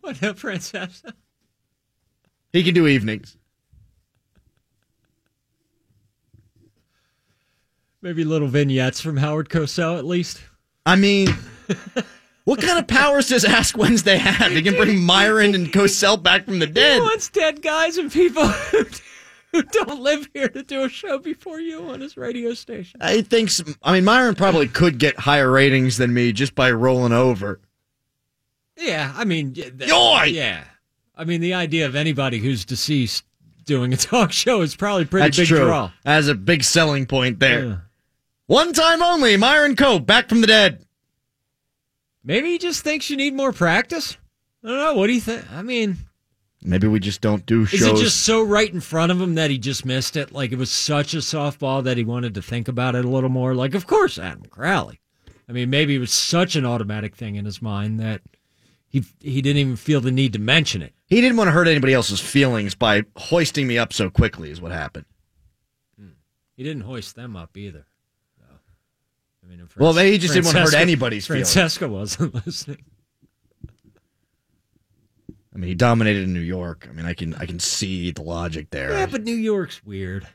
What 0.00 0.22
up, 0.22 0.36
Francesa? 0.36 1.12
He 2.52 2.62
can 2.62 2.74
do 2.74 2.86
evenings. 2.86 3.36
Maybe 8.02 8.24
little 8.24 8.46
vignettes 8.48 9.00
from 9.00 9.16
Howard 9.16 9.48
Cosell 9.48 9.98
at 9.98 10.04
least. 10.04 10.40
I 10.84 10.94
mean, 10.94 11.28
what 12.44 12.60
kind 12.60 12.78
of 12.78 12.86
powers 12.86 13.28
does 13.28 13.44
Ask 13.44 13.76
Wednesday 13.76 14.16
have? 14.16 14.52
He 14.52 14.62
can 14.62 14.74
bring 14.76 15.00
Myron 15.00 15.54
and 15.56 15.72
Cosell 15.72 16.22
back 16.22 16.44
from 16.44 16.60
the 16.60 16.66
He 16.66 16.72
dead. 16.72 17.00
wants 17.00 17.28
dead 17.28 17.62
guys 17.62 17.96
and 17.98 18.12
people 18.12 18.46
who, 18.46 18.84
who 19.52 19.62
don't 19.64 20.00
live 20.00 20.28
here 20.34 20.48
to 20.48 20.62
do 20.62 20.84
a 20.84 20.88
show 20.88 21.18
before 21.18 21.58
you 21.60 21.82
on 21.90 22.00
his 22.00 22.16
radio 22.16 22.54
station. 22.54 23.00
I 23.02 23.22
think. 23.22 23.50
Some, 23.50 23.74
I 23.82 23.92
mean, 23.92 24.04
Myron 24.04 24.36
probably 24.36 24.68
could 24.68 24.98
get 24.98 25.18
higher 25.18 25.50
ratings 25.50 25.96
than 25.96 26.14
me 26.14 26.30
just 26.32 26.54
by 26.54 26.70
rolling 26.70 27.12
over. 27.12 27.60
Yeah, 28.76 29.12
I 29.16 29.24
mean, 29.24 29.52
yeah, 29.54 29.68
Yoy! 29.86 30.24
yeah. 30.24 30.64
I 31.16 31.24
mean, 31.24 31.40
the 31.40 31.54
idea 31.54 31.86
of 31.86 31.94
anybody 31.96 32.38
who's 32.38 32.64
deceased 32.64 33.24
doing 33.64 33.92
a 33.92 33.96
talk 33.98 34.32
show 34.32 34.60
is 34.60 34.76
probably 34.76 35.04
pretty 35.06 35.26
That's 35.26 35.36
big 35.38 35.48
true. 35.48 35.64
draw. 35.64 35.90
That's 36.04 36.26
a 36.28 36.34
big 36.34 36.62
selling 36.62 37.06
point 37.06 37.40
there. 37.40 37.64
Yeah. 37.64 37.76
One 38.46 38.72
time 38.72 39.02
only, 39.02 39.36
Myron 39.36 39.76
Cope 39.76 40.06
back 40.06 40.28
from 40.28 40.40
the 40.40 40.46
dead. 40.46 40.84
Maybe 42.22 42.50
he 42.50 42.58
just 42.58 42.82
thinks 42.82 43.08
you 43.10 43.16
need 43.16 43.34
more 43.34 43.52
practice. 43.52 44.16
I 44.64 44.68
don't 44.68 44.78
know. 44.78 44.94
What 44.94 45.06
do 45.06 45.12
you 45.14 45.20
think? 45.20 45.50
I 45.52 45.62
mean, 45.62 45.96
Maybe 46.62 46.88
we 46.88 46.98
just 46.98 47.20
don't 47.20 47.46
do 47.46 47.64
shows. 47.66 47.80
is 47.80 47.86
it 47.86 47.96
just 47.96 48.22
so 48.22 48.42
right 48.42 48.72
in 48.72 48.80
front 48.80 49.12
of 49.12 49.20
him 49.20 49.36
that 49.36 49.50
he 49.50 49.58
just 49.58 49.84
missed 49.84 50.16
it? 50.16 50.32
Like 50.32 50.50
it 50.52 50.58
was 50.58 50.70
such 50.70 51.14
a 51.14 51.18
softball 51.18 51.84
that 51.84 51.96
he 51.96 52.04
wanted 52.04 52.34
to 52.34 52.42
think 52.42 52.66
about 52.66 52.96
it 52.96 53.04
a 53.04 53.08
little 53.08 53.30
more. 53.30 53.54
Like, 53.54 53.74
of 53.74 53.86
course, 53.86 54.18
Adam 54.18 54.42
Crowley. 54.50 55.00
I 55.48 55.52
mean, 55.52 55.70
maybe 55.70 55.94
it 55.94 56.00
was 56.00 56.12
such 56.12 56.56
an 56.56 56.66
automatic 56.66 57.14
thing 57.14 57.36
in 57.36 57.44
his 57.44 57.62
mind 57.62 58.00
that 58.00 58.20
he 59.20 59.30
he 59.30 59.42
didn't 59.42 59.58
even 59.58 59.76
feel 59.76 60.00
the 60.00 60.10
need 60.10 60.32
to 60.32 60.38
mention 60.38 60.82
it. 60.82 60.92
He 61.06 61.20
didn't 61.20 61.36
want 61.36 61.48
to 61.48 61.52
hurt 61.52 61.68
anybody 61.68 61.92
else's 61.92 62.20
feelings 62.20 62.74
by 62.74 63.02
hoisting 63.16 63.66
me 63.66 63.78
up 63.78 63.92
so 63.92 64.08
quickly, 64.10 64.50
is 64.50 64.60
what 64.60 64.72
happened. 64.72 65.04
Hmm. 65.98 66.08
He 66.56 66.62
didn't 66.64 66.82
hoist 66.82 67.14
them 67.14 67.36
up 67.36 67.56
either. 67.56 67.86
No. 68.40 68.46
I 69.44 69.46
mean, 69.48 69.60
if 69.60 69.76
Well, 69.76 69.92
maybe 69.92 70.12
he 70.12 70.18
just 70.18 70.34
didn't 70.34 70.46
want 70.46 70.56
to 70.56 70.62
hurt 70.62 70.70
Francesa- 70.72 70.80
anybody's 70.80 71.26
feelings. 71.26 71.54
Francesa 71.54 71.88
wasn't 71.88 72.34
listening. 72.46 72.84
I 75.54 75.58
mean, 75.58 75.68
he 75.68 75.74
dominated 75.74 76.24
in 76.24 76.32
New 76.34 76.40
York. 76.40 76.86
I 76.90 76.92
mean, 76.92 77.06
I 77.06 77.14
can 77.14 77.34
I 77.34 77.46
can 77.46 77.58
see 77.58 78.10
the 78.10 78.22
logic 78.22 78.70
there. 78.70 78.92
Yeah, 78.92 79.06
but 79.06 79.22
New 79.24 79.34
York's 79.36 79.84
weird. 79.84 80.26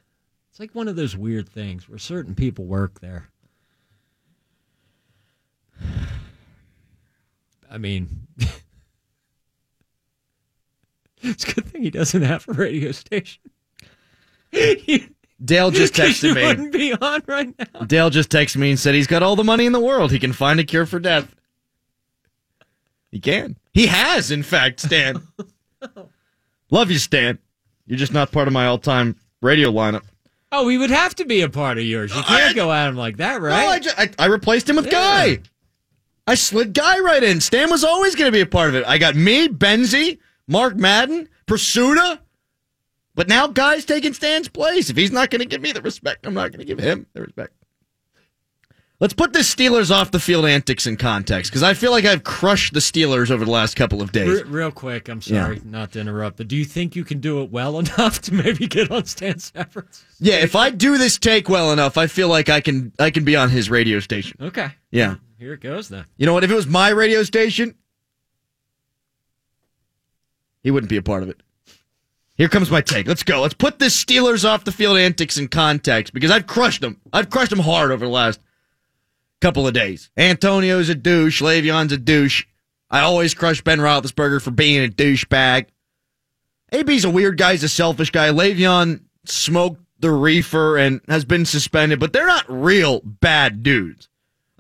It's 0.49 0.59
like 0.59 0.73
one 0.75 0.87
of 0.87 0.95
those 0.95 1.15
weird 1.15 1.47
things 1.49 1.87
where 1.89 1.97
certain 1.99 2.35
people 2.35 2.65
work 2.65 2.99
there. 3.01 3.29
I 7.71 7.77
mean, 7.77 8.27
it's 11.21 11.45
a 11.49 11.53
good 11.53 11.65
thing 11.65 11.83
he 11.83 11.89
doesn't 11.89 12.21
have 12.21 12.45
a 12.49 12.53
radio 12.53 12.91
station. 12.91 13.41
Dale 14.51 15.07
just 15.71 15.93
texted 15.93 16.35
me. 16.35 16.43
wouldn't 16.45 16.73
be 16.73 16.93
on 16.93 17.23
right 17.27 17.53
now. 17.57 17.79
Dale 17.85 18.09
just 18.09 18.29
texted 18.29 18.57
me 18.57 18.71
and 18.71 18.79
said 18.79 18.93
he's 18.93 19.07
got 19.07 19.23
all 19.23 19.37
the 19.37 19.43
money 19.45 19.65
in 19.65 19.71
the 19.71 19.79
world. 19.79 20.11
He 20.11 20.19
can 20.19 20.33
find 20.33 20.59
a 20.59 20.65
cure 20.65 20.85
for 20.85 20.99
death. 20.99 21.33
He 23.09 23.19
can. 23.21 23.55
He 23.73 23.87
has, 23.87 24.31
in 24.31 24.43
fact, 24.43 24.81
Stan. 24.81 25.25
Love 26.71 26.91
you, 26.91 26.97
Stan. 26.97 27.39
You're 27.85 27.97
just 27.99 28.13
not 28.13 28.31
part 28.31 28.47
of 28.47 28.53
my 28.53 28.65
all-time 28.67 29.15
radio 29.41 29.71
lineup. 29.71 30.03
Oh, 30.51 30.67
he 30.67 30.77
would 30.77 30.89
have 30.91 31.15
to 31.15 31.25
be 31.25 31.41
a 31.41 31.49
part 31.49 31.77
of 31.77 31.85
yours. 31.85 32.13
You 32.13 32.21
can't 32.23 32.55
go 32.55 32.71
at 32.71 32.89
him 32.89 32.97
like 32.97 33.17
that, 33.17 33.41
right? 33.41 33.63
No, 33.63 33.69
I, 33.69 33.79
ju- 33.79 33.89
I, 33.97 34.09
I 34.19 34.25
replaced 34.25 34.69
him 34.69 34.75
with 34.75 34.89
Guy. 34.91 35.39
I 36.27 36.35
slid 36.35 36.73
Guy 36.73 36.99
right 36.99 37.23
in. 37.23 37.41
Stan 37.41 37.69
was 37.69 37.83
always 37.83 38.15
going 38.15 38.31
to 38.31 38.35
be 38.35 38.41
a 38.41 38.45
part 38.45 38.69
of 38.69 38.75
it. 38.75 38.85
I 38.85 38.97
got 38.97 39.15
me, 39.15 39.47
Benzie, 39.47 40.19
Mark 40.47 40.75
Madden, 40.75 41.27
Prisuta. 41.47 42.19
But 43.15 43.27
now 43.27 43.47
Guy's 43.47 43.85
taking 43.85 44.13
Stan's 44.13 44.47
place. 44.47 44.89
If 44.89 44.95
he's 44.95 45.11
not 45.11 45.29
going 45.29 45.39
to 45.39 45.45
give 45.45 45.61
me 45.61 45.71
the 45.71 45.81
respect, 45.81 46.25
I'm 46.25 46.33
not 46.33 46.51
going 46.51 46.59
to 46.59 46.65
give 46.65 46.79
him 46.79 47.07
the 47.13 47.21
respect. 47.21 47.53
Let's 49.01 49.15
put 49.15 49.33
the 49.33 49.39
Steelers 49.39 49.89
off 49.89 50.11
the 50.11 50.19
field 50.19 50.45
antics 50.45 50.85
in 50.85 50.95
context 50.95 51.49
because 51.49 51.63
I 51.63 51.73
feel 51.73 51.89
like 51.89 52.05
I've 52.05 52.23
crushed 52.23 52.75
the 52.75 52.79
Steelers 52.79 53.31
over 53.31 53.43
the 53.43 53.49
last 53.49 53.75
couple 53.75 53.99
of 53.99 54.11
days. 54.11 54.43
Real 54.43 54.69
quick, 54.69 55.09
I'm 55.09 55.23
sorry 55.23 55.59
not 55.65 55.93
to 55.93 55.99
interrupt, 55.99 56.37
but 56.37 56.47
do 56.47 56.55
you 56.55 56.65
think 56.65 56.95
you 56.95 57.03
can 57.03 57.19
do 57.19 57.41
it 57.41 57.49
well 57.49 57.79
enough 57.79 58.21
to 58.21 58.33
maybe 58.33 58.67
get 58.67 58.91
on 58.91 59.05
Stan 59.05 59.39
Stafford's? 59.39 60.05
Yeah, 60.19 60.35
if 60.35 60.55
I 60.55 60.69
do 60.69 60.99
this 60.99 61.17
take 61.17 61.49
well 61.49 61.71
enough, 61.71 61.97
I 61.97 62.05
feel 62.05 62.27
like 62.27 62.47
I 62.47 62.61
can 62.61 62.93
I 62.99 63.09
can 63.09 63.25
be 63.25 63.35
on 63.35 63.49
his 63.49 63.71
radio 63.71 63.99
station. 63.99 64.37
Okay. 64.39 64.69
Yeah. 64.91 65.15
Here 65.41 65.53
it 65.53 65.61
goes 65.61 65.89
then. 65.89 66.05
You 66.17 66.27
know 66.27 66.33
what? 66.33 66.43
If 66.43 66.51
it 66.51 66.55
was 66.55 66.67
my 66.67 66.89
radio 66.89 67.23
station, 67.23 67.73
he 70.61 70.69
wouldn't 70.69 70.91
be 70.91 70.97
a 70.97 71.01
part 71.01 71.23
of 71.23 71.29
it. 71.29 71.41
Here 72.35 72.47
comes 72.47 72.69
my 72.69 72.81
take. 72.81 73.07
Let's 73.07 73.23
go. 73.23 73.41
Let's 73.41 73.55
put 73.55 73.79
this 73.79 74.05
Steelers 74.05 74.45
off 74.47 74.65
the 74.65 74.71
field 74.71 74.97
antics 74.97 75.39
in 75.39 75.47
context 75.47 76.13
because 76.13 76.29
I've 76.29 76.45
crushed 76.45 76.81
them. 76.81 77.01
I've 77.11 77.31
crushed 77.31 77.49
them 77.49 77.57
hard 77.57 77.89
over 77.89 78.05
the 78.05 78.11
last 78.11 78.39
couple 79.41 79.65
of 79.65 79.73
days. 79.73 80.11
Antonio's 80.15 80.89
a 80.89 80.95
douche. 80.95 81.41
Le'Veon's 81.41 81.91
a 81.91 81.97
douche. 81.97 82.45
I 82.91 82.99
always 82.99 83.33
crush 83.33 83.63
Ben 83.63 83.79
Roethlisberger 83.79 84.43
for 84.43 84.51
being 84.51 84.85
a 84.85 84.89
douchebag. 84.89 85.65
AB's 86.71 87.03
a 87.03 87.09
weird 87.09 87.39
guy. 87.39 87.53
He's 87.53 87.63
a 87.63 87.69
selfish 87.69 88.11
guy. 88.11 88.29
Le'Veon 88.29 89.05
smoked 89.25 89.81
the 89.97 90.11
reefer 90.11 90.77
and 90.77 91.01
has 91.07 91.25
been 91.25 91.45
suspended, 91.45 91.99
but 91.99 92.13
they're 92.13 92.27
not 92.27 92.45
real 92.47 93.01
bad 93.03 93.63
dudes. 93.63 94.07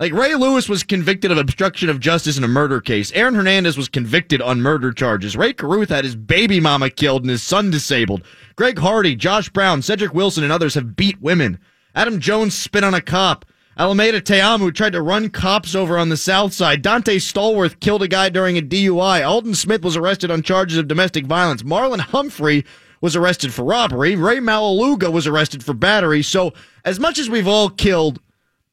Like 0.01 0.13
Ray 0.13 0.33
Lewis 0.33 0.67
was 0.67 0.81
convicted 0.81 1.29
of 1.31 1.37
obstruction 1.37 1.87
of 1.87 1.99
justice 1.99 2.35
in 2.35 2.43
a 2.43 2.47
murder 2.47 2.81
case. 2.81 3.11
Aaron 3.11 3.35
Hernandez 3.35 3.77
was 3.77 3.87
convicted 3.87 4.41
on 4.41 4.59
murder 4.59 4.91
charges. 4.91 5.37
Rae 5.37 5.53
Carruth 5.53 5.89
had 5.89 6.05
his 6.05 6.15
baby 6.15 6.59
mama 6.59 6.89
killed 6.89 7.21
and 7.21 7.29
his 7.29 7.43
son 7.43 7.69
disabled. 7.69 8.23
Greg 8.55 8.79
Hardy, 8.79 9.15
Josh 9.15 9.49
Brown, 9.49 9.83
Cedric 9.83 10.11
Wilson, 10.11 10.43
and 10.43 10.51
others 10.51 10.73
have 10.73 10.95
beat 10.95 11.21
women. 11.21 11.59
Adam 11.93 12.19
Jones 12.19 12.57
spit 12.57 12.83
on 12.83 12.95
a 12.95 12.99
cop. 13.01 13.45
Alameda 13.77 14.21
Ta'amu 14.21 14.73
tried 14.73 14.93
to 14.93 15.03
run 15.03 15.29
cops 15.29 15.75
over 15.75 15.99
on 15.99 16.09
the 16.09 16.17
south 16.17 16.51
side. 16.51 16.81
Donté 16.81 17.17
Stallworth 17.17 17.79
killed 17.79 18.01
a 18.01 18.07
guy 18.07 18.29
during 18.29 18.57
a 18.57 18.61
DUI. 18.63 19.23
Aldon 19.23 19.53
Smith 19.53 19.83
was 19.83 19.95
arrested 19.95 20.31
on 20.31 20.41
charges 20.41 20.79
of 20.79 20.87
domestic 20.87 21.27
violence. 21.27 21.61
Marlon 21.61 21.99
Humphrey 21.99 22.65
was 23.01 23.15
arrested 23.15 23.53
for 23.53 23.65
robbery. 23.65 24.15
Rey 24.15 24.37
Maualuga 24.37 25.11
was 25.11 25.27
arrested 25.27 25.63
for 25.63 25.75
battery. 25.75 26.23
So, 26.23 26.53
as 26.83 26.99
much 26.99 27.19
as 27.19 27.29
we've 27.29 27.47
all 27.47 27.69
killed 27.69 28.19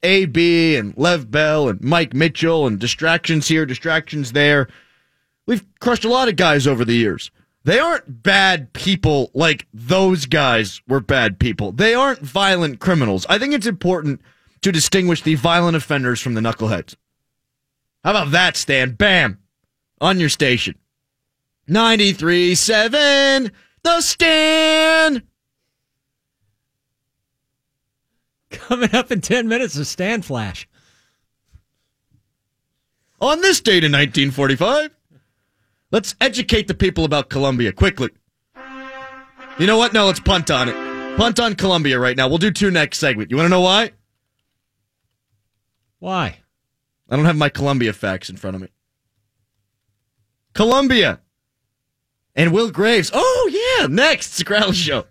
AB 0.03 0.75
and 0.75 0.93
Lev 0.97 1.29
Bell 1.29 1.67
and 1.69 1.81
Mike 1.81 2.13
Mitchell 2.13 2.65
and 2.67 2.79
distractions 2.79 3.47
here, 3.47 3.65
distractions 3.65 4.31
there, 4.31 4.67
we've 5.45 5.65
crushed 5.79 6.05
a 6.05 6.09
lot 6.09 6.29
of 6.29 6.35
guys 6.35 6.67
over 6.67 6.85
the 6.85 6.93
years. 6.93 7.31
They 7.65 7.79
aren't 7.79 8.23
bad 8.23 8.71
people 8.73 9.31
like 9.33 9.67
those 9.73 10.25
guys 10.25 10.81
were 10.87 11.01
bad 11.01 11.39
people. 11.39 11.71
They 11.71 11.93
aren't 11.93 12.21
violent 12.21 12.79
criminals. 12.79 13.25
I 13.29 13.37
think 13.37 13.53
it's 13.53 13.67
important 13.67 14.21
to 14.61 14.71
distinguish 14.71 15.21
the 15.21 15.35
violent 15.35 15.75
offenders 15.75 16.21
from 16.21 16.33
the 16.33 16.41
knuckleheads. 16.41 16.95
How 18.03 18.11
about 18.11 18.31
that, 18.31 18.55
Stan? 18.55 18.91
Bam! 18.91 19.39
On 19.99 20.19
your 20.19 20.29
station. 20.29 20.75
93 21.67 22.55
7, 22.55 23.51
The 23.83 24.01
Stan! 24.01 25.28
Coming 28.51 28.93
up 28.93 29.11
in 29.11 29.21
10 29.21 29.47
minutes, 29.47 29.75
a 29.75 29.85
Stand 29.85 30.25
Flash. 30.25 30.67
On 33.21 33.41
this 33.41 33.59
date 33.59 33.83
in 33.83 33.91
1945, 33.91 34.91
let's 35.91 36.15
educate 36.21 36.67
the 36.67 36.73
people 36.73 37.03
about 37.03 37.29
Columbia 37.29 37.73
quickly. 37.73 38.09
You 39.59 39.67
know 39.67 39.77
what? 39.77 39.93
No, 39.93 40.05
let's 40.05 40.21
punt 40.21 40.49
on 40.49 40.69
it. 40.69 41.17
Punt 41.17 41.39
on 41.39 41.55
Columbia 41.55 41.99
right 41.99 42.15
now. 42.15 42.29
We'll 42.29 42.37
do 42.37 42.49
two 42.49 42.71
next 42.71 42.97
segment. 42.97 43.29
You 43.29 43.35
want 43.35 43.47
to 43.47 43.49
know 43.49 43.61
why? 43.61 43.91
Why? 45.99 46.37
I 47.09 47.15
don't 47.17 47.25
have 47.25 47.35
my 47.35 47.49
Columbia 47.49 47.91
facts 47.91 48.29
in 48.29 48.37
front 48.37 48.55
of 48.55 48.61
me. 48.61 48.69
Columbia 50.53 51.19
and 52.35 52.53
Will 52.53 52.71
Graves. 52.71 53.11
Oh, 53.13 53.77
yeah. 53.79 53.87
Next, 53.87 54.33
Scrabble 54.33 54.71
Show. 54.71 55.05